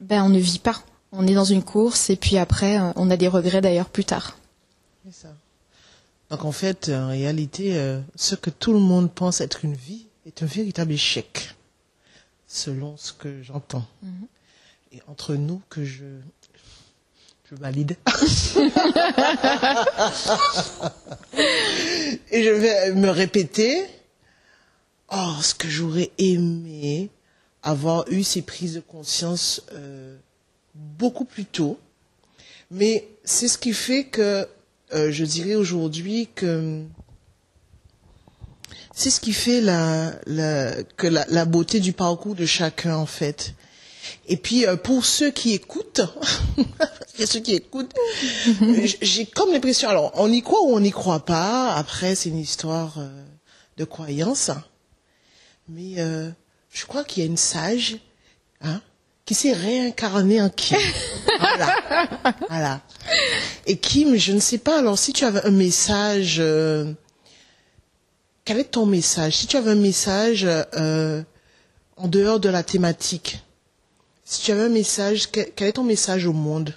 ben 0.00 0.24
on 0.24 0.28
ne 0.28 0.40
vit 0.40 0.58
pas. 0.58 0.82
On 1.12 1.24
est 1.28 1.34
dans 1.34 1.44
une 1.44 1.62
course 1.62 2.10
et 2.10 2.16
puis 2.16 2.36
après, 2.36 2.80
euh, 2.80 2.90
on 2.96 3.10
a 3.10 3.16
des 3.16 3.28
regrets 3.28 3.60
d'ailleurs 3.60 3.88
plus 3.88 4.04
tard. 4.04 4.36
C'est 5.06 5.22
ça. 5.22 5.28
Donc 6.30 6.44
en 6.44 6.52
fait, 6.52 6.88
en 6.88 7.10
réalité, 7.10 7.76
euh, 7.78 8.00
ce 8.16 8.34
que 8.34 8.50
tout 8.50 8.72
le 8.72 8.80
monde 8.80 9.12
pense 9.12 9.40
être 9.40 9.64
une 9.64 9.76
vie 9.76 10.06
est 10.26 10.42
un 10.42 10.46
véritable 10.46 10.90
échec, 10.90 11.54
selon 12.48 12.96
ce 12.96 13.12
que 13.12 13.40
j'entends. 13.44 13.86
Et 14.90 15.00
entre 15.06 15.36
nous, 15.36 15.62
que 15.68 15.84
je, 15.84 16.04
je 17.50 17.56
valide. 17.56 17.96
Et 22.30 22.44
je 22.44 22.50
vais 22.50 22.92
me 22.92 23.08
répéter, 23.08 23.86
oh, 25.10 25.32
ce 25.40 25.54
que 25.54 25.66
j'aurais 25.68 26.10
aimé 26.18 27.08
avoir 27.62 28.06
eu 28.10 28.22
ces 28.22 28.42
prises 28.42 28.74
de 28.74 28.80
conscience 28.80 29.62
euh, 29.72 30.18
beaucoup 30.74 31.24
plus 31.24 31.46
tôt. 31.46 31.78
Mais 32.70 33.08
c'est 33.24 33.48
ce 33.48 33.56
qui 33.56 33.72
fait 33.72 34.04
que 34.04 34.46
euh, 34.92 35.10
je 35.10 35.24
dirais 35.24 35.54
aujourd'hui 35.54 36.28
que 36.34 36.82
c'est 38.94 39.10
ce 39.10 39.20
qui 39.20 39.32
fait 39.32 39.62
la, 39.62 40.12
la, 40.26 40.82
que 40.82 41.06
la, 41.06 41.24
la 41.28 41.46
beauté 41.46 41.80
du 41.80 41.94
parcours 41.94 42.34
de 42.34 42.44
chacun 42.44 42.96
en 42.96 43.06
fait. 43.06 43.54
Et 44.28 44.36
puis 44.36 44.66
euh, 44.66 44.76
pour 44.76 45.04
ceux 45.04 45.30
qui 45.30 45.52
écoutent, 45.54 46.00
a 47.20 47.26
ceux 47.26 47.40
qui 47.40 47.54
écoutent, 47.54 47.94
j- 48.84 48.98
j'ai 49.00 49.26
comme 49.26 49.52
l'impression, 49.52 49.88
alors 49.88 50.12
on 50.14 50.30
y 50.30 50.42
croit 50.42 50.62
ou 50.62 50.74
on 50.74 50.80
n'y 50.80 50.90
croit 50.92 51.24
pas, 51.24 51.74
après 51.74 52.14
c'est 52.14 52.28
une 52.28 52.38
histoire 52.38 52.98
euh, 52.98 53.08
de 53.76 53.84
croyance, 53.84 54.50
mais 55.68 55.94
euh, 55.98 56.30
je 56.72 56.84
crois 56.86 57.04
qu'il 57.04 57.22
y 57.22 57.26
a 57.26 57.28
une 57.28 57.36
sage 57.36 57.98
hein, 58.60 58.80
qui 59.24 59.34
s'est 59.34 59.52
réincarnée 59.52 60.40
en 60.40 60.48
Kim. 60.50 60.78
voilà. 61.40 61.76
voilà. 62.48 62.80
Et 63.66 63.76
Kim, 63.78 64.16
je 64.16 64.32
ne 64.32 64.40
sais 64.40 64.58
pas, 64.58 64.78
alors 64.78 64.98
si 64.98 65.12
tu 65.12 65.24
avais 65.24 65.44
un 65.44 65.50
message, 65.50 66.36
euh, 66.38 66.92
quel 68.44 68.58
est 68.60 68.64
ton 68.72 68.86
message? 68.86 69.36
Si 69.36 69.46
tu 69.46 69.56
avais 69.56 69.72
un 69.72 69.74
message 69.74 70.46
euh, 70.46 71.22
en 71.96 72.08
dehors 72.08 72.40
de 72.40 72.48
la 72.48 72.62
thématique, 72.62 73.40
si 74.28 74.42
tu 74.42 74.52
avais 74.52 74.64
un 74.64 74.68
message, 74.68 75.30
quel, 75.30 75.68
est 75.68 75.72
ton 75.72 75.84
message 75.84 76.26
au 76.26 76.34
monde? 76.34 76.74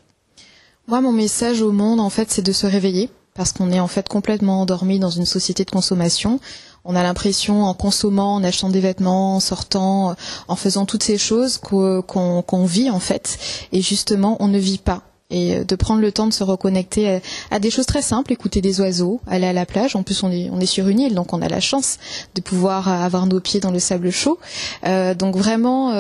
Moi, 0.88 1.02
mon 1.02 1.12
message 1.12 1.62
au 1.62 1.74
monde, 1.74 2.00
en 2.00 2.10
fait, 2.10 2.32
c'est 2.32 2.42
de 2.42 2.54
se 2.54 2.66
réveiller, 2.66 3.10
parce 3.34 3.52
qu'on 3.52 3.72
est 3.72 3.80
en 3.82 3.88
fait 3.90 4.08
complètement 4.08 4.62
endormi 4.62 5.00
dans 5.00 5.10
une 5.10 5.26
société 5.26 5.66
de 5.66 5.72
consommation. 5.72 6.40
On 6.86 6.96
a 6.96 7.04
l'impression, 7.04 7.66
en 7.66 7.74
consommant, 7.74 8.36
en 8.36 8.44
achetant 8.46 8.70
des 8.70 8.80
vêtements, 8.80 9.36
en 9.36 9.40
sortant, 9.42 10.16
en 10.48 10.56
faisant 10.56 10.86
toutes 10.86 11.04
ces 11.04 11.18
choses, 11.18 11.58
qu'o- 11.58 12.02
qu'on 12.02 12.42
qu'on 12.42 12.66
vit 12.66 12.90
en 12.90 13.00
fait. 13.02 13.38
Et 13.74 13.82
justement, 13.82 14.38
on 14.40 14.48
ne 14.48 14.58
vit 14.58 14.78
pas. 14.80 15.04
Et 15.32 15.56
euh, 15.56 15.64
de 15.64 15.76
prendre 15.76 16.02
le 16.02 16.12
temps 16.12 16.28
de 16.28 16.34
se 16.34 16.44
reconnecter 16.44 17.20
à, 17.50 17.60
des 17.60 17.72
choses 17.72 17.86
très 17.86 18.02
simples, 18.02 18.32
écouter 18.32 18.62
des 18.62 18.80
oiseaux, 18.82 19.22
aller 19.28 19.48
à 19.48 19.54
la 19.54 19.66
plage. 19.66 19.96
En 19.96 20.04
plus, 20.04 20.22
on 20.24 20.32
est, 20.32 20.50
on 20.52 20.60
est 20.60 20.66
sur 20.66 20.88
une 20.88 21.00
île, 21.00 21.16
donc 21.16 21.34
on 21.34 21.42
a 21.42 21.48
la 21.48 21.60
chance 21.60 21.98
de 22.36 22.42
pouvoir 22.42 22.88
euh, 22.88 23.06
avoir 23.06 23.26
nos 23.26 23.40
pieds 23.40 23.60
dans 23.60 23.72
le 23.72 23.80
sable 23.80 24.12
chaud. 24.12 24.38
Euh, 24.86 25.14
donc 25.14 25.36
vraiment, 25.36 25.94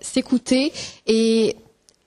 s'écouter 0.00 0.72
et 1.06 1.56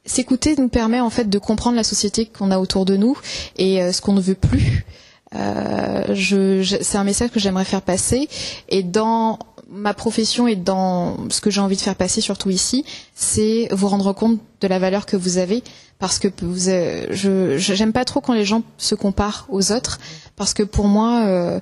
s'écouter 0.06 0.56
nous 0.58 0.70
permet 0.70 1.00
en 1.00 1.10
fait 1.10 1.30
de 1.30 1.40
comprendre 1.40 1.76
la 1.76 1.84
société 1.84 2.26
qu'on 2.26 2.52
a 2.52 2.60
autour 2.60 2.86
de 2.86 2.96
nous 2.96 3.18
et 3.58 3.92
ce 3.92 4.02
qu'on 4.02 4.14
ne 4.14 4.22
veut 4.22 4.36
plus. 4.36 4.86
C'est 5.34 6.98
un 6.98 7.04
message 7.04 7.32
que 7.32 7.40
j'aimerais 7.40 7.66
faire 7.66 7.82
passer 7.82 8.30
et 8.70 8.84
dans 8.84 9.40
ma 9.70 9.94
profession 9.94 10.48
et 10.48 10.56
dans 10.56 11.30
ce 11.30 11.42
que 11.42 11.50
j'ai 11.50 11.62
envie 11.62 11.76
de 11.76 11.82
faire 11.82 11.96
passer 11.96 12.22
surtout 12.22 12.50
ici, 12.50 12.86
c'est 13.16 13.68
vous 13.72 13.88
rendre 13.88 14.14
compte 14.14 14.40
de 14.62 14.68
la 14.68 14.80
valeur 14.80 15.06
que 15.06 15.18
vous 15.18 15.38
avez. 15.38 15.64
Parce 16.00 16.20
que 16.20 16.28
vous, 16.42 16.70
euh, 16.70 17.08
je 17.10 17.58
j'aime 17.58 17.92
pas 17.92 18.06
trop 18.06 18.22
quand 18.22 18.34
les 18.34 18.46
gens 18.46 18.64
se 18.78 18.96
comparent 18.96 19.48
aux 19.50 19.72
autres. 19.72 20.00
Parce 20.36 20.54
que 20.54 20.64
pour 20.64 20.88
moi 20.88 21.26
euh, 21.26 21.60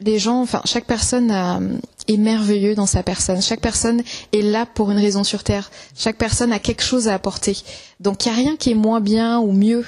les 0.00 0.18
gens, 0.18 0.40
enfin 0.40 0.62
chaque 0.64 0.84
personne 0.84 1.30
a, 1.30 1.60
est 2.08 2.16
merveilleux 2.16 2.74
dans 2.74 2.86
sa 2.86 3.02
personne. 3.02 3.40
Chaque 3.42 3.60
personne 3.60 4.02
est 4.32 4.42
là 4.42 4.66
pour 4.66 4.90
une 4.90 4.98
raison 4.98 5.24
sur 5.24 5.44
Terre. 5.44 5.70
Chaque 5.96 6.16
personne 6.16 6.52
a 6.52 6.58
quelque 6.58 6.82
chose 6.82 7.08
à 7.08 7.14
apporter. 7.14 7.56
Donc 8.00 8.24
il 8.24 8.32
n'y 8.32 8.34
a 8.34 8.38
rien 8.38 8.56
qui 8.56 8.70
est 8.70 8.74
moins 8.74 9.00
bien 9.00 9.38
ou 9.38 9.52
mieux. 9.52 9.84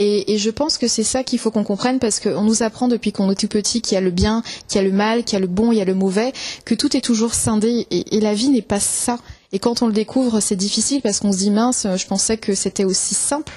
Et, 0.00 0.38
je 0.38 0.50
pense 0.50 0.78
que 0.78 0.86
c'est 0.86 1.02
ça 1.02 1.24
qu'il 1.24 1.40
faut 1.40 1.50
qu'on 1.50 1.64
comprenne 1.64 1.98
parce 1.98 2.20
qu'on 2.20 2.42
nous 2.42 2.62
apprend 2.62 2.86
depuis 2.86 3.10
qu'on 3.10 3.30
est 3.32 3.34
tout 3.34 3.48
petit 3.48 3.82
qu'il 3.82 3.96
y 3.96 3.98
a 3.98 4.00
le 4.00 4.12
bien, 4.12 4.44
qu'il 4.68 4.80
y 4.80 4.84
a 4.84 4.86
le 4.86 4.94
mal, 4.94 5.24
qu'il 5.24 5.32
y 5.32 5.36
a 5.36 5.40
le 5.40 5.48
bon, 5.48 5.72
il 5.72 5.78
y 5.78 5.80
a 5.80 5.84
le 5.84 5.94
mauvais, 5.94 6.32
que 6.64 6.76
tout 6.76 6.96
est 6.96 7.00
toujours 7.00 7.34
scindé. 7.34 7.86
Et, 7.90 8.20
la 8.20 8.32
vie 8.32 8.50
n'est 8.50 8.62
pas 8.62 8.78
ça. 8.78 9.18
Et 9.50 9.58
quand 9.58 9.82
on 9.82 9.88
le 9.88 9.92
découvre, 9.92 10.38
c'est 10.38 10.56
difficile 10.56 11.02
parce 11.02 11.18
qu'on 11.18 11.32
se 11.32 11.38
dit 11.38 11.50
mince, 11.50 11.86
je 11.96 12.06
pensais 12.06 12.36
que 12.36 12.54
c'était 12.54 12.84
aussi 12.84 13.16
simple. 13.16 13.52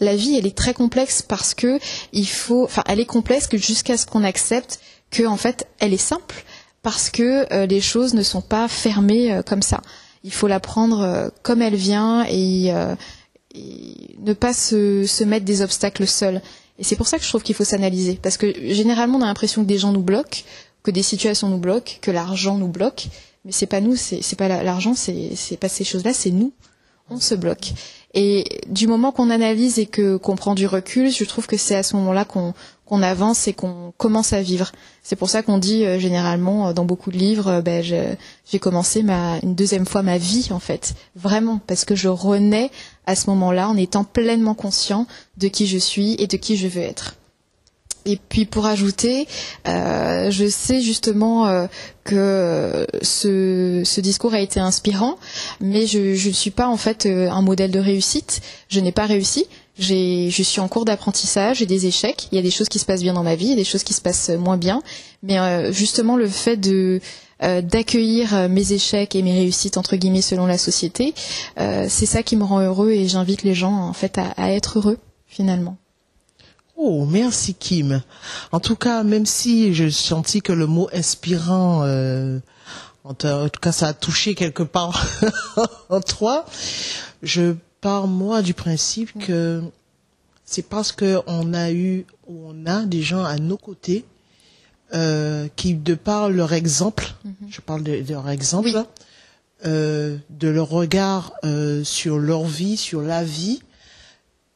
La 0.00 0.16
vie, 0.16 0.36
elle 0.36 0.46
est 0.46 0.56
très 0.56 0.72
complexe 0.72 1.20
parce 1.20 1.52
que 1.52 1.78
il 2.14 2.28
faut, 2.28 2.64
enfin, 2.64 2.84
elle 2.86 3.00
est 3.00 3.06
complexe 3.06 3.48
jusqu'à 3.52 3.98
ce 3.98 4.06
qu'on 4.06 4.24
accepte 4.24 4.80
que 5.10 5.24
en 5.24 5.36
fait, 5.36 5.66
elle 5.78 5.92
est 5.92 5.98
simple 5.98 6.42
parce 6.82 7.10
que 7.10 7.46
euh, 7.52 7.66
les 7.66 7.80
choses 7.80 8.14
ne 8.14 8.22
sont 8.22 8.40
pas 8.42 8.68
fermées 8.68 9.32
euh, 9.32 9.42
comme 9.42 9.62
ça. 9.62 9.80
Il 10.24 10.32
faut 10.32 10.48
la 10.48 10.60
prendre 10.60 11.00
euh, 11.00 11.28
comme 11.42 11.62
elle 11.62 11.74
vient 11.76 12.24
et, 12.28 12.72
et 13.54 14.16
ne 14.20 14.32
pas 14.32 14.52
se, 14.52 15.04
se 15.06 15.24
mettre 15.24 15.44
des 15.44 15.62
obstacles 15.62 16.06
seuls. 16.06 16.40
Et 16.78 16.84
c'est 16.84 16.96
pour 16.96 17.06
ça 17.06 17.18
que 17.18 17.24
je 17.24 17.28
trouve 17.28 17.42
qu'il 17.42 17.54
faut 17.54 17.64
s'analyser 17.64 18.18
parce 18.22 18.36
que 18.36 18.52
généralement 18.72 19.18
on 19.18 19.22
a 19.22 19.26
l'impression 19.26 19.62
que 19.62 19.68
des 19.68 19.78
gens 19.78 19.92
nous 19.92 20.02
bloquent, 20.02 20.42
que 20.82 20.90
des 20.90 21.02
situations 21.02 21.48
nous 21.48 21.58
bloquent, 21.58 21.92
que 22.00 22.10
l'argent 22.10 22.56
nous 22.58 22.68
bloque 22.68 23.08
mais 23.44 23.50
c'est 23.52 23.66
pas 23.66 23.80
nous, 23.80 23.96
c'est 23.96 24.36
pas 24.36 24.46
la- 24.46 24.62
l'argent, 24.62 24.94
c'est 24.94 25.56
pas 25.58 25.68
ces 25.68 25.82
choses-là, 25.82 26.12
c'est 26.14 26.30
nous. 26.30 26.52
On 27.10 27.18
se 27.18 27.34
bloque. 27.34 27.72
Et 28.14 28.44
du 28.68 28.86
moment 28.86 29.10
qu'on 29.10 29.30
analyse 29.30 29.80
et 29.80 29.86
qu'on 29.86 30.36
prend 30.36 30.54
du 30.54 30.66
recul, 30.68 31.10
je 31.10 31.24
trouve 31.24 31.48
que 31.48 31.56
c'est 31.56 31.74
à 31.74 31.82
ce 31.82 31.96
moment-là 31.96 32.24
qu'on 32.24 32.54
qu'on 32.92 33.00
avance 33.00 33.48
et 33.48 33.54
qu'on 33.54 33.94
commence 33.96 34.34
à 34.34 34.42
vivre. 34.42 34.70
C'est 35.02 35.16
pour 35.16 35.30
ça 35.30 35.42
qu'on 35.42 35.56
dit 35.56 35.86
euh, 35.86 35.98
généralement 35.98 36.68
euh, 36.68 36.72
dans 36.74 36.84
beaucoup 36.84 37.10
de 37.10 37.16
livres, 37.16 37.48
euh, 37.48 37.62
ben 37.62 37.82
j'ai 37.82 38.58
commencé 38.58 39.00
une 39.00 39.54
deuxième 39.54 39.86
fois 39.86 40.02
ma 40.02 40.18
vie 40.18 40.48
en 40.50 40.58
fait, 40.58 40.92
vraiment 41.16 41.58
parce 41.66 41.86
que 41.86 41.94
je 41.94 42.08
renais 42.08 42.70
à 43.06 43.16
ce 43.16 43.30
moment-là 43.30 43.70
en 43.70 43.78
étant 43.78 44.04
pleinement 44.04 44.52
conscient 44.52 45.06
de 45.38 45.48
qui 45.48 45.66
je 45.66 45.78
suis 45.78 46.16
et 46.18 46.26
de 46.26 46.36
qui 46.36 46.58
je 46.58 46.68
veux 46.68 46.82
être. 46.82 47.16
Et 48.04 48.18
puis 48.28 48.44
pour 48.44 48.66
ajouter, 48.66 49.26
je 49.64 50.46
sais 50.50 50.80
justement 50.82 51.68
que 52.02 52.86
ce, 53.00 54.00
discours 54.00 54.34
a 54.34 54.40
été 54.40 54.58
inspirant, 54.58 55.18
mais 55.60 55.86
je 55.86 56.28
ne 56.28 56.32
suis 56.34 56.50
pas 56.50 56.66
en 56.66 56.76
fait 56.76 57.06
un 57.06 57.42
modèle 57.42 57.70
de 57.70 57.78
réussite. 57.78 58.42
Je 58.68 58.80
n'ai 58.80 58.90
pas 58.90 59.06
réussi. 59.06 59.46
Je 59.78 60.42
suis 60.42 60.60
en 60.60 60.68
cours 60.68 60.84
d'apprentissage, 60.84 61.58
j'ai 61.58 61.66
des 61.66 61.86
échecs. 61.86 62.28
Il 62.30 62.36
y 62.36 62.38
a 62.38 62.42
des 62.42 62.50
choses 62.50 62.68
qui 62.68 62.78
se 62.78 62.84
passent 62.84 63.02
bien 63.02 63.14
dans 63.14 63.22
ma 63.22 63.36
vie, 63.36 63.46
il 63.46 63.50
y 63.50 63.54
a 63.54 63.56
des 63.56 63.64
choses 63.64 63.84
qui 63.84 63.94
se 63.94 64.02
passent 64.02 64.28
moins 64.28 64.58
bien. 64.58 64.82
Mais 65.22 65.38
euh, 65.38 65.72
justement, 65.72 66.16
le 66.16 66.28
fait 66.28 66.58
euh, 67.42 67.60
d'accueillir 67.60 68.34
euh, 68.34 68.48
mes 68.48 68.72
échecs 68.72 69.16
et 69.16 69.22
mes 69.22 69.32
réussites 69.32 69.76
entre 69.76 69.96
guillemets 69.96 70.22
selon 70.22 70.46
la 70.46 70.58
société, 70.58 71.14
euh, 71.58 71.86
c'est 71.88 72.06
ça 72.06 72.22
qui 72.22 72.36
me 72.36 72.44
rend 72.44 72.60
heureux 72.60 72.90
et 72.90 73.08
j'invite 73.08 73.42
les 73.42 73.54
gens 73.54 73.72
en 73.72 73.92
fait 73.92 74.18
à, 74.18 74.52
être 74.52 74.78
heureux 74.78 74.98
finalement. 75.26 75.76
Oh, 76.76 77.04
merci 77.04 77.54
Kim. 77.54 78.02
En 78.52 78.60
tout 78.60 78.76
cas, 78.76 79.02
même 79.02 79.26
si 79.26 79.74
je 79.74 79.88
sentis 79.88 80.42
que 80.42 80.52
le 80.52 80.66
mot 80.66 80.88
inspirant, 80.92 81.82
euh, 81.84 82.38
en, 83.04 83.10
en 83.10 83.48
tout 83.48 83.60
cas, 83.60 83.72
ça 83.72 83.88
a 83.88 83.92
touché 83.92 84.34
quelque 84.34 84.62
part 84.62 85.06
en 85.90 86.00
toi, 86.00 86.44
je 87.22 87.54
pars 87.82 88.06
moi 88.06 88.40
du 88.40 88.54
principe 88.54 89.10
que 89.26 89.62
c'est 90.46 90.62
parce 90.66 90.92
que 90.92 91.20
on 91.26 91.52
a 91.52 91.70
eu 91.72 92.06
ou 92.26 92.44
on 92.46 92.64
a 92.66 92.82
des 92.86 93.02
gens 93.02 93.24
à 93.24 93.36
nos 93.36 93.58
côtés 93.58 94.04
euh, 94.94 95.48
qui, 95.56 95.74
de 95.74 95.94
par 95.94 96.28
leur 96.30 96.52
exemple, 96.52 97.12
je 97.50 97.60
parle 97.60 97.82
de, 97.82 98.00
de 98.02 98.12
leur 98.12 98.28
exemple, 98.30 98.68
Oui. 98.74 98.82
euh, 99.66 100.16
de 100.30 100.48
leur 100.48 100.68
regard 100.68 101.32
euh, 101.44 101.82
sur 101.84 102.18
leur 102.18 102.44
vie, 102.44 102.76
sur 102.76 103.00
la 103.02 103.24
vie, 103.24 103.60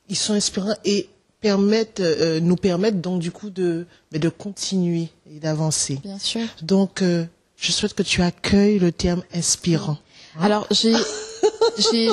ils 0.09 0.17
sont 0.17 0.35
inspirants 0.35 0.77
et 0.85 1.09
permettent, 1.41 2.01
euh, 2.01 2.41
nous 2.41 2.57
permettent 2.57 3.01
donc 3.01 3.21
du 3.21 3.31
coup 3.31 3.51
de, 3.51 3.87
mais 4.13 4.19
de 4.19 4.29
continuer 4.29 5.09
et 5.35 5.39
d'avancer. 5.41 6.01
Bien 6.03 6.19
sûr. 6.19 6.43
Donc, 6.63 7.01
euh, 7.03 7.25
je 7.57 7.73
souhaite 7.73 7.95
que 7.95 8.03
tu 8.03 8.21
accueilles 8.23 8.79
le 8.79 8.93
terme 8.93 9.23
inspirant. 9.33 9.97
Alors 10.39 10.67
j'ai- 10.71 10.93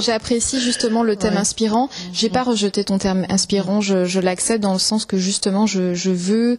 j'apprécie 0.02 0.60
justement 0.60 1.04
le 1.04 1.16
thème 1.16 1.34
Ouais. 1.34 1.40
inspirant. 1.40 1.90
J'ai 2.14 2.30
pas 2.30 2.44
rejeté 2.44 2.84
ton 2.84 2.98
terme 2.98 3.26
inspirant. 3.30 3.82
Je, 3.82 4.06
je 4.06 4.20
l'accepte 4.20 4.62
dans 4.62 4.74
le 4.74 4.80
sens 4.80 5.06
que 5.06 5.18
justement 5.18 5.66
je, 5.66 5.94
je 5.94 6.12
veux 6.12 6.58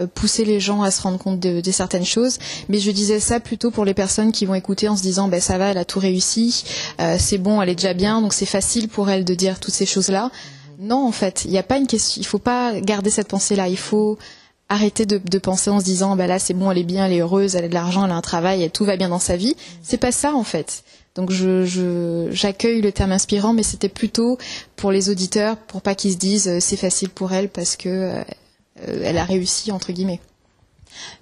euh, 0.00 0.06
pousser 0.06 0.44
les 0.44 0.60
gens 0.60 0.82
à 0.82 0.90
se 0.90 1.02
rendre 1.02 1.18
compte 1.18 1.40
de, 1.40 1.60
de 1.60 1.70
certaines 1.70 2.04
choses. 2.04 2.38
Mais 2.68 2.78
je 2.78 2.90
disais 2.90 3.20
ça 3.20 3.40
plutôt 3.40 3.70
pour 3.70 3.84
les 3.84 3.94
personnes 3.94 4.32
qui 4.32 4.46
vont 4.46 4.54
écouter 4.54 4.88
en 4.88 4.96
se 4.96 5.02
disant 5.02 5.28
ben 5.28 5.40
ça 5.40 5.58
va, 5.58 5.66
elle 5.70 5.78
a 5.78 5.84
tout 5.84 6.00
réussi, 6.00 6.64
euh, 7.00 7.16
c'est 7.18 7.38
bon, 7.38 7.60
elle 7.62 7.68
est 7.68 7.74
déjà 7.74 7.94
bien, 7.94 8.20
donc 8.20 8.32
c'est 8.32 8.46
facile 8.46 8.88
pour 8.88 9.08
elle 9.10 9.24
de 9.24 9.34
dire 9.34 9.60
toutes 9.60 9.74
ces 9.74 9.86
choses-là. 9.86 10.30
Non, 10.80 11.06
en 11.06 11.12
fait, 11.12 11.42
il 11.44 11.52
n'y 11.52 11.58
a 11.58 11.62
pas 11.62 11.76
une 11.76 11.86
question. 11.86 12.20
Il 12.20 12.26
faut 12.26 12.40
pas 12.40 12.80
garder 12.80 13.08
cette 13.10 13.28
pensée-là. 13.28 13.68
Il 13.68 13.76
faut 13.78 14.18
arrêter 14.68 15.06
de, 15.06 15.20
de 15.22 15.38
penser 15.38 15.70
en 15.70 15.78
se 15.78 15.84
disant 15.84 16.16
bah 16.16 16.26
là 16.26 16.38
c'est 16.40 16.54
bon, 16.54 16.70
elle 16.70 16.78
est 16.78 16.82
bien, 16.84 17.06
elle 17.06 17.12
est 17.12 17.20
heureuse, 17.20 17.54
elle 17.54 17.64
a 17.64 17.68
de 17.68 17.74
l'argent, 17.74 18.04
elle 18.04 18.10
a 18.10 18.16
un 18.16 18.20
travail, 18.22 18.64
et 18.64 18.70
tout 18.70 18.84
va 18.84 18.96
bien 18.96 19.08
dans 19.10 19.18
sa 19.20 19.36
vie. 19.36 19.54
C'est 19.82 19.98
pas 19.98 20.10
ça 20.10 20.34
en 20.34 20.42
fait. 20.42 20.82
Donc 21.14 21.30
je 21.30 22.28
j'accueille 22.32 22.80
le 22.80 22.90
terme 22.90 23.12
inspirant, 23.12 23.52
mais 23.52 23.62
c'était 23.62 23.88
plutôt 23.88 24.36
pour 24.76 24.90
les 24.90 25.10
auditeurs, 25.10 25.56
pour 25.56 25.80
pas 25.80 25.94
qu'ils 25.94 26.12
se 26.12 26.16
disent 26.16 26.48
euh, 26.48 26.58
c'est 26.60 26.76
facile 26.76 27.08
pour 27.08 27.32
elle 27.32 27.48
parce 27.48 27.76
que 27.76 27.88
euh, 27.88 28.24
euh, 28.88 29.02
elle 29.04 29.18
a 29.18 29.24
réussi 29.24 29.70
entre 29.70 29.92
guillemets. 29.92 30.20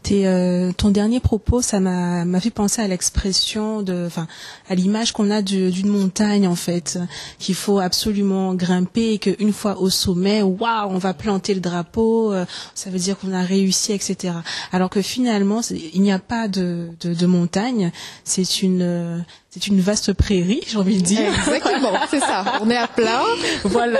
T'es, 0.02 0.26
euh, 0.26 0.72
ton 0.72 0.90
dernier 0.90 1.20
propos, 1.20 1.62
ça 1.62 1.78
m'a 1.78 2.40
fait 2.40 2.50
penser 2.50 2.82
à 2.82 2.88
l'expression 2.88 3.82
de, 3.82 4.04
enfin, 4.06 4.26
à 4.68 4.74
l'image 4.74 5.12
qu'on 5.12 5.30
a 5.30 5.42
d'une 5.42 5.88
montagne 5.88 6.48
en 6.48 6.56
fait, 6.56 6.98
qu'il 7.38 7.54
faut 7.54 7.78
absolument 7.78 8.54
grimper 8.54 9.12
et 9.12 9.18
qu'une 9.18 9.52
fois 9.52 9.78
au 9.80 9.90
sommet, 9.90 10.42
waouh, 10.42 10.88
on 10.90 10.98
va 10.98 11.14
planter 11.14 11.54
le 11.54 11.60
drapeau, 11.60 12.32
euh, 12.32 12.44
ça 12.74 12.90
veut 12.90 12.98
dire 12.98 13.16
qu'on 13.18 13.32
a 13.32 13.42
réussi, 13.42 13.92
etc. 13.92 14.34
Alors 14.72 14.90
que 14.90 15.02
finalement, 15.02 15.60
il 15.70 16.02
n'y 16.02 16.12
a 16.12 16.18
pas 16.18 16.48
de, 16.48 16.88
de, 17.00 17.14
de 17.14 17.26
montagne, 17.26 17.92
c'est 18.24 18.62
une 18.62 18.82
euh, 18.82 19.18
c'est 19.50 19.66
une 19.66 19.80
vaste 19.80 20.14
prairie, 20.14 20.62
j'ai 20.66 20.78
envie 20.78 20.96
de 20.96 21.04
dire. 21.04 21.30
Exactement, 21.46 21.92
c'est 22.10 22.20
ça. 22.20 22.42
On 22.62 22.70
est 22.70 22.76
à 22.76 22.86
plat. 22.88 23.20
Voilà. 23.64 23.98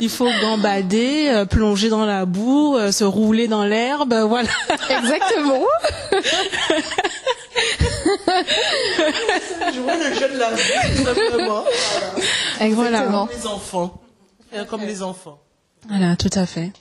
Il 0.00 0.08
faut 0.08 0.28
gambader, 0.40 1.44
plonger 1.50 1.90
dans 1.90 2.06
la 2.06 2.24
boue, 2.24 2.78
se 2.90 3.04
rouler 3.04 3.46
dans 3.46 3.66
l'herbe, 3.78 4.14
voilà. 4.28 4.50
Exactement. 4.90 5.64
Je 9.74 9.80
vois 9.80 9.96
le 9.96 10.14
jeu 10.14 10.28
de 10.32 10.38
la 10.38 10.52
vie, 10.54 11.04
simplement. 11.04 11.64
Exactement. 12.60 13.26
Comme 13.26 13.36
les 13.36 13.46
enfants. 13.46 14.02
Comme 14.68 14.82
les 14.82 15.02
enfants. 15.02 15.40
Voilà, 15.88 16.16
tout 16.16 16.30
à 16.34 16.46
fait. 16.46 16.72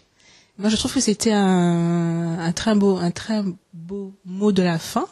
Moi, 0.57 0.69
je 0.69 0.75
trouve 0.75 0.93
que 0.93 0.99
c'était 0.99 1.33
un, 1.33 2.39
un 2.39 2.51
très 2.51 2.73
beau, 2.73 2.97
un 2.97 3.11
très 3.11 3.41
beau 3.73 4.13
mot 4.25 4.51
de 4.51 4.63
la 4.63 4.79
fin. 4.79 5.05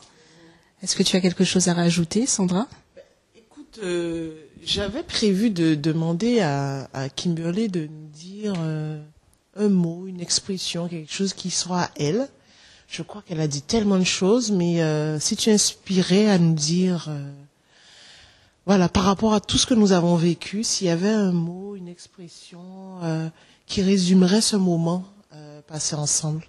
Est-ce 0.81 0.95
que 0.95 1.03
tu 1.03 1.15
as 1.15 1.21
quelque 1.21 1.43
chose 1.43 1.67
à 1.67 1.73
rajouter, 1.73 2.25
Sandra? 2.25 2.67
Écoute, 3.36 3.79
euh, 3.83 4.31
j'avais 4.63 5.03
prévu 5.03 5.51
de 5.51 5.75
demander 5.75 6.41
à, 6.41 6.89
à 6.93 7.09
Kimberly 7.09 7.69
de 7.69 7.81
nous 7.81 8.07
dire 8.09 8.53
euh, 8.57 8.99
un 9.55 9.69
mot, 9.69 10.05
une 10.07 10.21
expression, 10.21 10.87
quelque 10.87 11.11
chose 11.11 11.33
qui 11.33 11.49
soit 11.51 11.81
à 11.81 11.89
elle. 11.97 12.27
Je 12.87 13.01
crois 13.01 13.23
qu'elle 13.25 13.41
a 13.41 13.47
dit 13.47 13.61
tellement 13.61 13.97
de 13.97 14.03
choses, 14.03 14.51
mais 14.51 14.81
euh, 14.81 15.19
si 15.19 15.35
tu 15.35 15.49
inspirais 15.49 16.29
à 16.29 16.37
nous 16.37 16.53
dire, 16.53 17.07
euh, 17.09 17.31
voilà, 18.65 18.89
par 18.89 19.03
rapport 19.03 19.33
à 19.33 19.39
tout 19.39 19.57
ce 19.57 19.65
que 19.65 19.73
nous 19.73 19.91
avons 19.91 20.15
vécu, 20.15 20.63
s'il 20.63 20.87
y 20.87 20.89
avait 20.89 21.09
un 21.09 21.31
mot, 21.31 21.75
une 21.75 21.87
expression 21.87 22.61
euh, 23.03 23.27
qui 23.65 23.81
résumerait 23.81 24.41
ce 24.41 24.55
moment 24.55 25.03
euh, 25.33 25.61
passé 25.67 25.95
ensemble. 25.95 26.45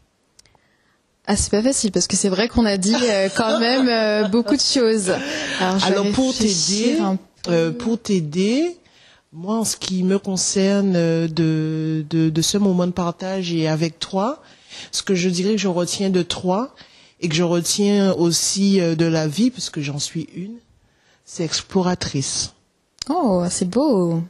Ah, 1.29 1.35
c'est 1.37 1.51
pas 1.51 1.63
facile 1.63 1.91
parce 1.91 2.07
que 2.07 2.15
c'est 2.17 2.29
vrai 2.29 2.49
qu'on 2.49 2.65
a 2.65 2.77
dit 2.77 2.95
euh, 2.95 3.29
quand 3.35 3.59
même 3.61 3.89
euh, 3.89 4.29
beaucoup 4.29 4.55
de 4.57 4.61
choses. 4.61 5.11
Alors, 5.61 5.85
Alors, 5.85 6.13
pour 6.13 6.33
t'aider, 6.35 6.99
euh, 7.49 7.73
pour 7.73 8.01
t'aider, 8.01 8.77
moi, 9.37 9.57
en 9.59 9.65
ce 9.65 9.77
qui 9.77 10.03
me 10.03 10.19
concerne 10.19 10.95
euh, 10.97 11.29
de, 11.29 12.05
de, 12.09 12.31
de 12.31 12.43
ce 12.43 12.57
moment 12.57 12.87
de 12.87 12.93
partage 12.93 13.53
et 13.53 13.69
avec 13.69 13.99
toi, 13.99 14.43
ce 14.93 15.03
que 15.03 15.15
je 15.15 15.29
dirais 15.29 15.53
que 15.53 15.61
je 15.61 15.69
retiens 15.69 16.09
de 16.09 16.23
toi 16.23 16.75
et 17.21 17.29
que 17.29 17.35
je 17.35 17.43
retiens 17.43 18.13
aussi 18.15 18.81
euh, 18.81 18.95
de 18.95 19.05
la 19.05 19.29
vie, 19.29 19.51
parce 19.51 19.69
que 19.69 19.83
j'en 19.83 19.99
suis 19.99 20.29
une, 20.35 20.57
c'est 21.27 21.45
exploratrice. 21.45 22.55
Oh, 23.11 23.45
c'est 23.51 23.69
beau. 23.69 24.23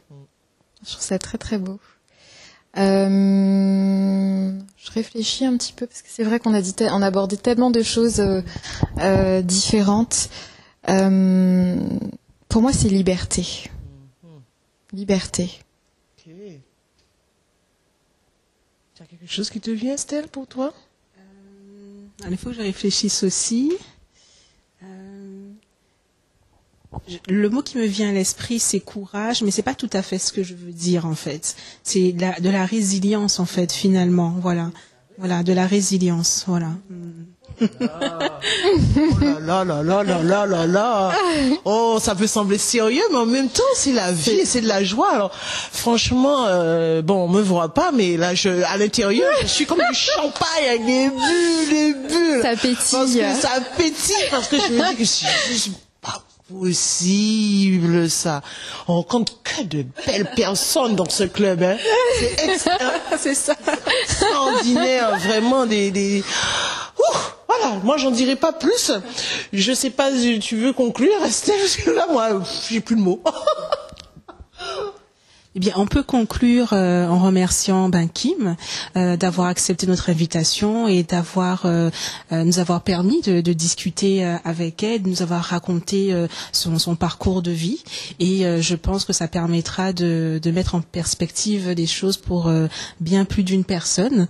Je 0.85 0.91
trouve 0.91 1.03
ça 1.03 1.17
très 1.19 1.37
très 1.37 1.57
beau. 1.57 1.79
Euh, 2.77 4.51
je 4.77 4.91
réfléchis 4.91 5.45
un 5.45 5.55
petit 5.57 5.73
peu 5.73 5.87
parce 5.87 6.01
que 6.01 6.09
c'est 6.11 6.23
vrai 6.23 6.39
qu'on 6.39 6.53
a 6.53 6.61
dit, 6.61 6.73
te- 6.73 6.83
on 6.83 7.01
a 7.01 7.07
abordé 7.07 7.37
tellement 7.37 7.71
de 7.71 7.81
choses 7.81 8.19
euh, 8.19 8.41
euh, 8.99 9.41
différentes. 9.41 10.29
Pour 10.85 12.61
moi, 12.61 12.71
c'est 12.73 12.89
liberté 12.89 13.69
liberté. 14.93 15.49
Ok. 16.17 16.33
Tu 18.95 19.03
as 19.03 19.05
quelque 19.05 19.27
chose 19.27 19.49
qui 19.49 19.61
te 19.61 19.69
vient, 19.69 19.93
Estelle, 19.93 20.27
pour 20.27 20.47
toi? 20.47 20.73
Euh, 21.19 22.29
Il 22.29 22.37
faut 22.37 22.49
que 22.49 22.55
je 22.55 22.61
réfléchisse 22.61 23.23
aussi. 23.23 23.73
Euh, 24.83 25.51
le 27.27 27.49
mot 27.49 27.61
qui 27.61 27.77
me 27.77 27.85
vient 27.85 28.09
à 28.09 28.11
l'esprit, 28.11 28.59
c'est 28.59 28.79
courage, 28.79 29.43
mais 29.43 29.51
c'est 29.51 29.61
pas 29.61 29.75
tout 29.75 29.89
à 29.93 30.01
fait 30.01 30.17
ce 30.17 30.31
que 30.31 30.41
je 30.41 30.55
veux 30.55 30.71
dire 30.71 31.05
en 31.05 31.15
fait. 31.15 31.55
C'est 31.83 32.11
de, 32.11 32.49
la, 32.49 32.65
résilience 32.65 33.39
en 33.39 33.45
fait, 33.45 33.71
finalement. 33.71 34.31
Voilà, 34.41 34.71
voilà, 35.17 35.43
de 35.43 35.53
la 35.53 35.67
résilience. 35.67 36.45
Voilà. 36.47 36.69
Hmm 36.89 37.25
là 37.59 39.63
là 39.63 39.83
là 39.83 40.03
là 40.03 40.23
là 40.23 40.45
là 40.45 40.67
là 40.67 41.11
Oh, 41.65 41.97
ça 42.01 42.15
peut 42.15 42.27
sembler 42.27 42.57
sérieux, 42.57 43.03
mais 43.11 43.17
en 43.17 43.25
même 43.25 43.49
temps, 43.49 43.63
c'est 43.75 43.91
la 43.93 44.11
vie, 44.11 44.45
c'est 44.45 44.61
de 44.61 44.67
la 44.67 44.83
joie. 44.83 45.09
Alors, 45.11 45.31
franchement, 45.33 46.45
euh, 46.47 47.01
bon, 47.01 47.25
on 47.25 47.27
me 47.27 47.41
voit 47.41 47.73
pas, 47.73 47.91
mais 47.91 48.17
là, 48.17 48.35
je, 48.35 48.63
à 48.63 48.77
l'intérieur, 48.77 49.31
je 49.41 49.47
suis 49.47 49.65
comme 49.65 49.79
du 49.79 49.95
champagne 50.15 50.65
avec 50.67 50.85
des 50.85 51.09
bulles, 51.09 51.69
des 51.69 51.93
bulles. 51.93 52.41
Ça 52.41 52.49
Parce 52.49 52.61
pétille. 52.61 53.21
que 53.21 53.35
ça 53.41 53.49
pétille, 53.77 54.15
parce 54.31 54.47
que 54.47 54.57
je 54.57 54.73
me 54.73 54.89
dis 54.91 54.95
que 54.97 55.05
c'est 55.05 55.27
juste 55.51 55.69
pas 56.01 56.21
possible, 56.49 58.09
ça. 58.09 58.41
On 58.87 58.95
rencontre 58.95 59.33
que 59.43 59.63
de 59.63 59.85
belles 60.05 60.29
personnes 60.35 60.95
dans 60.95 61.09
ce 61.09 61.23
club, 61.23 61.63
hein. 61.63 61.77
C'est 63.17 63.31
extraordinaire, 64.01 65.17
vraiment 65.19 65.65
des, 65.65 65.91
des... 65.91 66.23
Ouh, 66.99 67.17
voilà, 67.47 67.75
moi 67.83 67.97
j'en 67.97 68.11
dirai 68.11 68.35
pas 68.35 68.53
plus. 68.53 68.91
Je 69.53 69.73
sais 69.73 69.89
pas 69.89 70.11
si 70.11 70.39
tu 70.39 70.57
veux 70.57 70.73
conclure, 70.73 71.23
Estelle, 71.25 71.55
parce 71.59 71.77
que 71.77 71.91
là, 71.91 72.07
moi, 72.11 72.41
j'ai 72.69 72.81
plus 72.81 72.95
de 72.95 73.01
mots. 73.01 73.21
Eh 75.57 75.59
bien, 75.59 75.73
on 75.77 75.87
peut 75.87 76.03
conclure 76.03 76.73
euh, 76.73 77.07
en 77.07 77.17
remerciant 77.17 77.89
ben, 77.89 78.07
Kim 78.07 78.55
euh, 78.95 79.17
d'avoir 79.17 79.47
accepté 79.47 79.87
notre 79.87 80.11
invitation 80.11 80.87
et 80.87 81.01
d'avoir 81.01 81.65
euh, 81.65 81.89
nous 82.29 82.59
avoir 82.59 82.81
permis 82.81 83.23
de, 83.23 83.41
discuter 83.53 84.23
avec 84.45 84.83
elle, 84.83 85.01
de 85.01 85.09
nous 85.09 85.23
avoir 85.23 85.43
raconté 85.43 86.13
son, 86.51 86.95
parcours 86.95 87.41
de 87.41 87.49
vie. 87.49 87.81
Et 88.19 88.43
je 88.61 88.75
pense 88.75 89.05
que 89.05 89.13
ça 89.13 89.27
permettra 89.27 89.93
de, 89.93 90.39
de 90.41 90.51
mettre 90.51 90.75
en 90.75 90.81
perspective 90.81 91.73
des 91.73 91.87
choses 91.87 92.17
pour 92.17 92.51
bien 92.99 93.25
plus 93.25 93.43
d'une 93.43 93.63
personne. 93.63 94.27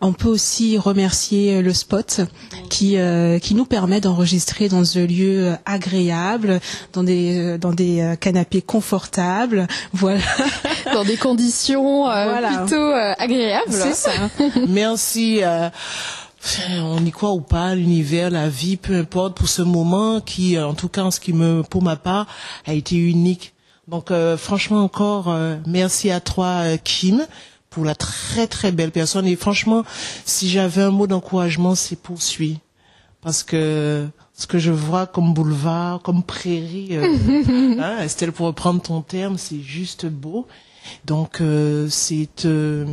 On 0.00 0.12
peut 0.12 0.28
aussi 0.28 0.78
remercier 0.78 1.62
le 1.62 1.72
spot 1.72 2.22
qui 2.70 2.96
qui 3.42 3.54
nous 3.54 3.66
permet 3.66 4.00
d'enregistrer 4.00 4.68
dans 4.68 4.98
un 4.98 5.06
lieu 5.06 5.54
agréable, 5.64 6.60
dans 6.92 7.04
des 7.04 7.58
dans 7.58 7.72
des 7.72 8.16
canapés 8.20 8.62
confortables. 8.62 9.68
Voilà. 9.92 10.22
Dans 10.92 11.04
des 11.04 11.16
conditions 11.16 12.08
euh, 12.08 12.24
Voilà. 12.24 12.58
plutôt 12.58 12.76
euh, 12.92 13.12
agréables. 13.18 13.70
C'est 13.72 13.94
ça. 13.94 14.10
Merci. 14.68 15.40
euh, 15.42 15.68
on 16.80 17.04
y 17.04 17.10
croit 17.10 17.32
ou 17.32 17.40
pas, 17.40 17.74
l'univers, 17.74 18.30
la 18.30 18.48
vie, 18.48 18.76
peu 18.76 18.94
importe, 18.96 19.36
pour 19.36 19.48
ce 19.48 19.62
moment 19.62 20.20
qui, 20.20 20.56
euh, 20.56 20.66
en 20.66 20.74
tout 20.74 20.88
cas, 20.88 21.02
en 21.02 21.10
ce 21.10 21.20
qui 21.20 21.32
me, 21.32 21.62
pour 21.62 21.82
ma 21.82 21.96
part, 21.96 22.26
a 22.66 22.72
été 22.74 22.96
unique. 22.96 23.52
Donc, 23.88 24.10
euh, 24.10 24.36
franchement, 24.36 24.82
encore, 24.82 25.28
euh, 25.30 25.56
merci 25.66 26.10
à 26.10 26.20
toi, 26.20 26.76
Kim, 26.82 27.26
pour 27.70 27.84
la 27.84 27.94
très 27.94 28.46
très 28.46 28.72
belle 28.72 28.90
personne. 28.90 29.26
Et 29.26 29.36
franchement, 29.36 29.84
si 30.24 30.48
j'avais 30.48 30.82
un 30.82 30.90
mot 30.90 31.06
d'encouragement, 31.06 31.74
c'est 31.74 31.96
poursuivre. 32.00 32.58
Parce 33.22 33.42
que 33.42 34.06
ce 34.36 34.46
que 34.46 34.58
je 34.58 34.70
vois 34.70 35.06
comme 35.06 35.32
boulevard, 35.34 36.02
comme 36.02 36.22
prairie, 36.22 36.88
euh, 36.92 37.78
hein, 37.80 37.98
Estelle, 38.02 38.32
pour 38.32 38.46
reprendre 38.46 38.82
ton 38.82 39.00
terme, 39.00 39.38
c'est 39.38 39.60
juste 39.60 40.06
beau. 40.06 40.46
Donc, 41.04 41.40
euh, 41.40 41.88
c'est... 41.90 42.44
euh, 42.44 42.84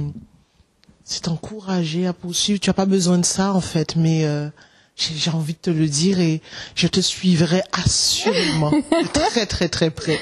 c'est 1.05 1.27
encourager 1.27 2.07
à 2.07 2.13
poursuivre. 2.13 2.59
Tu 2.59 2.69
as 2.69 2.73
pas 2.73 2.85
besoin 2.85 3.17
de 3.17 3.25
ça 3.25 3.53
en 3.53 3.61
fait, 3.61 3.95
mais 3.95 4.25
euh, 4.25 4.47
j'ai 4.95 5.31
envie 5.31 5.53
de 5.53 5.59
te 5.59 5.69
le 5.69 5.87
dire 5.87 6.19
et 6.19 6.41
je 6.75 6.87
te 6.87 7.01
suivrai 7.01 7.61
assurément 7.71 8.71
très 9.13 9.45
très 9.45 9.67
très 9.67 9.89
près. 9.89 10.19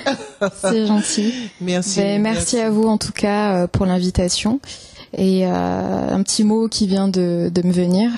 C'est 0.60 0.88
gentil. 0.88 1.34
merci. 1.62 2.00
Ben, 2.00 2.22
merci 2.22 2.60
à 2.60 2.70
vous 2.70 2.84
en 2.84 2.98
tout 2.98 3.12
cas 3.12 3.56
euh, 3.64 3.68
pour 3.68 3.86
l'invitation. 3.86 4.60
Et 5.18 5.46
euh, 5.46 5.50
un 5.52 6.24
petit 6.24 6.44
mot 6.44 6.68
qui 6.68 6.88
vient 6.88 7.08
de, 7.08 7.52
me 7.64 7.72
venir. 7.72 8.12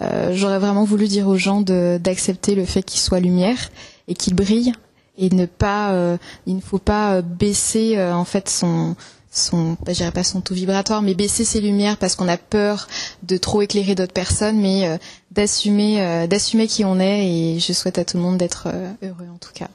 Euh, 0.00 0.30
J'aurais 0.34 0.58
vraiment 0.58 0.84
voulu 0.84 1.08
dire 1.08 1.28
aux 1.28 1.36
gens 1.36 1.60
d'accepter 1.60 2.54
le 2.54 2.64
fait 2.64 2.82
qu'il 2.82 3.00
soit 3.00 3.20
lumière 3.20 3.70
et 4.08 4.14
qu'il 4.14 4.34
brille 4.34 4.72
et 5.18 5.30
ne 5.30 5.46
pas, 5.46 5.92
euh, 5.92 6.16
il 6.46 6.56
ne 6.56 6.60
faut 6.60 6.78
pas 6.78 7.22
baisser 7.22 8.00
en 8.00 8.24
fait 8.24 8.48
son 8.48 8.96
son, 9.30 9.76
dirais 9.86 10.12
pas 10.12 10.24
son 10.24 10.42
vibratoire, 10.50 11.02
mais 11.02 11.12
baisser 11.14 11.44
ses 11.44 11.60
lumières 11.60 11.98
parce 11.98 12.14
qu'on 12.14 12.28
a 12.28 12.38
peur 12.38 12.88
de 13.22 13.36
trop 13.36 13.60
éclairer 13.60 13.94
d'autres 13.94 14.14
personnes, 14.14 14.58
mais 14.58 14.98
d'assumer, 15.30 16.26
d'assumer 16.26 16.66
qui 16.66 16.86
on 16.86 16.98
est. 16.98 17.28
Et 17.28 17.60
je 17.60 17.74
souhaite 17.74 17.98
à 17.98 18.06
tout 18.06 18.16
le 18.16 18.22
monde 18.22 18.38
d'être 18.38 18.68
heureux 19.02 19.28
en 19.30 19.36
tout 19.36 19.52
cas. 19.52 19.68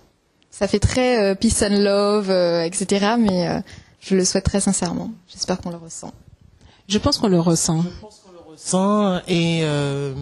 Ça 0.50 0.68
fait 0.68 0.80
très 0.80 1.36
peace 1.36 1.62
and 1.62 1.78
love, 1.78 2.32
etc. 2.32 3.18
Mais 3.20 3.62
je 4.00 4.16
le 4.16 4.26
souhaite 4.26 4.46
très 4.46 4.62
sincèrement. 4.62 5.12
J'espère 5.32 5.62
qu'on 5.62 5.70
le 5.70 5.78
ressent. 5.78 6.12
Je 6.92 6.98
pense 6.98 7.18
qu'on 7.18 7.30
le 7.30 7.40
ressent. 7.40 7.86
Ressens 8.50 9.22
et 9.26 9.62
euh, 9.64 10.14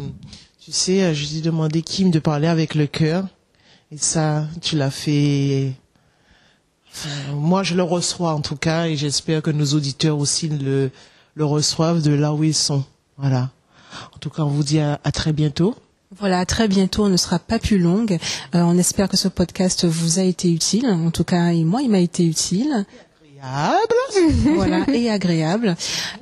tu 0.60 0.72
sais, 0.72 1.16
je 1.16 1.28
t'ai 1.28 1.42
demandé 1.42 1.82
Kim 1.82 2.12
de 2.12 2.20
parler 2.20 2.48
avec 2.48 2.76
le 2.76 2.86
cœur 2.86 3.26
et 3.92 3.98
ça, 3.98 4.46
tu 4.62 4.78
l'as 4.78 4.92
fait. 4.92 5.74
Enfin, 6.92 7.34
moi, 7.34 7.64
je 7.64 7.74
le 7.74 7.82
reçois 7.82 8.34
en 8.34 8.42
tout 8.42 8.56
cas 8.56 8.86
et 8.86 8.96
j'espère 8.96 9.42
que 9.42 9.50
nos 9.50 9.66
auditeurs 9.74 10.20
aussi 10.20 10.48
le 10.48 10.92
le 11.34 11.44
reçoivent 11.44 12.04
de 12.04 12.12
là 12.12 12.34
où 12.34 12.44
ils 12.44 12.54
sont. 12.54 12.84
Voilà. 13.18 13.50
En 14.16 14.20
tout 14.20 14.30
cas, 14.30 14.44
on 14.44 14.50
vous 14.50 14.64
dit 14.64 14.80
à, 14.80 15.00
à 15.04 15.12
très 15.12 15.34
bientôt. 15.34 15.74
Voilà, 16.20 16.38
à 16.38 16.46
très 16.46 16.68
bientôt, 16.68 17.06
on 17.06 17.10
ne 17.10 17.18
sera 17.18 17.40
pas 17.40 17.58
plus 17.58 17.80
longue. 17.80 18.20
Euh, 18.54 18.62
on 18.62 18.78
espère 18.78 19.10
que 19.10 19.18
ce 19.18 19.28
podcast 19.28 19.86
vous 19.86 20.20
a 20.20 20.24
été 20.24 20.52
utile. 20.52 20.86
En 20.86 21.10
tout 21.10 21.24
cas, 21.24 21.50
et 21.50 21.64
moi, 21.64 21.82
il 21.82 21.90
m'a 21.90 22.00
été 22.00 22.24
utile. 22.26 22.86
Voilà, 24.56 24.86
et 24.94 25.10
agréable. 25.10 25.76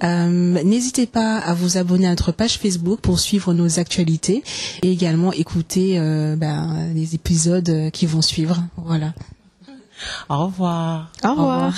Euh, 0.03 0.63
N'hésitez 0.63 1.05
pas 1.07 1.38
à 1.38 1.53
vous 1.53 1.78
abonner 1.78 2.07
à 2.07 2.11
notre 2.11 2.32
page 2.32 2.57
Facebook 2.57 2.99
pour 2.99 3.20
suivre 3.20 3.53
nos 3.53 3.80
actualités 3.80 4.43
et 4.84 4.91
également 4.91 5.32
écouter 5.34 5.97
euh, 5.97 6.36
ben, 6.36 6.91
les 6.93 7.15
épisodes 7.15 7.89
qui 7.91 8.05
vont 8.05 8.22
suivre. 8.22 8.63
Voilà. 8.78 9.13
Au 10.30 10.45
revoir. 10.45 11.11
Au 11.24 11.30
revoir. 11.32 11.74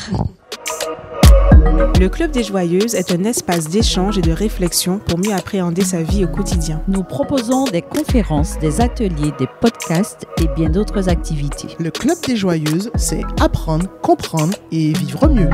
Le 1.99 2.07
Club 2.07 2.31
des 2.31 2.43
Joyeuses 2.43 2.95
est 2.95 3.11
un 3.11 3.23
espace 3.23 3.67
d'échange 3.67 4.17
et 4.17 4.21
de 4.21 4.31
réflexion 4.31 4.99
pour 4.99 5.19
mieux 5.19 5.33
appréhender 5.33 5.83
sa 5.83 6.01
vie 6.01 6.23
au 6.23 6.27
quotidien. 6.27 6.81
Nous 6.87 7.03
proposons 7.03 7.65
des 7.65 7.81
conférences, 7.81 8.57
des 8.59 8.79
ateliers, 8.81 9.33
des 9.37 9.47
podcasts 9.59 10.25
et 10.41 10.47
bien 10.55 10.69
d'autres 10.69 11.09
activités. 11.09 11.75
Le 11.79 11.91
Club 11.91 12.17
des 12.25 12.35
Joyeuses, 12.35 12.91
c'est 12.95 13.23
apprendre, 13.41 13.87
comprendre 14.01 14.55
et 14.71 14.93
vivre 14.93 15.27
mieux. 15.27 15.49